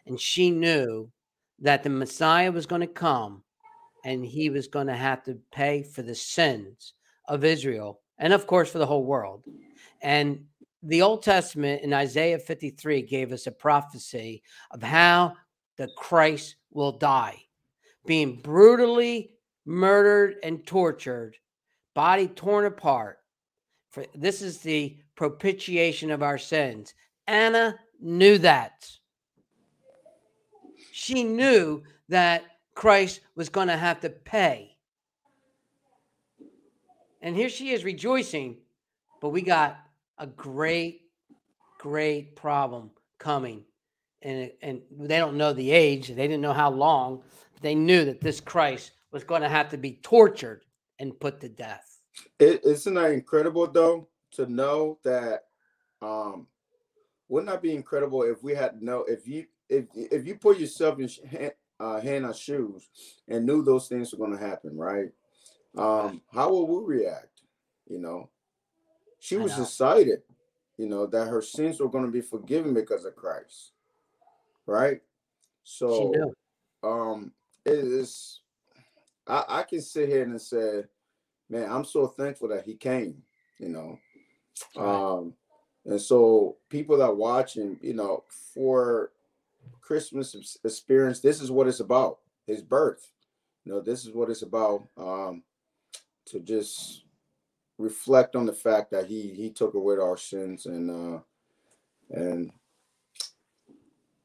and 0.05 0.21
she 0.21 0.51
knew 0.51 1.11
that 1.59 1.83
the 1.83 1.89
Messiah 1.89 2.53
was 2.53 2.67
going 2.67 2.83
to 2.83 2.87
come 2.87 3.43
and 4.05 4.27
he 4.27 4.51
was 4.51 4.69
going 4.69 4.89
to 4.89 4.95
have 4.95 5.25
to 5.25 5.39
pay 5.51 5.85
for 5.85 6.03
the 6.03 6.15
sins 6.15 6.93
of 7.27 7.45
Israel 7.45 8.01
and, 8.19 8.35
of 8.35 8.47
course, 8.47 8.71
for 8.71 8.79
the 8.79 8.87
whole 8.87 9.07
world. 9.07 9.43
And 10.03 10.45
the 10.85 11.03
Old 11.03 11.23
Testament 11.23 11.83
in 11.83 11.93
Isaiah 11.93 12.39
53 12.39 13.03
gave 13.03 13.33
us 13.33 13.47
a 13.47 13.53
prophecy 13.53 14.43
of 14.71 14.83
how 14.83 15.35
the 15.77 15.89
Christ 15.97 16.57
will 16.71 16.93
die, 16.93 17.43
being 18.07 18.37
brutally 18.37 19.31
murdered 19.65 20.37
and 20.43 20.67
tortured, 20.67 21.37
body 21.95 22.29
torn 22.29 22.67
apart. 22.67 23.19
For 23.91 24.05
this 24.15 24.43
is 24.43 24.59
the 24.59 24.99
propitiation 25.17 26.11
of 26.11 26.23
our 26.23 26.39
sins. 26.39 26.95
Anna 27.27 27.77
knew 28.01 28.39
that 28.39 28.87
she 30.97 31.25
knew 31.25 31.83
that 32.09 32.45
Christ 32.75 33.21
was 33.35 33.49
going 33.49 33.67
to 33.67 33.77
have 33.77 34.01
to 34.03 34.11
pay. 34.11 34.77
And 37.21 37.35
here 37.35 37.49
she 37.49 37.71
is 37.71 37.85
rejoicing, 37.85 38.59
but 39.21 39.31
we 39.31 39.43
got 39.43 39.77
a 40.19 40.27
great, 40.27 41.03
great 41.79 42.37
problem 42.37 42.91
coming 43.19 43.65
and 44.25 44.51
and 44.63 44.81
they 44.91 45.19
don't 45.19 45.37
know 45.37 45.53
the 45.53 45.71
age, 45.71 46.09
they 46.09 46.27
didn't 46.27 46.41
know 46.41 46.53
how 46.53 46.71
long. 46.71 47.23
They 47.61 47.75
knew 47.75 48.05
that 48.07 48.21
this 48.21 48.41
Christ 48.41 48.93
was 49.13 49.23
going 49.23 49.43
to 49.43 49.49
have 49.49 49.71
to 49.71 49.79
be 49.79 50.01
tortured 50.03 50.65
and 50.99 51.19
put 51.19 51.41
to 51.41 51.49
death. 51.49 52.01
It, 52.39 52.65
isn't 52.65 52.95
that 52.95 53.13
incredible 53.13 53.67
though 53.67 54.09
to 54.33 54.47
know 54.47 54.99
that 55.05 55.45
um 56.03 56.49
wouldn't 57.29 57.51
that 57.51 57.63
be 57.63 57.75
incredible 57.75 58.23
if 58.23 58.43
we 58.43 58.55
had 58.55 58.79
to 58.79 58.85
know 58.85 59.05
if 59.05 59.29
you 59.29 59.47
if 59.69 59.87
if 59.95 60.27
you 60.27 60.37
put 60.37 60.59
yourself 60.59 60.99
in 60.99 61.51
uh, 61.81 62.01
Hannah's 62.01 62.39
shoes 62.39 62.89
and 63.29 63.45
knew 63.45 63.63
those 63.63 63.89
things 63.89 64.13
were 64.13 64.25
going 64.25 64.39
to 64.39 64.47
happen, 64.47 64.77
right? 64.77 65.11
Um, 65.77 66.23
how 66.33 66.53
would 66.53 66.67
we 66.67 66.99
react? 66.99 67.43
You 67.89 67.99
know, 67.99 68.31
she 69.25 69.39
was 69.39 69.59
excited, 69.59 70.21
you 70.77 70.87
know, 70.87 71.07
that 71.07 71.29
her 71.29 71.41
sins 71.41 71.81
were 71.81 71.89
going 71.89 72.05
to 72.05 72.11
be 72.11 72.21
forgiven 72.21 72.75
because 72.75 73.07
of 73.07 73.17
Christ, 73.17 73.73
right? 74.67 75.01
So, 75.63 76.13
um, 76.83 77.33
it 77.65 77.73
is. 77.73 78.43
I, 79.27 79.45
I 79.49 79.63
can 79.63 79.81
sit 79.81 80.11
here 80.11 80.25
and 80.25 80.39
say, 80.39 80.83
man, 81.49 81.73
I'm 81.73 81.87
so 81.87 82.07
thankful 82.07 82.49
that 82.49 82.67
he 82.67 82.75
came, 82.75 83.23
you 83.59 83.71
know. 83.71 83.99
Right. 84.77 85.15
Um, 85.15 85.33
and 85.87 85.99
so 85.99 86.57
people 86.69 86.99
that 86.99 87.17
watching, 87.17 87.79
you 87.81 87.95
know, 87.95 88.25
for 88.53 89.13
Christmas 89.81 90.59
experience, 90.63 91.21
this 91.21 91.41
is 91.41 91.51
what 91.51 91.67
it's 91.67 91.81
about. 91.81 92.19
His 92.47 92.61
birth. 92.61 93.11
You 93.65 93.73
know, 93.73 93.81
this 93.81 94.05
is 94.05 94.13
what 94.13 94.29
it's 94.29 94.43
about. 94.43 94.87
Um, 94.99 95.45
to 96.27 96.41
just 96.41 97.04
reflect 97.79 98.37
on 98.37 98.47
the 98.47 98.53
fact 98.53 98.91
that 98.91 99.07
he 99.07 99.29
he 99.29 99.51
took 99.51 99.75
away 99.75 99.97
our 99.97 100.17
sins 100.17 100.67
and 100.67 100.91
uh 100.91 101.19
and 102.11 102.51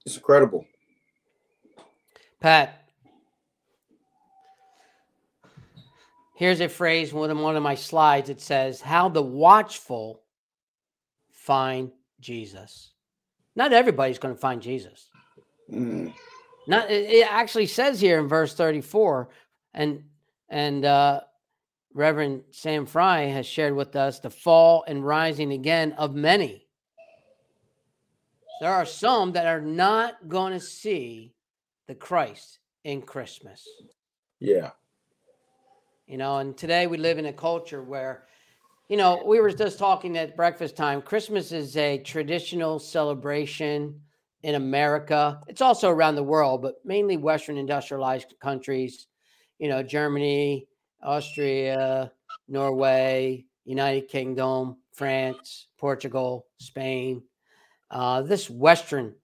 it's 0.05 0.15
incredible. 0.15 0.65
Pat, 2.39 2.85
here's 6.35 6.61
a 6.61 6.69
phrase 6.69 7.13
one 7.13 7.29
of 7.29 7.37
one 7.37 7.55
of 7.55 7.63
my 7.63 7.75
slides. 7.75 8.29
It 8.29 8.41
says, 8.41 8.81
"How 8.81 9.09
the 9.09 9.21
watchful 9.21 10.21
find 11.31 11.91
Jesus." 12.19 12.91
Not 13.55 13.73
everybody's 13.73 14.19
going 14.19 14.33
to 14.33 14.39
find 14.39 14.61
Jesus. 14.61 15.09
Mm. 15.71 16.13
Not 16.67 16.89
it 16.89 17.27
actually 17.29 17.65
says 17.65 17.99
here 17.99 18.19
in 18.19 18.27
verse 18.27 18.53
34, 18.53 19.29
and 19.73 20.03
and 20.49 20.85
uh, 20.85 21.21
Reverend 21.93 22.43
Sam 22.51 22.85
Fry 22.85 23.21
has 23.23 23.45
shared 23.45 23.75
with 23.75 23.95
us 23.95 24.19
the 24.19 24.29
fall 24.29 24.83
and 24.87 25.05
rising 25.05 25.51
again 25.51 25.93
of 25.93 26.13
many. 26.13 26.67
There 28.61 28.71
are 28.71 28.85
some 28.85 29.31
that 29.33 29.47
are 29.47 29.61
not 29.61 30.27
going 30.27 30.53
to 30.53 30.59
see 30.59 31.33
the 31.87 31.95
Christ 31.95 32.59
in 32.83 33.01
Christmas. 33.01 33.67
Yeah. 34.39 34.71
You 36.07 36.17
know, 36.17 36.37
and 36.37 36.57
today 36.57 36.87
we 36.87 36.97
live 36.97 37.17
in 37.17 37.27
a 37.27 37.33
culture 37.33 37.81
where, 37.81 38.25
you 38.87 38.97
know, 38.97 39.23
we 39.25 39.39
were 39.39 39.51
just 39.51 39.79
talking 39.79 40.17
at 40.17 40.35
breakfast 40.35 40.75
time. 40.75 41.01
Christmas 41.01 41.51
is 41.51 41.77
a 41.77 41.99
traditional 41.99 42.79
celebration 42.79 44.01
in 44.43 44.55
America. 44.55 45.39
It's 45.47 45.61
also 45.61 45.89
around 45.89 46.15
the 46.15 46.23
world, 46.23 46.61
but 46.61 46.75
mainly 46.83 47.17
Western 47.17 47.57
industrialized 47.57 48.33
countries, 48.41 49.07
you 49.57 49.69
know, 49.69 49.83
Germany, 49.83 50.67
Austria, 51.01 52.11
Norway, 52.47 53.45
United 53.65 54.07
Kingdom, 54.07 54.77
France, 54.93 55.67
Portugal, 55.77 56.47
Spain, 56.59 57.23
uh, 57.91 58.21
this 58.21 58.49
Western 58.49 59.15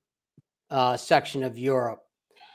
uh, 0.70 0.98
section 0.98 1.44
of 1.44 1.58
Europe, 1.58 2.02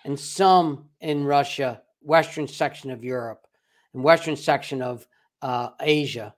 and 0.04 0.18
some 0.18 0.88
in 1.00 1.24
Russia, 1.24 1.82
Western 2.00 2.48
section 2.48 2.90
of 2.90 3.04
Europe, 3.04 3.46
and 3.94 4.02
Western 4.02 4.36
section 4.36 4.82
of 4.82 5.06
uh, 5.42 5.70
Asia. 5.80 6.34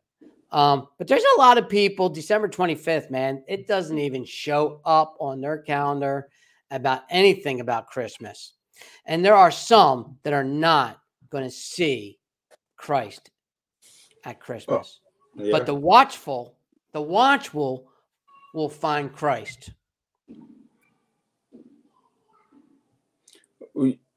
Um, 0.50 0.88
but 0.98 1.08
there's 1.08 1.24
a 1.36 1.40
lot 1.40 1.56
of 1.56 1.68
people, 1.68 2.08
December 2.08 2.48
25th, 2.48 3.10
man, 3.10 3.42
it 3.48 3.66
doesn't 3.66 3.98
even 3.98 4.24
show 4.24 4.80
up 4.84 5.16
on 5.18 5.40
their 5.40 5.58
calendar 5.58 6.28
about 6.70 7.02
anything 7.10 7.60
about 7.60 7.86
Christmas. 7.86 8.54
And 9.06 9.24
there 9.24 9.36
are 9.36 9.50
some 9.50 10.18
that 10.24 10.32
are 10.32 10.44
not 10.44 10.98
going 11.30 11.44
to 11.44 11.50
see 11.50 12.18
Christ 12.82 13.30
at 14.24 14.40
Christmas. 14.40 14.98
Oh, 15.38 15.44
yeah. 15.44 15.52
But 15.52 15.66
the 15.66 15.74
watchful, 15.74 16.56
the 16.92 17.00
watchful 17.00 17.86
will 18.52 18.68
find 18.68 19.12
Christ. 19.12 19.70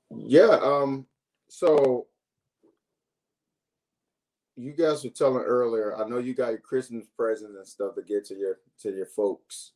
Yeah, 0.09 0.59
um 0.63 1.05
so 1.47 2.07
you 4.55 4.72
guys 4.72 5.03
were 5.03 5.11
telling 5.11 5.43
earlier. 5.43 5.95
I 5.95 6.07
know 6.07 6.18
you 6.18 6.34
got 6.34 6.49
your 6.49 6.59
Christmas 6.59 7.05
presents 7.16 7.55
and 7.55 7.68
stuff 7.68 7.93
to 7.95 8.01
get 8.01 8.26
to 8.26 8.36
your 8.36 8.57
to 8.82 8.89
your 8.89 9.05
folks. 9.05 9.74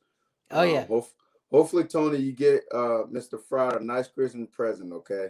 Oh 0.49 0.63
yeah. 0.63 0.85
Um, 0.89 1.03
hopefully, 1.51 1.83
Tony, 1.83 2.17
you 2.17 2.33
get 2.33 2.63
uh 2.73 3.05
Mr. 3.11 3.39
Fry 3.47 3.69
a 3.69 3.79
nice 3.79 4.07
Christmas 4.07 4.49
present, 4.51 4.91
okay? 4.93 5.27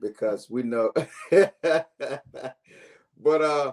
Because 0.00 0.48
we 0.48 0.62
know. 0.62 0.92
but 3.22 3.42
uh, 3.42 3.72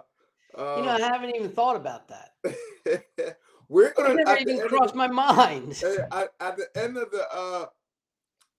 uh, 0.57 0.75
you 0.77 0.83
know, 0.83 0.91
I 0.91 1.01
haven't 1.01 1.35
even 1.35 1.49
thought 1.49 1.75
about 1.75 2.09
that. 2.09 2.33
we're 3.69 3.93
gonna 3.93 4.13
it 4.13 4.25
never 4.25 4.37
even 4.39 4.67
crossed 4.67 4.95
my 4.95 5.07
mind. 5.07 5.81
At, 6.11 6.29
at, 6.39 6.57
the 6.57 6.67
end 6.75 6.97
of 6.97 7.11
the 7.11 7.25
uh 7.33 7.65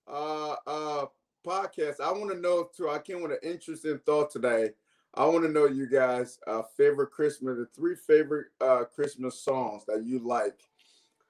uh 0.08 0.56
uh 0.66 1.06
podcast, 1.46 2.00
I 2.00 2.12
want 2.12 2.30
to 2.32 2.38
know 2.38 2.68
too. 2.76 2.88
I 2.88 2.98
came 2.98 3.22
with 3.22 3.32
an 3.32 3.38
interesting 3.42 3.98
thought 4.04 4.30
today 4.30 4.70
I 5.14 5.24
want 5.26 5.44
to 5.44 5.50
know 5.50 5.66
you 5.66 5.86
guys' 5.86 6.38
uh, 6.46 6.62
favorite 6.76 7.10
Christmas, 7.10 7.58
the 7.58 7.66
three 7.74 7.96
favorite 7.96 8.46
uh, 8.60 8.84
Christmas 8.84 9.40
songs 9.42 9.84
that 9.88 10.04
you 10.04 10.20
like. 10.20 10.60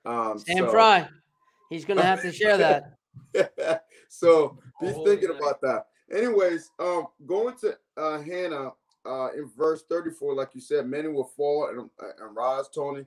Um, 0.04 0.38
Sam 0.38 0.58
so. 0.58 0.70
Fry, 0.70 1.08
he's 1.70 1.84
gonna 1.84 2.02
have 2.02 2.20
to 2.22 2.32
share 2.32 2.58
that. 2.58 2.96
so 4.08 4.58
be 4.80 4.88
oh, 4.88 5.04
thinking 5.04 5.30
about 5.30 5.60
that. 5.62 5.86
Anyways, 6.12 6.70
um, 6.78 7.06
going 7.26 7.56
to 7.58 7.78
uh, 7.96 8.20
Hannah 8.20 8.72
uh, 9.06 9.28
in 9.36 9.50
verse 9.56 9.82
34, 9.88 10.34
like 10.34 10.54
you 10.54 10.60
said, 10.60 10.86
many 10.86 11.08
will 11.08 11.24
fall 11.24 11.68
and, 11.68 11.90
and 12.20 12.36
rise, 12.36 12.68
Tony. 12.68 13.06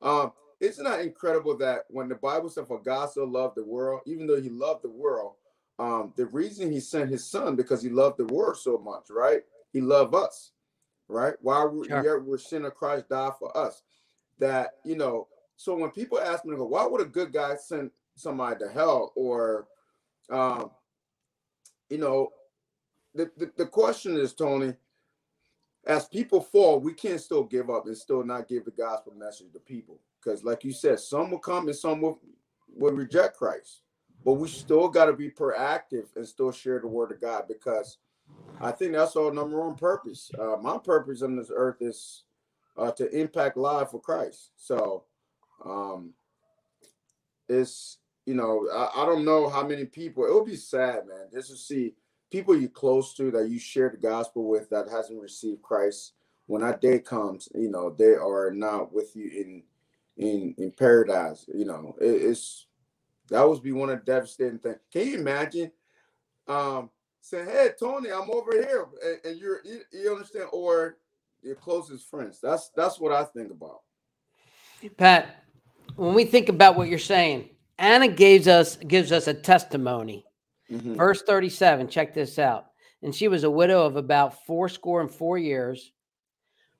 Um, 0.00 0.32
isn't 0.60 0.84
that 0.84 1.00
incredible 1.00 1.56
that 1.58 1.84
when 1.88 2.08
the 2.08 2.14
Bible 2.14 2.48
said, 2.48 2.68
For 2.68 2.80
God 2.80 3.10
so 3.10 3.24
loved 3.24 3.56
the 3.56 3.64
world, 3.64 4.02
even 4.06 4.26
though 4.26 4.40
he 4.40 4.48
loved 4.48 4.84
the 4.84 4.90
world, 4.90 5.34
um, 5.78 6.12
the 6.16 6.26
reason 6.26 6.70
he 6.70 6.78
sent 6.78 7.10
his 7.10 7.28
son 7.28 7.56
because 7.56 7.82
he 7.82 7.88
loved 7.88 8.18
the 8.18 8.26
world 8.26 8.56
so 8.56 8.78
much, 8.78 9.06
right? 9.10 9.42
He 9.72 9.80
loved 9.80 10.14
us, 10.14 10.52
right? 11.08 11.34
Why 11.40 11.64
we're, 11.64 11.86
sure. 11.86 12.20
we're 12.20 12.38
sinner, 12.38 12.70
Christ 12.70 13.08
died 13.08 13.32
for 13.38 13.56
us. 13.56 13.82
That 14.38 14.74
you 14.84 14.96
know. 14.96 15.28
So 15.56 15.76
when 15.76 15.90
people 15.90 16.18
ask 16.18 16.44
me, 16.44 16.56
go, 16.56 16.64
why 16.64 16.86
would 16.86 17.00
a 17.00 17.04
good 17.04 17.32
guy 17.32 17.54
send 17.56 17.90
somebody 18.16 18.58
to 18.60 18.68
hell? 18.68 19.12
Or, 19.14 19.68
um, 20.30 20.70
you 21.88 21.98
know, 21.98 22.30
the, 23.14 23.30
the, 23.36 23.52
the 23.56 23.66
question 23.66 24.16
is, 24.16 24.32
Tony, 24.32 24.74
as 25.86 26.06
people 26.06 26.40
fall, 26.40 26.78
we 26.80 26.94
can't 26.94 27.20
still 27.20 27.44
give 27.44 27.70
up 27.70 27.86
and 27.86 27.96
still 27.96 28.24
not 28.24 28.48
give 28.48 28.64
the 28.64 28.70
gospel 28.70 29.12
message 29.16 29.52
to 29.52 29.58
people. 29.58 29.98
Because, 30.22 30.44
like 30.44 30.62
you 30.62 30.72
said, 30.72 31.00
some 31.00 31.30
will 31.30 31.38
come 31.38 31.66
and 31.66 31.76
some 31.76 32.00
will, 32.00 32.20
will 32.68 32.92
reject 32.92 33.36
Christ. 33.36 33.82
But 34.24 34.34
we 34.34 34.48
still 34.48 34.88
got 34.88 35.06
to 35.06 35.12
be 35.12 35.30
proactive 35.30 36.06
and 36.14 36.26
still 36.26 36.52
share 36.52 36.78
the 36.78 36.86
word 36.86 37.10
of 37.10 37.20
God 37.20 37.44
because 37.48 37.98
I 38.60 38.70
think 38.70 38.92
that's 38.92 39.16
our 39.16 39.32
number 39.32 39.60
one 39.60 39.74
purpose. 39.74 40.30
Uh, 40.38 40.56
my 40.62 40.78
purpose 40.78 41.22
on 41.22 41.36
this 41.36 41.50
earth 41.52 41.78
is 41.80 42.22
uh, 42.76 42.92
to 42.92 43.10
impact 43.10 43.56
life 43.56 43.90
for 43.90 44.00
Christ. 44.00 44.50
So 44.56 45.04
um, 45.64 46.12
it's 47.48 47.98
you 48.24 48.34
know 48.34 48.68
I, 48.72 49.02
I, 49.02 49.06
don't 49.06 49.24
know 49.24 49.48
how 49.48 49.66
many 49.66 49.84
people. 49.84 50.24
It 50.24 50.32
would 50.32 50.46
be 50.46 50.56
sad, 50.56 51.06
man, 51.06 51.26
just 51.32 51.50
to 51.50 51.56
see 51.56 51.94
people 52.32 52.56
you 52.56 52.68
close 52.68 53.14
to 53.14 53.30
that 53.30 53.48
you 53.48 53.58
share 53.58 53.90
the 53.90 53.96
gospel 53.96 54.48
with 54.48 54.70
that 54.70 54.88
hasn't 54.88 55.20
received 55.20 55.62
Christ. 55.62 56.14
When 56.46 56.62
that 56.62 56.80
day 56.80 56.98
comes, 56.98 57.48
you 57.54 57.70
know 57.70 57.90
they 57.90 58.14
are 58.14 58.50
not 58.50 58.92
with 58.92 59.14
you 59.14 59.30
in 59.30 59.62
in 60.16 60.54
in 60.58 60.72
paradise. 60.72 61.46
You 61.54 61.66
know 61.66 61.94
it, 62.00 62.06
it's 62.06 62.66
that 63.28 63.48
would 63.48 63.62
be 63.62 63.72
one 63.72 63.90
of 63.90 64.00
the 64.00 64.04
devastating 64.04 64.58
things. 64.58 64.78
Can 64.92 65.06
you 65.06 65.18
imagine? 65.18 65.70
Um, 66.48 66.90
say, 67.20 67.44
"Hey, 67.44 67.70
Tony, 67.78 68.10
I'm 68.10 68.30
over 68.30 68.52
here," 68.52 68.86
and, 69.04 69.18
and 69.24 69.40
you're 69.40 69.60
you, 69.64 69.80
you, 69.92 70.12
understand, 70.12 70.48
or 70.52 70.96
your 71.42 71.54
closest 71.54 72.10
friends. 72.10 72.40
That's 72.42 72.70
that's 72.70 72.98
what 72.98 73.12
I 73.12 73.24
think 73.24 73.52
about. 73.52 73.82
Pat, 74.96 75.44
when 75.94 76.14
we 76.14 76.24
think 76.24 76.48
about 76.48 76.76
what 76.76 76.88
you're 76.88 76.98
saying, 76.98 77.50
Anna 77.78 78.08
gives 78.08 78.48
us 78.48 78.76
gives 78.76 79.12
us 79.12 79.28
a 79.28 79.34
testimony. 79.34 80.26
Mm-hmm. 80.72 80.94
Verse 80.94 81.22
37. 81.22 81.88
Check 81.88 82.14
this 82.14 82.38
out. 82.38 82.66
And 83.02 83.14
she 83.14 83.28
was 83.28 83.44
a 83.44 83.50
widow 83.50 83.84
of 83.84 83.96
about 83.96 84.46
fourscore 84.46 85.00
and 85.00 85.10
four 85.10 85.36
years, 85.36 85.92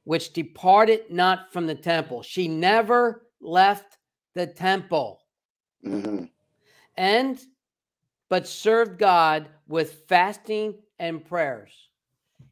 which 0.05 0.32
departed 0.32 1.11
not 1.11 1.53
from 1.53 1.66
the 1.66 1.74
temple. 1.74 2.22
She 2.22 2.49
never 2.49 3.26
left 3.40 3.99
the 4.34 4.47
temple. 4.47 5.20
Mm-hmm. 5.84 6.24
And 6.97 7.40
but 8.28 8.49
served 8.49 8.99
God 8.99 9.49
with 9.68 10.05
fasting 10.09 10.76
and 10.99 11.22
prayers. 11.22 11.90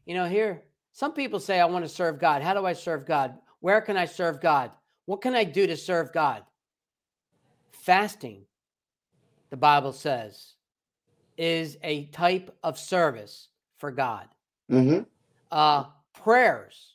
You 0.05 0.13
know, 0.13 0.25
here, 0.25 0.61
some 0.91 1.13
people 1.13 1.39
say, 1.39 1.59
I 1.59 1.65
want 1.65 1.85
to 1.85 1.89
serve 1.89 2.19
God. 2.19 2.43
How 2.43 2.53
do 2.53 2.65
I 2.65 2.73
serve 2.73 3.05
God? 3.05 3.33
Where 3.61 3.81
can 3.81 3.97
I 3.97 4.05
serve 4.05 4.41
God? 4.41 4.71
What 5.05 5.21
can 5.21 5.33
I 5.33 5.43
do 5.43 5.65
to 5.65 5.75
serve 5.75 6.13
God? 6.13 6.43
Fasting, 7.71 8.43
the 9.49 9.57
Bible 9.57 9.93
says, 9.93 10.53
is 11.41 11.75
a 11.81 12.05
type 12.05 12.55
of 12.61 12.77
service 12.77 13.47
for 13.79 13.89
God. 13.89 14.27
Mm-hmm. 14.71 15.01
Uh, 15.49 15.85
prayers 16.13 16.93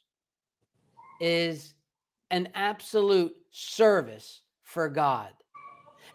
is 1.20 1.74
an 2.30 2.50
absolute 2.54 3.34
service 3.50 4.42
for 4.62 4.88
God. 4.88 5.30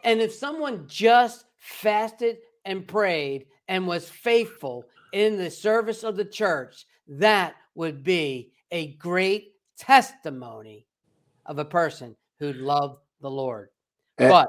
And 0.05 0.21
if 0.21 0.33
someone 0.33 0.85
just 0.87 1.43
fasted 1.57 2.37
and 2.63 2.87
prayed 2.87 3.47
and 3.67 3.85
was 3.85 4.07
faithful 4.07 4.85
in 5.11 5.37
the 5.37 5.51
service 5.51 6.03
of 6.03 6.15
the 6.15 6.23
church, 6.23 6.85
that 7.09 7.55
would 7.75 8.01
be 8.01 8.53
a 8.71 8.93
great 8.93 9.55
testimony 9.77 10.87
of 11.47 11.59
a 11.59 11.65
person 11.65 12.15
who 12.39 12.53
loved 12.53 12.99
the 13.19 13.29
Lord. 13.29 13.71
Eh. 14.19 14.29
But 14.29 14.47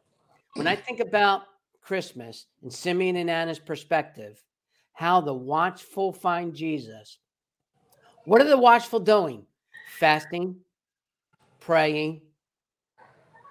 when 0.55 0.69
I 0.69 0.77
think 0.77 1.01
about 1.01 1.43
Christmas 1.83 2.47
in 2.63 2.71
Simeon 2.71 3.17
and 3.17 3.29
Anna's 3.29 3.59
perspective, 3.59 4.43
how 4.93 5.21
the 5.21 5.35
watchful 5.35 6.13
find 6.13 6.55
Jesus, 6.55 7.19
what 8.25 8.41
are 8.41 8.49
the 8.49 8.57
watchful 8.57 9.01
doing? 9.01 9.45
Fasting, 9.99 10.57
praying, 11.61 12.23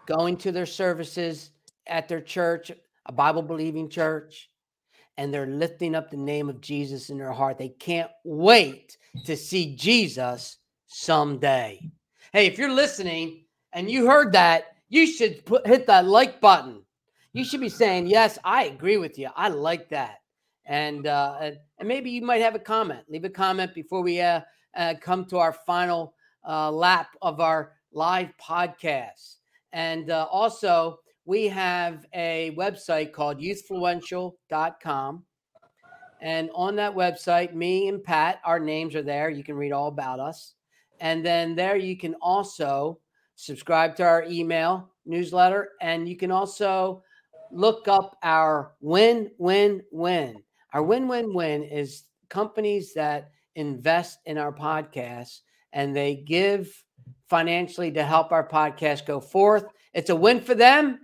going 0.05 0.37
to 0.37 0.51
their 0.51 0.65
services 0.65 1.51
at 1.87 2.07
their 2.07 2.21
church, 2.21 2.71
a 3.05 3.11
Bible 3.11 3.41
believing 3.41 3.89
church, 3.89 4.49
and 5.17 5.33
they're 5.33 5.45
lifting 5.45 5.93
up 5.93 6.09
the 6.09 6.17
name 6.17 6.49
of 6.49 6.61
Jesus 6.61 7.09
in 7.09 7.17
their 7.17 7.31
heart. 7.33 7.57
They 7.57 7.69
can't 7.69 8.11
wait 8.23 8.97
to 9.25 9.35
see 9.35 9.75
Jesus 9.75 10.57
someday. 10.87 11.91
Hey, 12.31 12.45
if 12.45 12.57
you're 12.57 12.71
listening 12.71 13.45
and 13.73 13.89
you 13.91 14.07
heard 14.07 14.31
that, 14.33 14.75
you 14.89 15.05
should 15.05 15.45
put, 15.45 15.67
hit 15.67 15.87
that 15.87 16.05
like 16.05 16.41
button. 16.41 16.83
You 17.33 17.45
should 17.45 17.61
be 17.61 17.69
saying, 17.69 18.07
Yes, 18.07 18.37
I 18.43 18.65
agree 18.65 18.97
with 18.97 19.17
you. 19.17 19.29
I 19.35 19.47
like 19.47 19.89
that. 19.89 20.17
And, 20.65 21.07
uh, 21.07 21.37
and, 21.41 21.57
maybe 21.87 22.11
you 22.11 22.21
might 22.21 22.41
have 22.41 22.55
a 22.55 22.59
comment. 22.59 23.01
Leave 23.09 23.23
a 23.23 23.29
comment 23.29 23.73
before 23.73 24.01
we 24.01 24.21
uh, 24.21 24.41
uh, 24.75 24.93
come 25.01 25.25
to 25.25 25.37
our 25.37 25.53
final 25.53 26.13
uh, 26.47 26.71
lap 26.71 27.15
of 27.21 27.39
our 27.39 27.73
live 27.91 28.29
podcast. 28.41 29.37
And 29.73 30.11
uh, 30.11 30.27
also, 30.29 30.99
we 31.25 31.47
have 31.47 32.05
a 32.13 32.53
website 32.57 33.11
called 33.11 33.39
youthfluential.com. 33.39 35.23
And 36.21 36.49
on 36.53 36.75
that 36.75 36.93
website, 36.93 37.53
me 37.53 37.87
and 37.87 38.03
Pat, 38.03 38.39
our 38.45 38.59
names 38.59 38.95
are 38.95 39.01
there. 39.01 39.29
You 39.29 39.43
can 39.43 39.55
read 39.55 39.71
all 39.71 39.87
about 39.87 40.19
us. 40.19 40.53
And 40.99 41.25
then 41.25 41.55
there 41.55 41.77
you 41.77 41.97
can 41.97 42.15
also 42.21 42.99
subscribe 43.35 43.95
to 43.95 44.03
our 44.03 44.23
email 44.25 44.91
newsletter. 45.05 45.69
And 45.81 46.07
you 46.07 46.15
can 46.15 46.31
also 46.31 47.01
look 47.53 47.87
up 47.87 48.17
our 48.23 48.73
win, 48.81 49.31
win, 49.37 49.81
win. 49.91 50.41
Our 50.73 50.83
win, 50.83 51.07
win, 51.07 51.33
win 51.33 51.63
is 51.63 52.03
companies 52.29 52.93
that 52.93 53.31
invest 53.55 54.19
in 54.25 54.37
our 54.37 54.53
podcast 54.53 55.39
and 55.73 55.95
they 55.95 56.15
give 56.15 56.71
financially 57.29 57.91
to 57.91 58.03
help 58.03 58.31
our 58.31 58.47
podcast 58.47 59.05
go 59.05 59.19
forth. 59.19 59.65
It's 59.93 60.09
a 60.09 60.15
win 60.15 60.41
for 60.41 60.55
them 60.55 60.99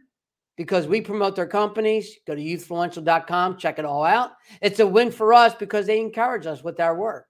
because 0.55 0.87
we 0.87 1.01
promote 1.01 1.35
their 1.35 1.47
companies. 1.47 2.15
Go 2.25 2.35
to 2.35 2.41
youthfluential.com, 2.41 3.57
check 3.57 3.79
it 3.79 3.85
all 3.85 4.03
out. 4.03 4.31
It's 4.61 4.79
a 4.79 4.87
win 4.87 5.11
for 5.11 5.33
us 5.33 5.53
because 5.55 5.85
they 5.85 5.99
encourage 5.99 6.45
us 6.45 6.63
with 6.63 6.79
our 6.79 6.95
work. 6.95 7.25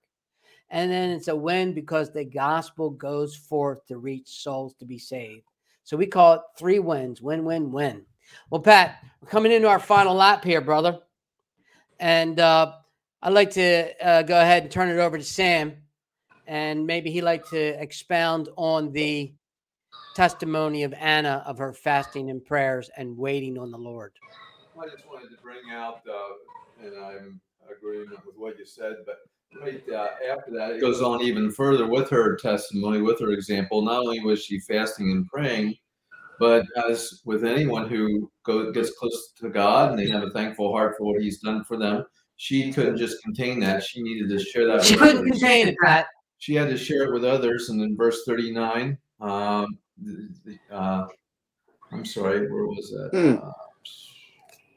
And 0.69 0.91
then 0.91 1.11
it's 1.11 1.27
a 1.27 1.35
win 1.35 1.73
because 1.73 2.11
the 2.11 2.25
gospel 2.25 2.89
goes 2.89 3.35
forth 3.35 3.85
to 3.87 3.97
reach 3.97 4.27
souls 4.27 4.73
to 4.79 4.85
be 4.85 4.99
saved. 4.99 5.45
So 5.83 5.95
we 5.95 6.07
call 6.07 6.33
it 6.33 6.41
three 6.57 6.79
wins 6.79 7.21
win, 7.21 7.45
win, 7.45 7.71
win. 7.71 8.05
Well, 8.49 8.61
Pat, 8.61 9.03
we're 9.21 9.29
coming 9.29 9.51
into 9.51 9.67
our 9.67 9.79
final 9.79 10.13
lap 10.13 10.43
here, 10.43 10.61
brother. 10.61 10.99
And 11.99 12.39
uh, 12.39 12.73
I'd 13.21 13.33
like 13.33 13.51
to 13.51 14.05
uh, 14.05 14.21
go 14.23 14.39
ahead 14.39 14.63
and 14.63 14.71
turn 14.71 14.89
it 14.89 14.99
over 14.99 15.17
to 15.17 15.23
Sam. 15.23 15.73
And 16.45 16.85
maybe 16.85 17.11
he'd 17.11 17.21
like 17.23 17.47
to 17.49 17.81
expound 17.81 18.49
on 18.55 18.91
the 18.91 19.33
testimony 20.15 20.83
of 20.83 20.93
Anna 20.93 21.43
of 21.45 21.57
her 21.57 21.73
fasting 21.73 22.29
and 22.29 22.43
prayers 22.43 22.89
and 22.97 23.17
waiting 23.17 23.57
on 23.57 23.71
the 23.71 23.77
Lord. 23.77 24.13
I 24.79 24.85
just 24.87 25.07
wanted 25.07 25.29
to 25.29 25.41
bring 25.41 25.71
out, 25.71 26.01
uh, 26.09 26.85
and 26.85 26.93
I'm 27.03 27.41
agreement 27.69 28.25
with 28.25 28.35
what 28.37 28.57
you 28.57 28.65
said, 28.65 28.97
but 29.05 29.17
right 29.61 29.83
uh, 29.89 30.07
after 30.31 30.51
that, 30.51 30.71
it 30.71 30.81
goes 30.81 31.01
on 31.01 31.21
even 31.21 31.51
further 31.51 31.87
with 31.87 32.09
her 32.09 32.35
testimony, 32.35 33.01
with 33.01 33.19
her 33.19 33.31
example. 33.31 33.81
Not 33.81 33.99
only 33.99 34.19
was 34.21 34.43
she 34.43 34.59
fasting 34.59 35.11
and 35.11 35.27
praying, 35.27 35.75
but 36.39 36.65
as 36.89 37.21
with 37.25 37.43
anyone 37.43 37.89
who 37.89 38.31
go, 38.43 38.71
gets 38.71 38.91
close 38.91 39.31
to 39.39 39.49
God 39.49 39.89
and 39.91 39.99
they 39.99 40.07
have 40.09 40.23
a 40.23 40.29
thankful 40.31 40.71
heart 40.71 40.95
for 40.97 41.05
what 41.13 41.21
He's 41.21 41.39
done 41.39 41.63
for 41.63 41.77
them, 41.77 42.05
she 42.35 42.71
couldn't 42.71 42.97
just 42.97 43.21
contain 43.23 43.59
that. 43.61 43.83
She 43.83 44.01
needed 44.01 44.29
to 44.29 44.39
share 44.43 44.67
that. 44.67 44.83
She 44.83 44.93
with 44.95 45.01
couldn't 45.03 45.17
others. 45.21 45.31
contain 45.39 45.67
it, 45.69 45.75
Pat. 45.83 46.07
She 46.39 46.53
had 46.53 46.69
to 46.69 46.77
share 46.77 47.03
it 47.05 47.13
with 47.13 47.25
others. 47.25 47.69
And 47.69 47.81
in 47.81 47.95
verse 47.97 48.23
39, 48.25 48.97
um, 49.21 49.77
the- 50.03 50.29
the, 50.45 50.75
uh, 50.75 51.07
I'm 51.91 52.05
sorry, 52.05 52.41
where 52.51 52.65
was 52.65 52.89
that? 52.91 53.09
Hmm. 53.39 53.47
Uh, 53.47 53.51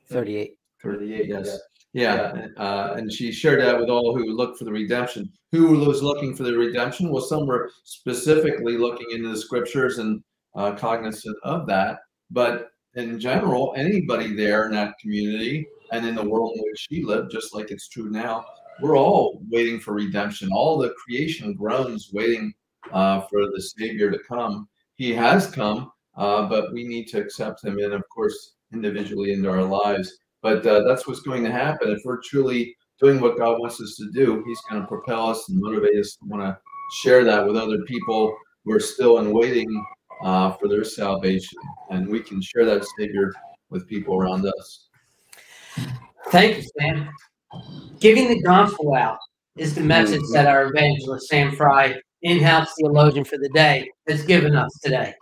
38. 0.08 0.56
38, 0.82 1.26
yes. 1.28 1.58
Yeah, 1.92 2.46
uh, 2.56 2.94
and 2.96 3.12
she 3.12 3.32
shared 3.32 3.60
that 3.62 3.78
with 3.78 3.88
all 3.90 4.16
who 4.16 4.24
look 4.32 4.56
for 4.56 4.64
the 4.64 4.70
redemption. 4.72 5.28
Who 5.50 5.76
was 5.80 6.04
looking 6.04 6.36
for 6.36 6.44
the 6.44 6.56
redemption? 6.56 7.10
Well, 7.10 7.20
some 7.22 7.46
were 7.46 7.70
specifically 7.82 8.78
looking 8.78 9.08
into 9.10 9.28
the 9.30 9.36
scriptures 9.36 9.98
and 9.98 10.22
uh, 10.54 10.72
cognizant 10.72 11.36
of 11.42 11.66
that. 11.66 11.98
But 12.30 12.70
in 12.94 13.20
general, 13.20 13.74
anybody 13.76 14.34
there 14.34 14.66
in 14.66 14.72
that 14.72 14.98
community 15.00 15.66
and 15.92 16.06
in 16.06 16.14
the 16.14 16.28
world 16.28 16.52
in 16.56 16.62
which 16.62 16.86
she 16.90 17.02
lived, 17.02 17.30
just 17.30 17.54
like 17.54 17.70
it's 17.70 17.88
true 17.88 18.10
now, 18.10 18.44
we're 18.80 18.96
all 18.96 19.42
waiting 19.50 19.78
for 19.78 19.94
redemption. 19.94 20.48
All 20.52 20.78
the 20.78 20.94
creation 21.04 21.54
groans 21.54 22.10
waiting 22.12 22.52
uh, 22.92 23.22
for 23.22 23.46
the 23.46 23.60
Savior 23.60 24.10
to 24.10 24.18
come. 24.26 24.68
He 24.96 25.12
has 25.12 25.50
come, 25.50 25.90
uh, 26.16 26.48
but 26.48 26.72
we 26.72 26.84
need 26.86 27.06
to 27.08 27.20
accept 27.20 27.64
Him 27.64 27.78
and, 27.78 27.92
of 27.92 28.02
course, 28.08 28.54
individually 28.72 29.32
into 29.32 29.50
our 29.50 29.62
lives. 29.62 30.18
But 30.42 30.66
uh, 30.66 30.82
that's 30.86 31.06
what's 31.06 31.20
going 31.20 31.44
to 31.44 31.52
happen 31.52 31.90
if 31.90 32.00
we're 32.04 32.22
truly 32.22 32.74
doing 33.00 33.20
what 33.20 33.38
God 33.38 33.58
wants 33.60 33.80
us 33.80 33.96
to 33.96 34.10
do. 34.12 34.42
He's 34.46 34.60
going 34.68 34.82
to 34.82 34.88
propel 34.88 35.28
us 35.28 35.48
and 35.48 35.60
motivate 35.60 35.98
us 35.98 36.16
to 36.16 36.26
want 36.26 36.42
to 36.42 36.58
share 37.02 37.24
that 37.24 37.46
with 37.46 37.56
other 37.56 37.78
people 37.86 38.34
who 38.64 38.72
are 38.72 38.80
still 38.80 39.18
in 39.18 39.32
waiting 39.32 39.84
uh, 40.22 40.52
for 40.52 40.68
their 40.68 40.84
salvation, 40.84 41.58
and 41.90 42.08
we 42.08 42.20
can 42.20 42.40
share 42.40 42.64
that 42.64 42.84
Savior 42.98 43.32
with 43.70 43.86
people 43.86 44.14
around 44.16 44.46
us. 44.46 44.88
Thank 46.28 46.58
you, 46.58 46.64
Sam. 46.78 47.08
Giving 47.98 48.28
the 48.28 48.42
gospel 48.42 48.94
out 48.94 49.18
is 49.56 49.74
the 49.74 49.80
message 49.80 50.22
that 50.32 50.46
our 50.46 50.64
evangelist, 50.64 51.28
Sam 51.28 51.54
Fry, 51.56 52.00
in 52.22 52.40
house 52.40 52.72
theologian 52.78 53.24
for 53.24 53.38
the 53.38 53.48
day, 53.50 53.88
has 54.08 54.22
given 54.24 54.54
us 54.54 54.70
today. 54.82 55.14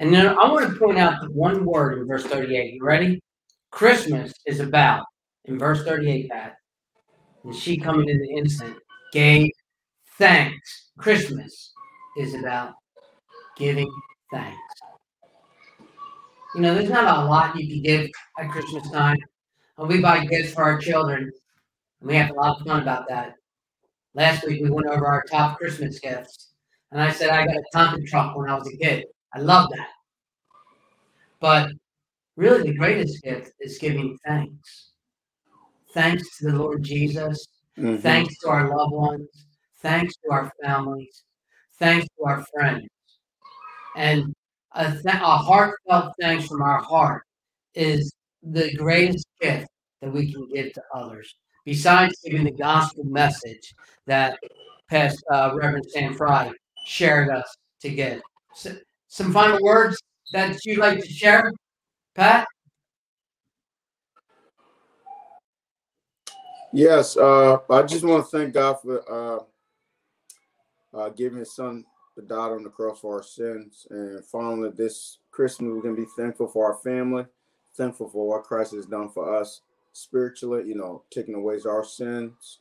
And 0.00 0.12
then 0.12 0.26
I 0.26 0.50
want 0.50 0.68
to 0.68 0.78
point 0.78 0.98
out 0.98 1.20
the 1.20 1.30
one 1.30 1.64
word 1.64 1.98
in 1.98 2.06
verse 2.06 2.24
38. 2.24 2.74
You 2.74 2.84
ready? 2.84 3.20
Christmas 3.70 4.32
is 4.46 4.60
about, 4.60 5.04
in 5.46 5.58
verse 5.58 5.84
38, 5.84 6.30
Pat, 6.30 6.54
and 7.44 7.54
she 7.54 7.76
coming 7.76 8.08
in 8.08 8.18
the 8.20 8.30
instant, 8.30 8.76
gave 9.12 9.50
thanks. 10.18 10.90
Christmas 10.98 11.72
is 12.16 12.34
about 12.34 12.72
giving 13.56 13.90
thanks. 14.30 14.58
You 16.54 16.60
know, 16.60 16.74
there's 16.74 16.90
not 16.90 17.18
a 17.18 17.24
lot 17.26 17.56
you 17.56 17.66
can 17.68 17.82
give 17.82 18.10
at 18.38 18.50
Christmas 18.50 18.88
time. 18.90 19.18
And 19.76 19.88
we 19.88 20.00
buy 20.00 20.24
gifts 20.24 20.54
for 20.54 20.62
our 20.62 20.78
children, 20.78 21.32
and 22.00 22.08
we 22.08 22.14
have 22.14 22.30
a 22.30 22.34
lot 22.34 22.60
of 22.60 22.66
fun 22.66 22.80
about 22.80 23.08
that. 23.08 23.34
Last 24.14 24.46
week 24.46 24.62
we 24.62 24.70
went 24.70 24.86
over 24.86 25.06
our 25.06 25.24
top 25.28 25.58
Christmas 25.58 25.98
gifts, 25.98 26.52
and 26.92 27.00
I 27.00 27.10
said 27.10 27.30
I 27.30 27.44
got 27.44 27.56
a 27.56 27.64
Tonka 27.74 28.06
truck 28.06 28.36
when 28.36 28.48
I 28.48 28.54
was 28.54 28.72
a 28.72 28.76
kid. 28.76 29.06
I 29.34 29.40
love 29.40 29.68
that. 29.74 29.88
But 31.40 31.72
really, 32.36 32.70
the 32.70 32.78
greatest 32.78 33.22
gift 33.24 33.52
is 33.58 33.78
giving 33.78 34.16
thanks. 34.24 34.92
Thanks 35.92 36.38
to 36.38 36.52
the 36.52 36.58
Lord 36.58 36.84
Jesus. 36.84 37.46
Mhm. 37.76 38.00
Thanks 38.00 38.38
to 38.38 38.48
our 38.48 38.76
loved 38.76 38.92
ones. 38.92 39.46
Thanks 39.78 40.14
to 40.16 40.30
our 40.30 40.52
families. 40.62 41.24
Thanks 41.78 42.06
to 42.16 42.24
our 42.24 42.44
friends. 42.54 42.86
And 43.96 44.34
a, 44.72 44.90
th- 44.90 45.04
a 45.04 45.36
heartfelt 45.36 46.14
thanks 46.20 46.46
from 46.46 46.62
our 46.62 46.82
heart 46.82 47.22
is 47.74 48.12
the 48.42 48.74
greatest 48.74 49.26
gift 49.40 49.68
that 50.00 50.12
we 50.12 50.32
can 50.32 50.48
give 50.48 50.72
to 50.74 50.82
others. 50.92 51.34
Besides 51.64 52.14
giving 52.24 52.44
the 52.44 52.50
gospel 52.50 53.04
message 53.04 53.74
that 54.06 54.38
past 54.90 55.22
uh, 55.32 55.52
Reverend 55.54 55.86
Sam 55.90 56.14
Fry 56.14 56.52
shared 56.86 57.30
us 57.30 57.56
to 57.80 57.90
give. 57.90 58.20
S- 58.52 58.76
some 59.08 59.32
final 59.32 59.58
words 59.62 59.96
that 60.32 60.58
you'd 60.64 60.78
like 60.78 61.00
to 61.00 61.08
share, 61.08 61.52
Pat? 62.14 62.46
Yes, 66.72 67.16
uh, 67.16 67.58
I 67.70 67.82
just 67.82 68.04
want 68.04 68.28
to 68.28 68.36
thank 68.36 68.52
God 68.52 68.80
for 68.82 69.44
uh, 70.92 70.98
uh, 70.98 71.08
giving 71.10 71.38
His 71.38 71.54
Son 71.54 71.84
the 72.16 72.22
daughter 72.22 72.56
on 72.56 72.62
the 72.62 72.70
cross 72.70 73.00
for 73.00 73.16
our 73.16 73.22
sins, 73.22 73.86
and 73.90 74.24
finally 74.24 74.70
this 74.70 75.18
Christmas 75.30 75.70
we're 75.72 75.82
gonna 75.82 75.94
be 75.94 76.06
thankful 76.16 76.48
for 76.48 76.66
our 76.66 76.78
family, 76.78 77.26
thankful 77.74 78.08
for 78.08 78.28
what 78.28 78.44
Christ 78.44 78.74
has 78.74 78.86
done 78.86 79.08
for 79.08 79.34
us 79.34 79.62
spiritually. 79.92 80.64
You 80.66 80.76
know, 80.76 81.02
taking 81.10 81.34
away 81.34 81.58
our 81.66 81.84
sins. 81.84 82.60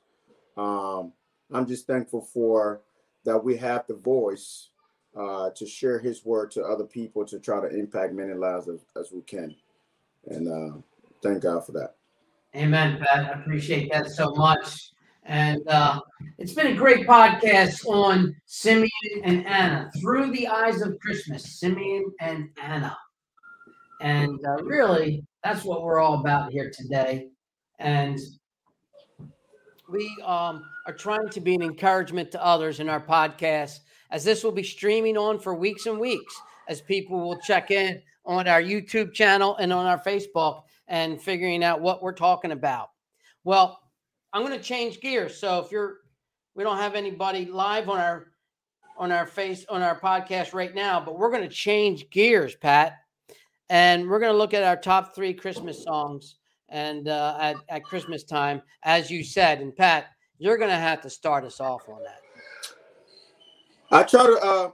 Um, 0.57 1.13
I'm 1.51 1.67
just 1.67 1.87
thankful 1.87 2.21
for 2.21 2.81
that 3.25 3.43
we 3.43 3.57
have 3.57 3.85
the 3.87 3.95
voice 3.95 4.69
uh, 5.15 5.51
to 5.51 5.65
share 5.67 5.99
His 5.99 6.25
word 6.25 6.51
to 6.51 6.63
other 6.63 6.85
people 6.85 7.25
to 7.25 7.39
try 7.39 7.61
to 7.61 7.67
impact 7.67 8.13
many 8.13 8.33
lives 8.33 8.67
as, 8.67 8.79
as 8.99 9.11
we 9.11 9.21
can, 9.21 9.55
and 10.27 10.47
uh, 10.47 10.77
thank 11.21 11.43
God 11.43 11.65
for 11.65 11.73
that. 11.73 11.95
Amen, 12.55 12.99
Pat. 12.99 13.25
I 13.25 13.39
appreciate 13.39 13.91
that 13.91 14.09
so 14.09 14.31
much. 14.31 14.92
And 15.25 15.65
uh, 15.67 16.01
it's 16.37 16.53
been 16.53 16.67
a 16.67 16.75
great 16.75 17.07
podcast 17.07 17.85
on 17.87 18.35
Simeon 18.45 18.89
and 19.23 19.45
Anna 19.45 19.89
through 20.01 20.31
the 20.31 20.47
eyes 20.47 20.81
of 20.81 20.99
Christmas, 20.99 21.59
Simeon 21.59 22.11
and 22.19 22.49
Anna. 22.61 22.97
And 24.01 24.39
uh, 24.45 24.63
really, 24.63 25.25
that's 25.43 25.63
what 25.63 25.83
we're 25.83 25.99
all 25.99 26.19
about 26.19 26.51
here 26.51 26.71
today. 26.73 27.29
And 27.79 28.19
we 29.89 30.13
um, 30.25 30.65
are 30.87 30.93
trying 30.93 31.29
to 31.29 31.39
be 31.39 31.55
an 31.55 31.61
encouragement 31.61 32.31
to 32.31 32.43
others 32.43 32.79
in 32.79 32.89
our 32.89 33.01
podcast, 33.01 33.79
as 34.11 34.23
this 34.23 34.43
will 34.43 34.51
be 34.51 34.63
streaming 34.63 35.17
on 35.17 35.39
for 35.39 35.55
weeks 35.55 35.85
and 35.85 35.99
weeks, 35.99 36.35
as 36.67 36.81
people 36.81 37.19
will 37.19 37.39
check 37.39 37.71
in 37.71 38.01
on 38.25 38.47
our 38.47 38.61
YouTube 38.61 39.13
channel 39.13 39.55
and 39.57 39.71
on 39.71 39.85
our 39.85 39.99
Facebook 39.99 40.63
and 40.87 41.21
figuring 41.21 41.63
out 41.63 41.81
what 41.81 42.01
we're 42.01 42.13
talking 42.13 42.51
about. 42.51 42.89
Well, 43.43 43.79
I'm 44.33 44.41
going 44.43 44.57
to 44.57 44.63
change 44.63 44.99
gears. 44.99 45.37
So 45.37 45.59
if 45.59 45.71
you're, 45.71 45.97
we 46.55 46.63
don't 46.63 46.77
have 46.77 46.95
anybody 46.95 47.45
live 47.45 47.87
on 47.87 47.99
our 47.99 48.27
on 48.95 49.11
our 49.11 49.25
face 49.25 49.65
on 49.69 49.81
our 49.81 49.99
podcast 49.99 50.53
right 50.53 50.73
now, 50.75 50.99
but 50.99 51.17
we're 51.17 51.31
going 51.31 51.43
to 51.43 51.49
change 51.49 52.09
gears, 52.11 52.55
Pat, 52.55 52.99
and 53.69 54.07
we're 54.07 54.19
going 54.19 54.31
to 54.31 54.37
look 54.37 54.53
at 54.53 54.63
our 54.63 54.77
top 54.77 55.15
three 55.15 55.33
Christmas 55.33 55.83
songs 55.83 56.35
and 56.69 57.07
uh, 57.07 57.37
at 57.39 57.55
at 57.69 57.83
Christmas 57.83 58.23
time, 58.23 58.61
as 58.83 59.09
you 59.09 59.23
said. 59.23 59.61
And 59.61 59.75
Pat, 59.75 60.07
you're 60.37 60.57
going 60.57 60.69
to 60.69 60.75
have 60.75 61.01
to 61.01 61.09
start 61.09 61.43
us 61.43 61.59
off 61.59 61.87
on 61.89 62.03
that. 62.03 62.19
I 63.91 64.03
try 64.03 64.25
to 64.25 64.39
uh, 64.43 64.69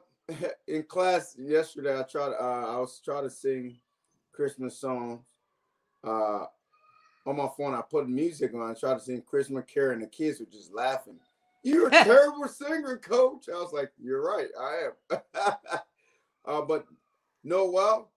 in 0.68 0.84
class 0.84 1.36
yesterday. 1.38 1.98
I 1.98 2.04
tried. 2.04 2.34
Uh, 2.40 2.76
I 2.76 2.80
was 2.80 3.02
trying 3.04 3.24
to 3.24 3.30
sing 3.30 3.78
Christmas 4.34 4.80
songs 4.80 5.22
uh, 6.04 6.46
on 7.30 7.38
my 7.38 7.48
phone. 7.56 7.76
I 7.76 7.82
put 7.82 8.10
music 8.10 8.54
on. 8.54 8.72
I 8.72 8.74
tried 8.74 8.96
to 8.96 9.00
sing 9.00 9.22
Christmas 9.22 9.64
Carol, 9.72 9.94
and 9.94 10.02
the 10.02 10.08
kids 10.08 10.40
were 10.40 10.48
just 10.48 10.74
laughing. 10.74 11.20
You're 11.64 11.88
a 11.88 11.92
terrible 12.04 12.48
singer, 12.48 12.98
coach. 12.98 13.46
I 13.50 13.58
was 13.58 13.72
like, 13.72 13.92
You're 14.02 14.24
right, 14.24 14.48
I 14.60 14.88
am. 15.12 15.22
uh, 16.46 16.62
but 16.64 16.86
Noel. 17.44 18.10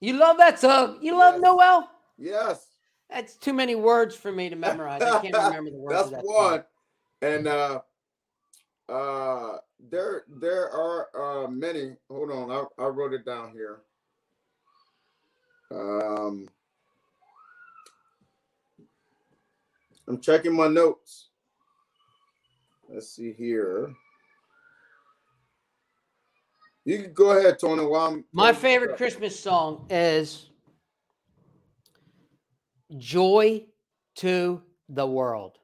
You 0.00 0.14
love 0.14 0.36
that 0.38 0.58
song. 0.58 0.98
You 1.00 1.16
love 1.16 1.34
Yes. 1.34 1.42
Noel. 1.42 1.90
Yes. 2.18 2.66
That's 3.10 3.36
too 3.36 3.52
many 3.52 3.74
words 3.74 4.14
for 4.14 4.32
me 4.32 4.48
to 4.48 4.56
memorize. 4.66 5.02
I 5.02 5.20
can't 5.20 5.34
remember 5.34 5.70
the 5.70 5.76
words. 5.78 6.10
That's 6.10 6.10
that 6.10 6.24
one. 6.24 6.50
Song. 6.50 6.64
And 7.20 7.48
uh 7.48 7.80
uh 8.88 9.56
there 9.90 10.22
there 10.28 10.70
are 10.70 11.08
uh 11.44 11.48
many. 11.48 11.96
Hold 12.10 12.30
on, 12.30 12.50
I, 12.50 12.82
I 12.82 12.86
wrote 12.86 13.12
it 13.12 13.24
down 13.24 13.52
here. 13.52 13.80
Um 15.72 16.48
I'm 20.08 20.20
checking 20.20 20.56
my 20.56 20.68
notes. 20.68 21.28
Let's 22.88 23.10
see 23.10 23.32
here. 23.32 23.92
You 26.86 27.02
can 27.02 27.12
go 27.12 27.32
ahead, 27.32 27.58
Tony. 27.58 27.84
While 27.84 28.08
I'm 28.08 28.24
My 28.32 28.54
favorite 28.54 28.96
Christmas 28.96 29.38
song 29.38 29.86
is 29.90 30.48
Joy 32.96 33.66
to 34.16 34.62
the 34.88 35.06
World. 35.06 35.58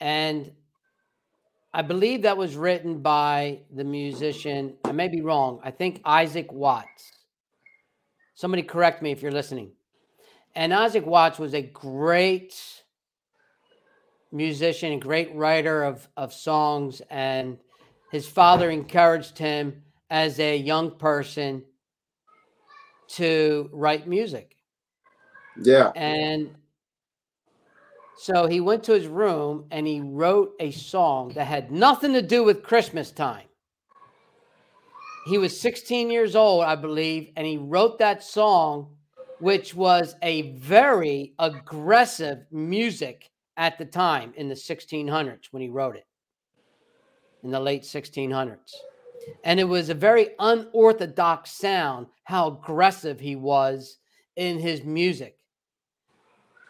And 0.00 0.50
I 1.74 1.82
believe 1.82 2.22
that 2.22 2.38
was 2.38 2.56
written 2.56 3.00
by 3.00 3.60
the 3.70 3.84
musician. 3.84 4.76
I 4.86 4.92
may 4.92 5.08
be 5.08 5.20
wrong. 5.20 5.60
I 5.62 5.70
think 5.70 6.00
Isaac 6.06 6.50
Watts. 6.50 7.12
Somebody 8.34 8.62
correct 8.62 9.02
me 9.02 9.12
if 9.12 9.20
you're 9.20 9.30
listening. 9.30 9.72
And 10.54 10.74
Isaac 10.74 11.06
Watts 11.06 11.38
was 11.38 11.54
a 11.54 11.62
great 11.62 12.54
musician 14.32 14.98
great 14.98 15.34
writer 15.34 15.84
of, 15.84 16.08
of 16.16 16.32
songs. 16.32 17.02
And 17.10 17.58
his 18.12 18.26
father 18.26 18.70
encouraged 18.70 19.38
him 19.38 19.82
as 20.10 20.38
a 20.40 20.56
young 20.56 20.92
person 20.92 21.64
to 23.08 23.68
write 23.72 24.06
music. 24.06 24.56
Yeah. 25.60 25.92
And 25.94 26.54
so 28.16 28.46
he 28.46 28.60
went 28.60 28.84
to 28.84 28.92
his 28.92 29.06
room 29.06 29.66
and 29.70 29.86
he 29.86 30.00
wrote 30.00 30.54
a 30.60 30.70
song 30.70 31.32
that 31.34 31.46
had 31.46 31.70
nothing 31.70 32.12
to 32.12 32.22
do 32.22 32.44
with 32.44 32.62
Christmas 32.62 33.10
time. 33.10 33.46
He 35.26 35.38
was 35.38 35.60
16 35.60 36.10
years 36.10 36.34
old, 36.34 36.64
I 36.64 36.76
believe, 36.76 37.30
and 37.36 37.46
he 37.46 37.58
wrote 37.58 37.98
that 37.98 38.22
song, 38.22 38.96
which 39.40 39.74
was 39.74 40.14
a 40.22 40.52
very 40.52 41.34
aggressive 41.38 42.46
music 42.50 43.30
at 43.56 43.78
the 43.78 43.84
time 43.84 44.32
in 44.36 44.48
the 44.48 44.54
1600s 44.54 45.46
when 45.50 45.62
he 45.62 45.68
wrote 45.68 45.96
it, 45.96 46.06
in 47.42 47.50
the 47.50 47.60
late 47.60 47.82
1600s. 47.82 48.72
And 49.44 49.60
it 49.60 49.64
was 49.64 49.90
a 49.90 49.94
very 49.94 50.30
unorthodox 50.38 51.50
sound, 51.52 52.06
how 52.24 52.48
aggressive 52.48 53.20
he 53.20 53.36
was 53.36 53.98
in 54.36 54.58
his 54.58 54.84
music 54.84 55.36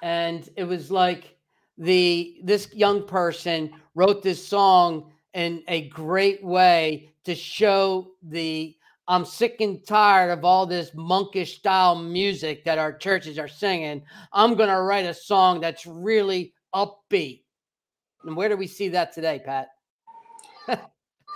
and 0.03 0.49
it 0.57 0.65
was 0.65 0.91
like 0.91 1.37
the 1.79 2.41
this 2.43 2.73
young 2.75 3.07
person 3.07 3.71
wrote 3.95 4.23
this 4.23 4.47
song 4.47 5.13
in 5.35 5.63
a 5.69 5.89
great 5.89 6.43
way 6.43 7.11
to 7.25 7.35
show 7.35 8.11
the 8.23 8.75
I'm 9.11 9.25
sick 9.25 9.57
and 9.61 9.85
tired 9.85 10.31
of 10.31 10.45
all 10.45 10.67
this 10.67 10.93
monkish 10.95 11.57
style 11.59 11.97
music 11.97 12.65
that 12.65 12.79
our 12.79 12.97
churches 12.97 13.41
are 13.41 13.49
singing. 13.49 14.03
I'm 14.33 14.55
going 14.55 14.69
to 14.69 14.81
write 14.83 15.05
a 15.05 15.13
song 15.13 15.61
that's 15.61 15.85
really 15.85 16.55
upbeat. 16.73 17.43
And 18.23 18.37
where 18.37 18.49
do 18.49 18.57
we 18.57 18.69
see 18.69 18.89
that 18.91 19.13
today, 19.13 19.43
Pat? 19.45 19.71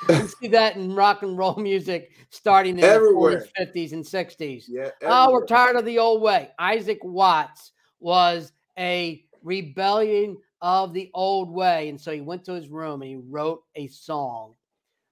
we 0.08 0.14
see 0.28 0.46
that 0.48 0.76
in 0.76 0.94
rock 0.94 1.24
and 1.24 1.36
roll 1.36 1.56
music 1.56 2.12
starting 2.30 2.78
in 2.78 2.84
Everywhere. 2.84 3.48
the 3.58 3.64
40s, 3.66 3.74
50s, 3.74 3.92
and 3.92 4.04
60s. 4.04 4.64
Yeah. 4.68 4.90
Oh, 5.02 5.32
we're 5.32 5.44
tired 5.44 5.74
of 5.74 5.84
the 5.84 5.98
old 5.98 6.22
way. 6.22 6.52
Isaac 6.60 7.00
Watts 7.02 7.72
was 7.98 8.52
a 8.78 9.24
rebellion 9.42 10.36
of 10.60 10.92
the 10.92 11.10
old 11.12 11.50
way. 11.50 11.88
And 11.88 12.00
so 12.00 12.12
he 12.12 12.20
went 12.20 12.44
to 12.44 12.52
his 12.52 12.68
room 12.68 13.02
and 13.02 13.10
he 13.10 13.16
wrote 13.16 13.64
a 13.74 13.88
song. 13.88 14.54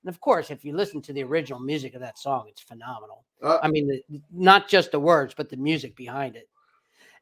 And 0.05 0.09
of 0.13 0.21
course, 0.21 0.51
if 0.51 0.65
you 0.65 0.75
listen 0.75 1.01
to 1.03 1.13
the 1.13 1.23
original 1.23 1.61
music 1.61 1.95
of 1.95 2.01
that 2.01 2.19
song, 2.19 2.47
it's 2.49 2.61
phenomenal. 2.63 3.25
Uh, 3.43 3.59
I 3.63 3.69
mean, 3.69 3.87
the, 3.89 4.21
not 4.33 4.69
just 4.69 4.91
the 4.93 5.01
words, 5.01 5.35
but 5.37 5.49
the 5.49 5.57
music 5.57 5.95
behind 5.97 6.37
it. 6.37 6.49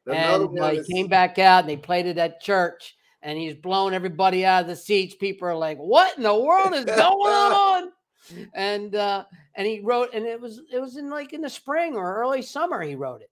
and 0.07 0.59
uh, 0.59 0.69
he 0.71 0.93
came 0.93 1.07
back 1.07 1.37
out 1.37 1.59
and 1.61 1.69
they 1.69 1.77
played 1.77 2.07
it 2.07 2.17
at 2.17 2.41
church 2.41 2.95
and 3.21 3.37
he's 3.37 3.53
blowing 3.53 3.93
everybody 3.93 4.45
out 4.45 4.63
of 4.63 4.67
the 4.67 4.75
seats. 4.75 5.13
People 5.13 5.47
are 5.47 5.55
like, 5.55 5.77
what 5.77 6.17
in 6.17 6.23
the 6.23 6.33
world 6.35 6.73
is 6.73 6.85
going 6.85 6.97
on? 6.97 7.91
And 8.53 8.95
uh, 8.95 9.25
and 9.55 9.67
he 9.67 9.79
wrote, 9.81 10.09
and 10.13 10.25
it 10.25 10.39
was 10.39 10.61
it 10.71 10.79
was 10.79 10.97
in 10.97 11.09
like 11.09 11.33
in 11.33 11.41
the 11.41 11.49
spring 11.49 11.95
or 11.95 12.15
early 12.15 12.41
summer 12.41 12.81
he 12.81 12.95
wrote 12.95 13.21
it. 13.21 13.29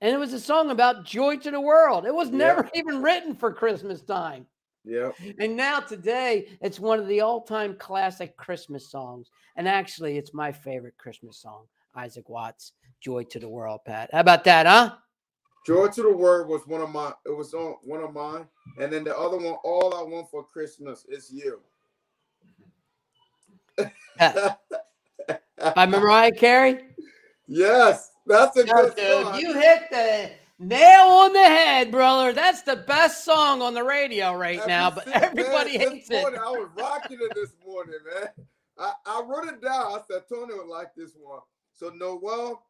And 0.00 0.14
it 0.14 0.18
was 0.18 0.32
a 0.34 0.40
song 0.40 0.70
about 0.70 1.04
joy 1.04 1.36
to 1.38 1.50
the 1.50 1.60
world. 1.60 2.04
It 2.04 2.14
was 2.14 2.28
Yeah. 2.30 2.36
never 2.38 2.70
even 2.74 3.02
written 3.02 3.34
for 3.34 3.52
Christmas 3.52 4.02
time. 4.02 4.46
Yeah. 4.84 5.12
And 5.38 5.56
now 5.56 5.80
today, 5.80 6.48
it's 6.60 6.78
one 6.78 6.98
of 6.98 7.06
the 7.08 7.20
all-time 7.22 7.76
classic 7.76 8.36
Christmas 8.36 8.90
songs. 8.90 9.30
And 9.56 9.66
actually, 9.66 10.18
it's 10.18 10.34
my 10.34 10.52
favorite 10.52 10.98
Christmas 10.98 11.38
song, 11.38 11.64
Isaac 11.94 12.28
Watts, 12.28 12.72
"Joy 13.00 13.24
to 13.24 13.38
the 13.38 13.48
World." 13.48 13.80
Pat, 13.86 14.10
how 14.12 14.20
about 14.20 14.44
that, 14.44 14.66
huh? 14.66 14.96
Joy 15.66 15.88
to 15.88 16.02
the 16.02 16.12
World" 16.14 16.48
was 16.48 16.66
one 16.66 16.82
of 16.82 16.90
my. 16.90 17.14
It 17.24 17.34
was 17.34 17.54
on 17.54 17.76
one 17.82 18.02
of 18.02 18.12
mine, 18.12 18.46
and 18.78 18.92
then 18.92 19.04
the 19.04 19.16
other 19.16 19.38
one, 19.38 19.56
All 19.64 19.94
I 19.94 20.02
Want 20.02 20.30
for 20.30 20.44
Christmas 20.44 21.06
is 21.08 21.32
You. 21.32 21.60
By 25.74 25.86
Mariah 25.86 26.32
Carey. 26.32 26.84
yes, 27.46 28.10
that's 28.26 28.56
a 28.58 28.64
No, 28.64 28.72
good 28.74 28.96
dude, 28.96 29.22
song. 29.24 29.38
you 29.40 29.54
hit 29.54 29.84
the 29.90 30.30
nail 30.58 31.06
on 31.08 31.32
the 31.32 31.38
head, 31.44 31.90
brother. 31.90 32.32
That's 32.32 32.62
the 32.62 32.76
best 32.76 33.24
song 33.24 33.62
on 33.62 33.74
the 33.74 33.84
radio 33.84 34.34
right 34.34 34.58
Have 34.58 34.68
now, 34.68 34.90
but 34.90 35.08
everybody 35.08 35.78
man? 35.78 35.92
hates 35.92 36.10
it. 36.10 36.20
morning, 36.20 36.40
I 36.40 36.50
was 36.50 36.68
rocking 36.76 37.18
it 37.20 37.34
this 37.34 37.54
morning, 37.66 37.96
man. 38.04 38.28
I, 38.78 38.92
I 39.06 39.22
wrote 39.22 39.48
it 39.48 39.62
down. 39.62 39.92
I 39.92 40.00
said 40.10 40.22
Tony 40.28 40.54
would 40.54 40.66
like 40.66 40.94
this 40.96 41.12
one. 41.20 41.40
So 41.72 41.90
Noel, 41.90 42.64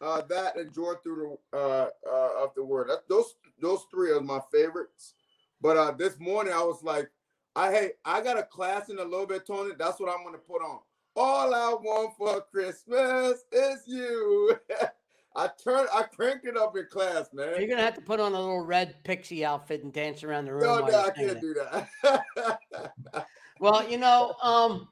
uh, 0.00 0.22
that 0.28 0.56
and 0.56 0.72
joy 0.72 0.94
through 1.02 1.38
the 1.52 1.58
uh, 1.58 1.88
uh, 2.06 2.44
of 2.44 2.54
the 2.54 2.64
word. 2.64 2.88
That, 2.88 3.08
those 3.08 3.34
those 3.60 3.84
three 3.90 4.12
are 4.12 4.20
my 4.20 4.40
favorites. 4.52 5.14
But 5.60 5.76
uh, 5.76 5.92
this 5.92 6.18
morning 6.20 6.52
I 6.52 6.62
was 6.62 6.82
like, 6.82 7.10
I 7.56 7.72
hey, 7.72 7.90
I 8.04 8.20
got 8.20 8.38
a 8.38 8.44
class 8.44 8.88
in 8.88 8.98
a 8.98 9.04
little 9.04 9.26
bit, 9.26 9.46
Tony. 9.46 9.72
That's 9.76 9.98
what 9.98 10.12
I'm 10.12 10.24
gonna 10.24 10.38
put 10.38 10.62
on. 10.62 10.80
All 11.16 11.52
I 11.52 11.70
want 11.70 12.16
for 12.16 12.40
Christmas 12.42 13.44
is 13.50 13.82
you. 13.86 14.56
I 15.36 15.50
turned, 15.62 15.88
I 15.94 16.02
cranked 16.02 16.46
it 16.46 16.56
up 16.56 16.76
in 16.76 16.86
class, 16.90 17.28
man. 17.32 17.54
You're 17.58 17.68
gonna 17.68 17.82
have 17.82 17.94
to 17.94 18.00
put 18.00 18.18
on 18.18 18.32
a 18.32 18.40
little 18.40 18.64
red 18.64 19.02
pixie 19.04 19.44
outfit 19.44 19.84
and 19.84 19.92
dance 19.92 20.24
around 20.24 20.46
the 20.46 20.54
room. 20.54 20.62
No, 20.62 20.86
no, 20.86 21.00
I 21.04 21.10
can't 21.10 21.30
it. 21.30 21.40
do 21.40 21.54
that. 21.54 22.58
Well, 23.60 23.88
you 23.88 23.98
know, 23.98 24.34
um, 24.40 24.88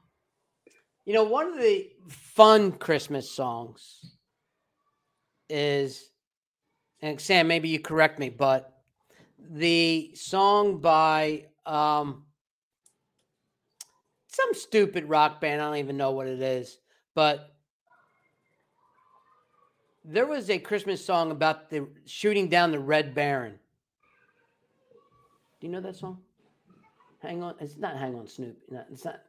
you 1.05 1.13
know, 1.13 1.23
one 1.23 1.47
of 1.47 1.57
the 1.57 1.89
fun 2.09 2.73
Christmas 2.73 3.31
songs 3.31 4.15
is, 5.49 6.11
and 7.01 7.19
Sam, 7.19 7.47
maybe 7.47 7.69
you 7.69 7.79
correct 7.79 8.19
me, 8.19 8.29
but 8.29 8.73
the 9.39 10.11
song 10.15 10.81
by 10.81 11.45
um, 11.65 12.25
some 14.27 14.53
stupid 14.53 15.05
rock 15.07 15.39
band. 15.39 15.61
I 15.61 15.65
don't 15.65 15.77
even 15.77 15.95
know 15.95 16.11
what 16.11 16.27
it 16.27 16.41
is, 16.41 16.77
but 17.15 17.55
there 20.09 20.25
was 20.25 20.49
a 20.49 20.57
Christmas 20.57 21.05
song 21.05 21.31
about 21.31 21.69
the 21.69 21.85
shooting 22.05 22.47
down 22.47 22.71
the 22.71 22.79
Red 22.79 23.13
Baron. 23.13 23.59
Do 25.59 25.67
you 25.67 25.73
know 25.73 25.81
that 25.81 25.97
song? 25.97 26.19
Hang 27.19 27.43
on, 27.43 27.55
it's 27.59 27.77
not 27.77 27.97
Hang 27.97 28.15
on, 28.15 28.27
Snoop. 28.27 28.57
No, 28.69 28.83
it's 28.91 29.03
not. 29.03 29.21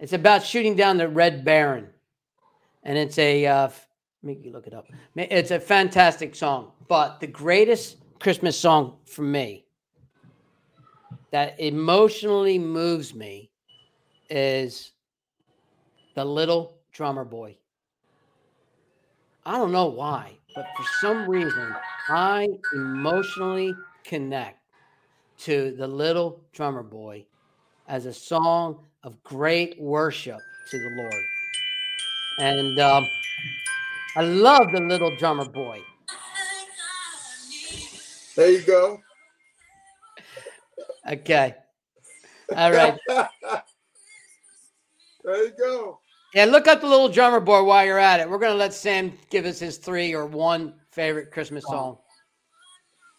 It's 0.00 0.14
about 0.14 0.42
shooting 0.42 0.74
down 0.74 0.96
the 0.96 1.08
Red 1.08 1.44
Baron, 1.44 1.88
and 2.82 2.96
it's 2.96 3.18
a. 3.18 3.46
Uh, 3.46 3.68
make 4.22 4.42
you 4.42 4.52
look 4.52 4.66
it 4.66 4.72
up. 4.72 4.86
It's 5.16 5.50
a 5.50 5.60
fantastic 5.60 6.34
song, 6.34 6.72
but 6.88 7.20
the 7.20 7.26
greatest 7.26 7.98
Christmas 8.18 8.58
song 8.58 8.96
for 9.04 9.22
me 9.22 9.66
that 11.30 11.60
emotionally 11.60 12.58
moves 12.58 13.14
me 13.14 13.50
is 14.30 14.92
the 16.14 16.24
Little 16.24 16.78
Drummer 16.92 17.24
Boy. 17.24 17.58
I 19.46 19.58
don't 19.58 19.72
know 19.72 19.86
why, 19.86 20.38
but 20.54 20.66
for 20.74 20.84
some 21.00 21.28
reason, 21.28 21.76
I 22.08 22.48
emotionally 22.72 23.74
connect 24.02 24.60
to 25.40 25.72
the 25.76 25.86
Little 25.86 26.40
Drummer 26.52 26.82
Boy 26.82 27.26
as 27.86 28.06
a 28.06 28.12
song 28.12 28.78
of 29.02 29.22
great 29.22 29.78
worship 29.78 30.40
to 30.70 30.78
the 30.78 30.90
Lord. 30.96 31.24
And 32.38 32.80
um, 32.80 33.06
I 34.16 34.22
love 34.22 34.72
the 34.72 34.80
Little 34.80 35.14
Drummer 35.16 35.44
Boy. 35.44 35.82
there 38.36 38.50
you 38.50 38.62
go. 38.62 39.02
Okay. 41.10 41.54
All 42.56 42.72
right. 42.72 42.98
there 45.22 45.44
you 45.44 45.52
go. 45.58 46.00
Yeah, 46.34 46.46
look 46.46 46.66
up 46.66 46.80
the 46.80 46.88
Little 46.88 47.08
Drummer 47.08 47.38
Boy 47.38 47.62
while 47.62 47.86
you're 47.86 47.98
at 47.98 48.18
it. 48.18 48.28
We're 48.28 48.38
going 48.38 48.52
to 48.52 48.58
let 48.58 48.74
Sam 48.74 49.12
give 49.30 49.44
us 49.44 49.60
his 49.60 49.76
three 49.78 50.12
or 50.14 50.26
one 50.26 50.74
favorite 50.90 51.30
Christmas 51.30 51.64
song. 51.64 51.98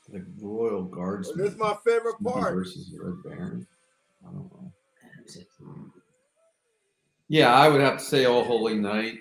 The 0.10 0.26
Royal 0.42 0.84
Guardsmen. 0.84 1.38
This 1.38 1.54
is 1.54 1.58
my 1.58 1.76
favorite 1.86 2.22
part. 2.22 2.54
versus 2.54 2.92
the 2.92 3.02
Red 3.02 3.24
Baron. 3.24 3.68
I 4.22 4.32
don't 4.32 4.52
know. 4.52 4.72
Yeah, 7.30 7.54
I 7.54 7.70
would 7.70 7.82
have 7.82 7.98
to 7.98 8.04
say 8.04 8.26
"Oh 8.26 8.44
Holy 8.44 8.76
Night." 8.76 9.20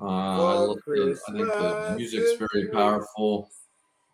Uh, 0.00 0.06
I, 0.06 0.36
love 0.36 0.78
the, 0.86 1.20
I 1.28 1.32
think 1.32 1.48
the 1.48 1.94
music's 1.98 2.42
very 2.50 2.68
powerful, 2.68 3.50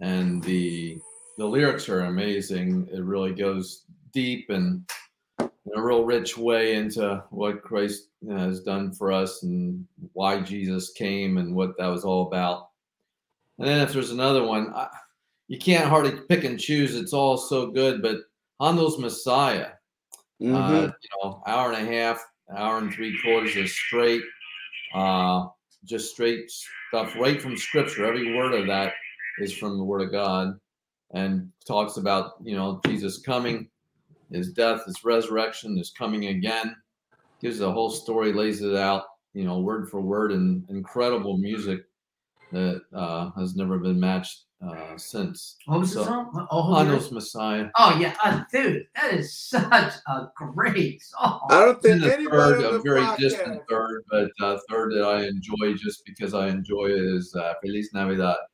and 0.00 0.42
the 0.42 0.98
the 1.36 1.46
lyrics 1.46 1.88
are 1.88 2.06
amazing. 2.06 2.88
It 2.92 3.04
really 3.04 3.32
goes 3.32 3.84
deep 4.12 4.50
and 4.50 4.90
in 5.40 5.50
a 5.74 5.82
real 5.82 6.04
rich 6.04 6.36
way 6.36 6.74
into 6.74 7.22
what 7.30 7.62
Christ 7.62 8.08
has 8.30 8.60
done 8.60 8.92
for 8.92 9.12
us 9.12 9.42
and 9.42 9.86
why 10.12 10.40
Jesus 10.40 10.90
came 10.92 11.38
and 11.38 11.54
what 11.54 11.76
that 11.78 11.86
was 11.86 12.04
all 12.04 12.26
about. 12.26 12.70
And 13.58 13.66
then 13.68 13.80
if 13.80 13.92
there's 13.92 14.12
another 14.12 14.44
one, 14.44 14.72
I, 14.74 14.88
you 15.48 15.58
can't 15.58 15.88
hardly 15.88 16.12
pick 16.28 16.44
and 16.44 16.58
choose. 16.58 16.94
It's 16.94 17.12
all 17.12 17.36
so 17.36 17.66
good, 17.70 18.02
but 18.02 18.18
Handel's 18.60 18.98
Messiah 18.98 19.70
Mhm. 20.40 20.54
uh, 20.54 20.92
you 21.02 21.08
know, 21.22 21.42
hour 21.46 21.72
and 21.72 21.88
a 21.88 21.92
half, 21.92 22.24
hour 22.56 22.78
and 22.78 22.92
three 22.92 23.18
quarters 23.22 23.56
of 23.56 23.68
straight, 23.68 24.22
uh, 24.94 25.46
just 25.84 26.12
straight 26.12 26.50
stuff 26.88 27.14
right 27.16 27.42
from 27.42 27.56
scripture. 27.56 28.06
Every 28.06 28.36
word 28.36 28.54
of 28.54 28.66
that 28.68 28.94
is 29.40 29.52
from 29.52 29.76
the 29.76 29.84
word 29.84 30.02
of 30.02 30.12
God 30.12 30.58
and 31.12 31.50
talks 31.66 31.96
about, 31.96 32.34
you 32.42 32.54
know, 32.56 32.80
Jesus 32.86 33.18
coming, 33.18 33.68
his 34.32 34.52
death, 34.52 34.84
his 34.86 35.04
resurrection, 35.04 35.76
his 35.76 35.90
coming 35.90 36.26
again. 36.26 36.76
Gives 37.40 37.58
the 37.58 37.70
whole 37.70 37.90
story, 37.90 38.32
lays 38.32 38.62
it 38.62 38.74
out, 38.76 39.04
you 39.32 39.44
know, 39.44 39.60
word 39.60 39.88
for 39.88 40.00
word, 40.00 40.32
and 40.32 40.68
incredible 40.68 41.38
music 41.38 41.80
that 42.50 42.80
uh, 42.92 43.30
has 43.38 43.54
never 43.54 43.78
been 43.78 44.00
matched 44.00 44.44
uh, 44.66 44.96
since. 44.96 45.56
What 45.66 45.80
was 45.80 45.94
the 45.94 46.04
song? 46.04 46.48
Oh, 46.50 46.62
Holy 46.62 46.78
Handel's 46.86 47.12
Messiah. 47.12 47.68
oh 47.76 47.96
yeah, 48.00 48.16
uh, 48.24 48.42
dude, 48.52 48.86
that 48.96 49.12
is 49.14 49.32
such 49.38 49.92
a 50.08 50.26
great 50.34 51.00
song. 51.02 51.46
I 51.50 51.60
don't 51.60 51.76
in 51.84 52.00
think 52.00 52.02
the 52.02 52.12
anybody 52.14 52.62
third, 52.62 52.64
on 52.64 52.74
a 52.74 52.78
very 52.80 53.00
podcast- 53.02 53.18
distant 53.18 53.62
third, 53.70 54.02
but 54.10 54.30
uh, 54.40 54.58
third 54.68 54.92
that 54.94 55.04
I 55.04 55.26
enjoy 55.26 55.74
just 55.74 56.04
because 56.06 56.34
I 56.34 56.48
enjoy 56.48 56.86
it 56.86 56.98
is 57.04 57.32
uh, 57.36 57.54
Feliz 57.62 57.90
Navidad. 57.94 58.36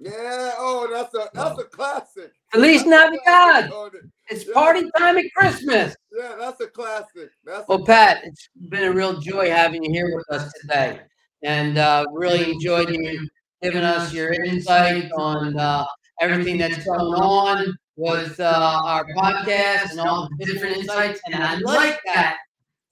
Yeah. 0.00 0.52
Oh, 0.58 0.86
that's 0.92 1.14
a 1.14 1.30
that's 1.32 1.58
a 1.58 1.64
classic. 1.64 2.32
Feliz 2.52 2.84
That's 2.84 3.14
a 3.14 3.18
classic, 3.18 3.70
Navidad! 3.70 4.00
It's 4.28 4.44
party 4.44 4.90
time 4.98 5.16
at 5.18 5.24
Christmas. 5.34 5.96
Yeah, 6.16 6.36
that's 6.38 6.60
a 6.60 6.66
classic. 6.66 7.30
That's 7.44 7.66
Well, 7.66 7.84
Pat, 7.84 8.20
it's 8.24 8.48
been 8.68 8.84
a 8.84 8.92
real 8.92 9.18
joy 9.20 9.50
having 9.50 9.82
you 9.84 9.90
here 9.90 10.14
with 10.14 10.26
us 10.30 10.52
today, 10.60 11.00
and 11.42 11.78
uh, 11.78 12.04
really 12.12 12.52
enjoyed 12.52 12.90
you 12.90 13.26
giving 13.62 13.84
us 13.84 14.12
your 14.12 14.32
insight 14.32 15.10
on 15.12 15.58
uh, 15.58 15.84
everything 16.20 16.58
that's 16.58 16.84
going 16.84 17.00
on 17.00 17.74
with 17.96 18.38
uh, 18.38 18.80
our 18.84 19.06
podcast 19.14 19.92
and 19.92 20.00
all 20.00 20.28
the 20.38 20.44
different 20.44 20.76
insights. 20.76 21.20
And 21.26 21.42
I 21.42 21.56
like 21.58 22.00
that 22.06 22.38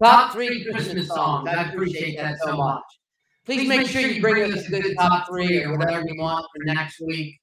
top 0.02 0.32
three 0.32 0.64
Christmas 0.64 1.08
songs. 1.08 1.48
I 1.48 1.64
appreciate 1.64 2.16
that 2.16 2.38
so 2.42 2.56
much. 2.56 2.82
Please 3.44 3.68
make 3.68 3.88
sure 3.88 4.02
you 4.02 4.20
bring 4.20 4.52
us 4.52 4.66
a 4.66 4.70
good 4.70 4.94
top 4.96 5.28
three 5.28 5.64
or 5.64 5.76
whatever 5.76 6.06
you 6.06 6.20
want 6.20 6.46
for 6.54 6.64
next 6.64 7.00
week. 7.00 7.40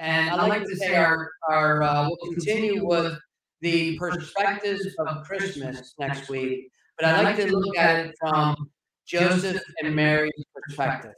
And 0.00 0.30
I'd 0.30 0.48
like 0.48 0.64
to 0.64 0.76
say 0.76 0.96
our 0.96 1.30
our 1.50 1.82
uh, 1.82 2.08
we'll 2.08 2.32
continue 2.32 2.86
with 2.86 3.18
the 3.60 3.98
perspectives 3.98 4.86
of 4.98 5.24
Christmas 5.24 5.94
next 5.98 6.30
week, 6.30 6.70
but 6.98 7.04
I'd 7.04 7.22
like 7.22 7.36
to 7.36 7.54
look 7.54 7.76
at 7.76 8.06
it 8.06 8.14
from 8.18 8.70
Joseph 9.06 9.60
and 9.82 9.94
Mary's 9.94 10.32
perspective. 10.54 11.12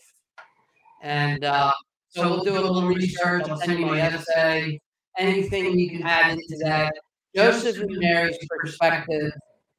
And 1.00 1.44
uh, 1.44 1.72
so 2.08 2.28
we'll 2.28 2.42
do 2.42 2.58
a 2.58 2.60
little 2.60 2.88
research. 2.88 3.48
I'll 3.48 3.56
send 3.56 3.78
you 3.78 3.86
my 3.86 4.00
essay. 4.00 4.80
Anything 5.16 5.78
you 5.78 5.88
can 5.88 6.02
add 6.02 6.32
into 6.32 6.58
that. 6.64 6.92
Joseph 7.36 7.78
and 7.78 7.98
Mary's 7.98 8.36
perspective. 8.50 9.30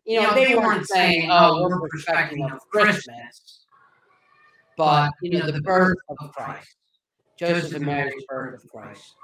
You 0.06 0.22
know, 0.22 0.34
they 0.34 0.56
weren't 0.56 0.88
saying, 0.88 1.30
"Oh, 1.30 1.64
we're 1.64 1.89
perspecting 1.89 2.49
of 2.49 2.58
Christmas," 2.72 3.66
but 4.78 5.12
you 5.22 5.38
know, 5.38 5.51
the 5.51 5.62
birth 5.62 5.97
of 6.08 6.32
Christ. 6.32 6.78
Joseph 7.38 7.74
and 7.74 7.86
Mary's 7.86 8.24
birth 8.28 8.64
of 8.64 8.70
Christ. 8.70 9.16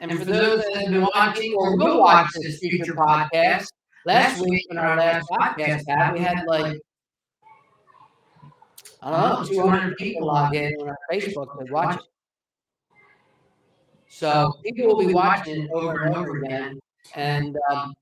And 0.00 0.16
for 0.18 0.24
those 0.24 0.62
that 0.62 0.76
have 0.76 0.90
been 0.90 1.08
watching 1.14 1.54
or 1.54 1.76
will 1.76 2.00
watch 2.00 2.28
this 2.34 2.58
future 2.58 2.94
podcast, 2.94 3.68
last 4.04 4.40
week 4.40 4.66
in 4.70 4.78
our 4.78 4.96
last 4.96 5.26
podcast, 5.30 5.86
Pat, 5.86 6.12
we 6.12 6.20
had 6.20 6.44
like 6.46 6.78
I 9.02 9.10
don't 9.10 9.42
know, 9.42 9.62
200 9.62 9.96
people 9.96 10.26
log 10.26 10.54
in 10.54 10.74
on 10.80 10.88
our 10.88 10.98
Facebook 11.12 11.58
to 11.58 11.72
watch 11.72 11.96
it. 11.96 12.02
So 14.08 14.52
people 14.64 14.86
will 14.88 15.06
be 15.06 15.12
watching 15.12 15.62
it 15.62 15.70
over 15.72 16.04
and 16.04 16.16
over 16.16 16.38
again. 16.38 16.78
And 17.14 17.56
um, 17.70 17.94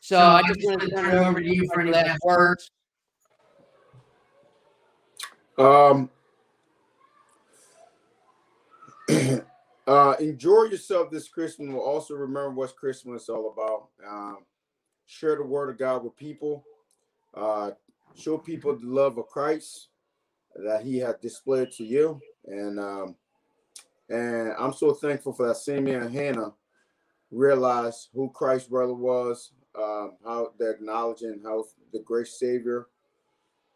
so 0.00 0.18
I 0.18 0.42
just 0.42 0.60
wanted 0.62 0.80
to 0.80 0.90
turn 0.90 1.14
it 1.14 1.18
over 1.18 1.40
to 1.40 1.46
you 1.46 1.68
for 1.72 1.80
any 1.80 1.90
last 1.90 2.18
words. 2.24 2.70
Um, 5.58 6.10
uh, 9.86 10.14
enjoy 10.20 10.64
yourself 10.64 11.10
this 11.10 11.28
Christmas. 11.28 11.68
But 11.70 11.78
also 11.78 12.14
remember 12.14 12.50
what 12.50 12.76
Christmas 12.76 13.22
is 13.24 13.28
all 13.28 13.52
about. 13.52 13.88
Um, 14.06 14.38
share 15.06 15.36
the 15.36 15.44
word 15.44 15.70
of 15.70 15.78
God 15.78 16.04
with 16.04 16.16
people. 16.16 16.64
Uh, 17.34 17.72
show 18.16 18.38
people 18.38 18.76
the 18.76 18.86
love 18.86 19.18
of 19.18 19.26
Christ 19.26 19.88
that 20.56 20.82
He 20.82 20.98
has 20.98 21.16
displayed 21.20 21.70
to 21.72 21.84
you. 21.84 22.20
And 22.46 22.80
um, 22.80 23.16
and 24.08 24.52
I'm 24.58 24.72
so 24.72 24.92
thankful 24.94 25.32
for 25.32 25.48
that 25.48 25.56
same 25.56 25.84
man 25.84 26.12
Hannah 26.12 26.52
realized 27.30 28.08
who 28.14 28.30
Christ's 28.30 28.68
brother 28.68 28.94
was, 28.94 29.50
um, 29.76 30.16
how 30.24 30.52
they're 30.58 30.72
acknowledging 30.72 31.40
how 31.44 31.64
the 31.92 32.00
great 32.00 32.28
Savior 32.28 32.86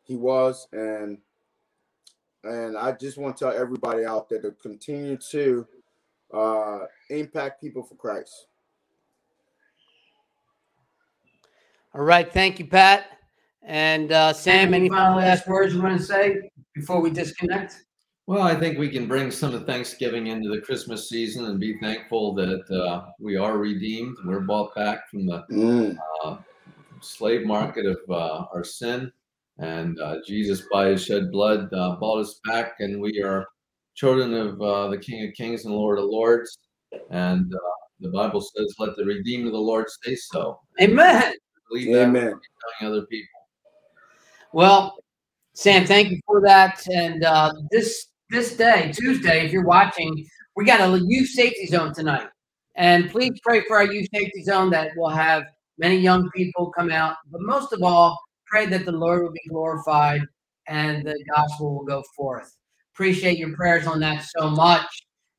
he 0.03 0.17
was, 0.17 0.67
and 0.73 1.19
and 2.45 2.77
I 2.77 2.93
just 2.93 3.19
want 3.19 3.37
to 3.37 3.45
tell 3.45 3.53
everybody 3.53 4.05
out 4.05 4.29
there 4.29 4.41
to 4.43 4.53
continue 4.53 5.19
to 5.31 5.67
uh, 6.33 6.81
impact 7.11 7.61
people 7.61 7.83
for 7.83 7.95
Christ. 7.95 8.47
All 11.95 12.03
right. 12.03 12.33
Thank 12.33 12.59
you, 12.59 12.67
Pat. 12.67 13.07
And 13.63 14.13
uh, 14.13 14.33
Sam, 14.33 14.73
any 14.75 14.89
final 14.89 15.19
last 15.19 15.47
words 15.47 15.75
you 15.75 15.83
want 15.83 15.99
to 15.99 16.05
say 16.05 16.51
before 16.75 17.01
we 17.01 17.11
disconnect? 17.11 17.85
Well, 18.27 18.43
I 18.43 18.55
think 18.55 18.79
we 18.79 18.89
can 18.89 19.09
bring 19.09 19.31
some 19.33 19.55
of 19.55 19.67
Thanksgiving 19.67 20.29
into 20.29 20.49
the 20.49 20.61
Christmas 20.61 21.09
season 21.09 21.47
and 21.47 21.59
be 21.59 21.79
thankful 21.81 22.33
that 22.35 22.71
uh, 22.71 23.07
we 23.19 23.37
are 23.37 23.59
redeemed. 23.59 24.17
We're 24.25 24.41
bought 24.41 24.75
back 24.75 25.11
from 25.11 25.27
the 25.27 25.45
Mm. 25.51 25.99
uh, 26.25 26.37
slave 27.01 27.45
market 27.45 27.87
of 27.87 27.99
uh, 28.09 28.47
our 28.55 28.63
sin. 28.63 29.13
And 29.59 30.01
uh, 30.01 30.19
Jesus, 30.25 30.63
by 30.73 30.91
his 30.91 31.05
shed 31.05 31.33
blood, 31.33 31.73
uh, 31.75 31.97
bought 31.97 32.21
us 32.21 32.41
back, 32.45 32.75
and 32.79 33.01
we 33.01 33.21
are 33.21 33.47
children 34.01 34.33
of 34.33 34.61
uh, 34.63 34.89
the 34.89 34.97
King 34.97 35.29
of 35.29 35.35
Kings 35.35 35.67
and 35.67 35.75
Lord 35.75 35.99
of 35.99 36.07
Lords. 36.07 36.59
And 37.11 37.53
uh, 37.53 37.59
the 38.01 38.09
Bible 38.09 38.41
says, 38.41 38.75
Let 38.79 38.97
the 38.97 39.05
redeemed 39.05 39.47
of 39.47 39.53
the 39.53 39.59
Lord 39.59 39.87
say 40.03 40.15
so. 40.15 40.59
Amen. 40.81 41.35
Believe 41.69 41.95
that, 41.95 42.09
Amen. 42.09 42.33
telling 42.81 42.93
other 42.93 43.07
people. 43.07 43.29
Well, 44.53 44.97
Sam, 45.55 45.85
thank 45.87 46.11
you 46.11 46.21
for 46.27 46.41
that. 46.41 46.85
And 46.89 47.23
uh, 47.25 47.53
this 47.71 48.07
this 48.31 48.57
day, 48.57 48.91
Tuesday, 48.93 49.45
if 49.45 49.53
you're 49.53 49.67
watching, 49.67 50.27
we 50.57 50.65
got 50.65 50.81
a 50.81 50.99
youth 51.07 51.29
safety 51.29 51.67
zone 51.67 51.93
tonight. 51.93 52.29
And 52.77 53.11
please 53.11 53.39
pray 53.43 53.63
for 53.69 53.77
our 53.77 53.93
youth 53.93 54.09
safety 54.15 54.43
zone 54.43 54.71
that 54.71 54.93
will 54.97 55.11
have 55.11 55.45
many 55.79 55.97
young 55.97 56.31
people 56.31 56.73
come 56.77 56.91
out. 56.91 57.17
But 57.31 57.43
most 57.43 57.73
of 57.73 57.83
all, 57.83 58.19
pray 58.47 58.67
that 58.67 58.87
the 58.87 58.93
Lord 58.93 59.23
will 59.23 59.33
be 59.33 59.43
glorified 59.51 60.23
and 60.69 61.05
the 61.05 61.23
gospel 61.35 61.75
will 61.75 61.85
go 61.85 62.03
forth. 62.17 62.57
Appreciate 63.01 63.39
your 63.39 63.57
prayers 63.57 63.87
on 63.87 63.99
that 64.01 64.27
so 64.37 64.51
much. 64.51 64.85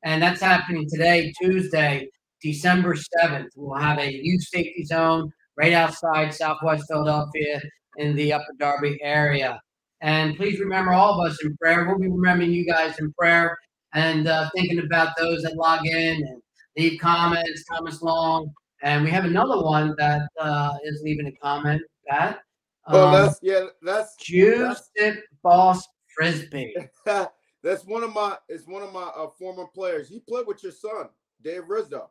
And 0.02 0.20
that's 0.20 0.40
happening 0.40 0.84
today, 0.90 1.32
Tuesday, 1.40 2.08
December 2.42 2.96
7th. 2.96 3.50
We'll 3.54 3.78
have 3.78 4.00
a 4.00 4.12
youth 4.12 4.42
safety 4.42 4.84
zone 4.84 5.30
right 5.56 5.72
outside 5.72 6.34
Southwest 6.34 6.86
Philadelphia 6.90 7.62
in 7.98 8.16
the 8.16 8.32
Upper 8.32 8.52
Darby 8.58 8.98
area. 9.00 9.60
And 10.00 10.36
please 10.36 10.58
remember 10.58 10.92
all 10.92 11.20
of 11.20 11.30
us 11.30 11.38
in 11.44 11.56
prayer. 11.56 11.86
We'll 11.86 12.00
be 12.00 12.08
remembering 12.08 12.50
you 12.50 12.66
guys 12.66 12.98
in 12.98 13.12
prayer 13.12 13.56
and 13.94 14.26
uh, 14.26 14.50
thinking 14.56 14.80
about 14.80 15.16
those 15.16 15.42
that 15.42 15.54
log 15.54 15.86
in 15.86 16.16
and 16.16 16.42
leave 16.76 17.00
comments, 17.00 17.64
Thomas 17.70 18.02
Long. 18.02 18.52
And 18.82 19.04
we 19.04 19.10
have 19.12 19.24
another 19.24 19.62
one 19.62 19.94
that 19.98 20.22
uh, 20.40 20.72
is 20.82 21.00
leaving 21.04 21.28
a 21.28 21.32
comment. 21.40 21.80
That 22.10 22.40
Oh, 22.88 23.06
um, 23.06 23.12
that's 23.12 23.38
yeah, 23.40 23.66
that's 23.82 24.16
Juice 24.16 24.90
Dip 24.96 25.22
Boss 25.44 25.86
Frisbee. 26.16 26.74
that's 27.62 27.84
one 27.84 28.02
of 28.02 28.12
my 28.12 28.36
it's 28.48 28.66
one 28.66 28.82
of 28.82 28.92
my 28.92 29.04
uh, 29.16 29.28
former 29.38 29.66
players. 29.66 30.08
He 30.08 30.20
played 30.20 30.46
with 30.46 30.62
your 30.62 30.72
son, 30.72 31.08
Dave 31.42 31.68
Rizzo. 31.68 32.10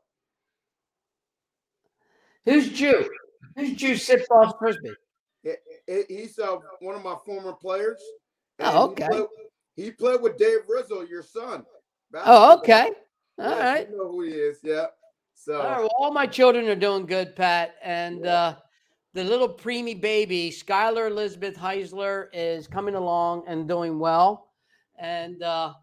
Who's 2.45 2.70
Jew? 2.70 3.10
Who's 3.56 3.74
Jew? 3.74 3.95
Dip 3.95 4.28
Boss 4.30 4.54
Frisbee? 4.58 4.93
He- 5.43 5.54
he- 5.88 6.06
he's 6.08 6.39
uh, 6.39 6.58
one 6.80 6.95
of 6.95 7.04
my 7.04 7.16
former 7.26 7.54
players. 7.54 8.02
Oh, 8.60 8.66
and 8.66 8.97
he 8.99 9.04
okay. 9.06 9.08
played- 9.08 9.28
He 9.78 9.89
played, 9.91 10.22
with 10.22 10.38
Dave 10.38 10.60
Rizzo, 10.68 11.02
your 11.02 11.24
son. 11.24 11.66
Oh, 12.14 12.58
okay. 12.60 12.91
All 13.39 13.49
Yes, 13.49 13.60
right. 13.60 13.89
You 13.89 13.97
know 13.97 14.12
who 14.12 14.22
he 14.24 14.32
is, 14.34 14.60
yeah. 14.64 14.88
So 15.34 15.60
All 15.60 15.64
right. 15.70 15.80
Well, 15.80 15.91
all 15.97 16.12
my 16.12 16.28
children 16.28 16.68
are 16.68 16.76
doing 16.76 17.06
good, 17.06 17.36
Pat. 17.36 17.76
And 17.82 18.26
Yeah. 18.26 18.34
uh, 18.34 18.56
the 19.14 19.24
little 19.24 19.49
preemie 19.49 19.99
baby, 19.99 20.52
Skylar 20.52 21.10
Elizabeth 21.10 21.56
Heisler, 21.58 22.28
is 22.34 22.68
coming 22.68 22.95
along 22.95 23.45
and 23.47 23.68
doing 23.68 23.97
well. 23.97 24.51
And 25.02 25.41
uh, 25.41 25.74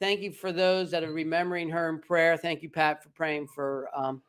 thank 0.00 0.22
you 0.22 0.32
for 0.32 0.50
those 0.50 0.90
that 0.90 1.04
are 1.04 1.12
remembering 1.12 1.68
her 1.68 1.90
in 1.90 2.00
prayer. 2.00 2.38
Thank 2.38 2.62
you, 2.62 2.70
Pat, 2.70 3.02
for 3.02 3.10
praying 3.10 3.48
for 3.48 3.90
um, 3.94 4.22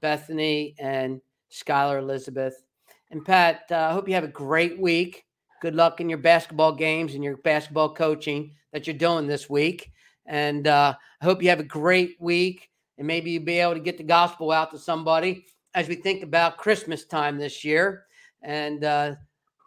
Bethany 0.00 0.74
and 0.80 1.20
Skylar 1.52 2.00
Elizabeth. 2.00 2.64
And 3.12 3.24
Pat, 3.24 3.62
uh, 3.70 3.76
I 3.76 3.92
hope 3.92 4.08
you 4.08 4.14
have 4.14 4.24
a 4.24 4.28
great 4.28 4.80
week. 4.80 5.24
Good 5.62 5.76
luck 5.76 6.00
in 6.00 6.08
your 6.08 6.18
basketball 6.18 6.72
games 6.72 7.14
and 7.14 7.22
your 7.22 7.36
basketball 7.36 7.94
coaching 7.94 8.52
that 8.72 8.88
you're 8.88 8.96
doing 8.96 9.28
this 9.28 9.48
week. 9.48 9.92
And 10.26 10.66
uh, 10.66 10.94
I 11.20 11.24
hope 11.24 11.40
you 11.40 11.48
have 11.50 11.60
a 11.60 11.64
great 11.64 12.16
week 12.18 12.68
and 12.98 13.06
maybe 13.06 13.30
you'll 13.30 13.44
be 13.44 13.60
able 13.60 13.74
to 13.74 13.80
get 13.80 13.96
the 13.96 14.02
gospel 14.04 14.50
out 14.50 14.72
to 14.72 14.78
somebody 14.78 15.46
as 15.74 15.88
we 15.88 15.94
think 15.94 16.24
about 16.24 16.58
Christmas 16.58 17.04
time 17.04 17.38
this 17.38 17.64
year. 17.64 18.06
And 18.42 18.82
uh, 18.82 19.14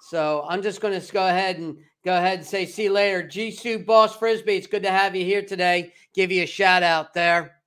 so 0.02 0.46
I'm 0.50 0.62
just 0.62 0.82
going 0.82 1.00
to 1.00 1.14
go 1.14 1.28
ahead 1.28 1.60
and 1.60 1.78
go 2.08 2.16
ahead 2.18 2.40
and 2.40 2.48
say, 2.48 2.66
see 2.66 2.84
you 2.84 2.92
later. 2.94 3.22
Jisoo 3.22 3.86
Boss 3.86 4.16
Frisbee, 4.16 4.56
it's 4.56 4.66
good 4.66 4.84
to 4.84 4.90
have 4.90 5.14
you 5.14 5.26
here 5.26 5.42
today. 5.42 5.92
Give 6.14 6.32
you 6.32 6.44
a 6.44 6.46
shout 6.46 6.82
out 6.82 7.14
there. 7.14 7.58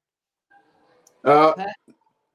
uh, 1.27 1.53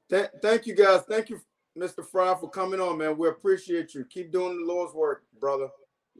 th- 0.08 0.30
thank 0.40 0.68
you 0.68 0.76
guys. 0.76 1.00
Thank 1.08 1.30
you, 1.30 1.40
Mr. 1.76 2.06
Fry, 2.08 2.32
for 2.40 2.48
coming 2.48 2.80
on, 2.80 2.98
man. 2.98 3.18
We 3.18 3.26
appreciate 3.28 3.92
you. 3.92 4.04
Keep 4.04 4.30
doing 4.30 4.56
the 4.60 4.72
Lord's 4.72 4.94
work, 4.94 5.24
brother. 5.40 5.66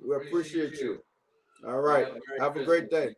We 0.04 0.16
appreciate 0.16 0.72
you. 0.80 0.98
All 1.64 1.78
right. 1.80 2.08
Have 2.40 2.56
a 2.56 2.64
great 2.64 2.90
day. 2.90 3.14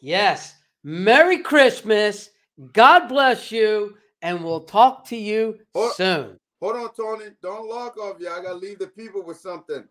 Yes. 0.00 0.52
Merry 0.82 1.38
Christmas. 1.44 2.30
God 2.72 3.06
bless 3.06 3.52
you. 3.52 3.94
And 4.20 4.42
we'll 4.42 4.64
talk 4.64 5.06
to 5.10 5.16
you 5.16 5.60
Oh. 5.76 5.92
soon. 5.92 6.40
Hold 6.60 6.74
on, 6.74 6.92
Tony. 6.92 7.26
Don't 7.40 7.68
log 7.68 7.96
off 7.98 8.16
yet. 8.18 8.32
I 8.32 8.42
gotta 8.42 8.56
leave 8.56 8.80
the 8.80 8.88
people 8.88 9.22
with 9.22 9.36
something. 9.38 9.86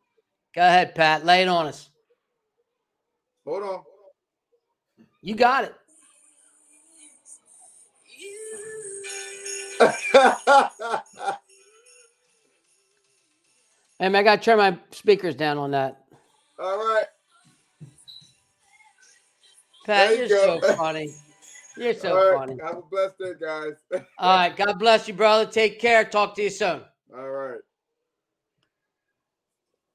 Go 0.56 0.62
ahead, 0.62 0.96
Pat. 0.96 1.26
Lay 1.26 1.42
it 1.42 1.48
on 1.50 1.68
us. 1.68 1.90
Hold 3.46 3.64
on. 3.64 3.84
You 5.22 5.36
got 5.36 5.66
it. 5.66 5.76
Hey, 13.98 14.10
man, 14.10 14.16
I 14.16 14.24
got 14.24 14.36
to 14.40 14.42
turn 14.44 14.58
my 14.58 14.78
speakers 14.92 15.36
down 15.36 15.58
on 15.58 15.72
that. 15.72 16.04
All 16.60 16.78
right. 16.78 17.06
Pat, 19.86 20.10
There 20.10 20.18
you're 20.18 20.28
you 20.28 20.38
so 20.38 20.60
go. 20.60 20.74
funny. 20.76 21.14
You're 21.78 21.94
so 21.94 22.10
All 22.10 22.16
right. 22.16 22.40
funny. 22.40 22.58
Have 22.62 22.78
a 22.78 22.82
blessed 22.82 23.18
day, 23.20 23.32
guys. 23.40 23.74
All 24.20 24.36
right. 24.36 24.56
God 24.56 24.78
bless 24.80 25.08
you, 25.08 25.14
brother. 25.14 25.50
Take 25.50 25.80
care. 25.80 26.04
Talk 26.04 26.36
to 26.36 26.44
you 26.44 26.50
soon. 26.50 26.82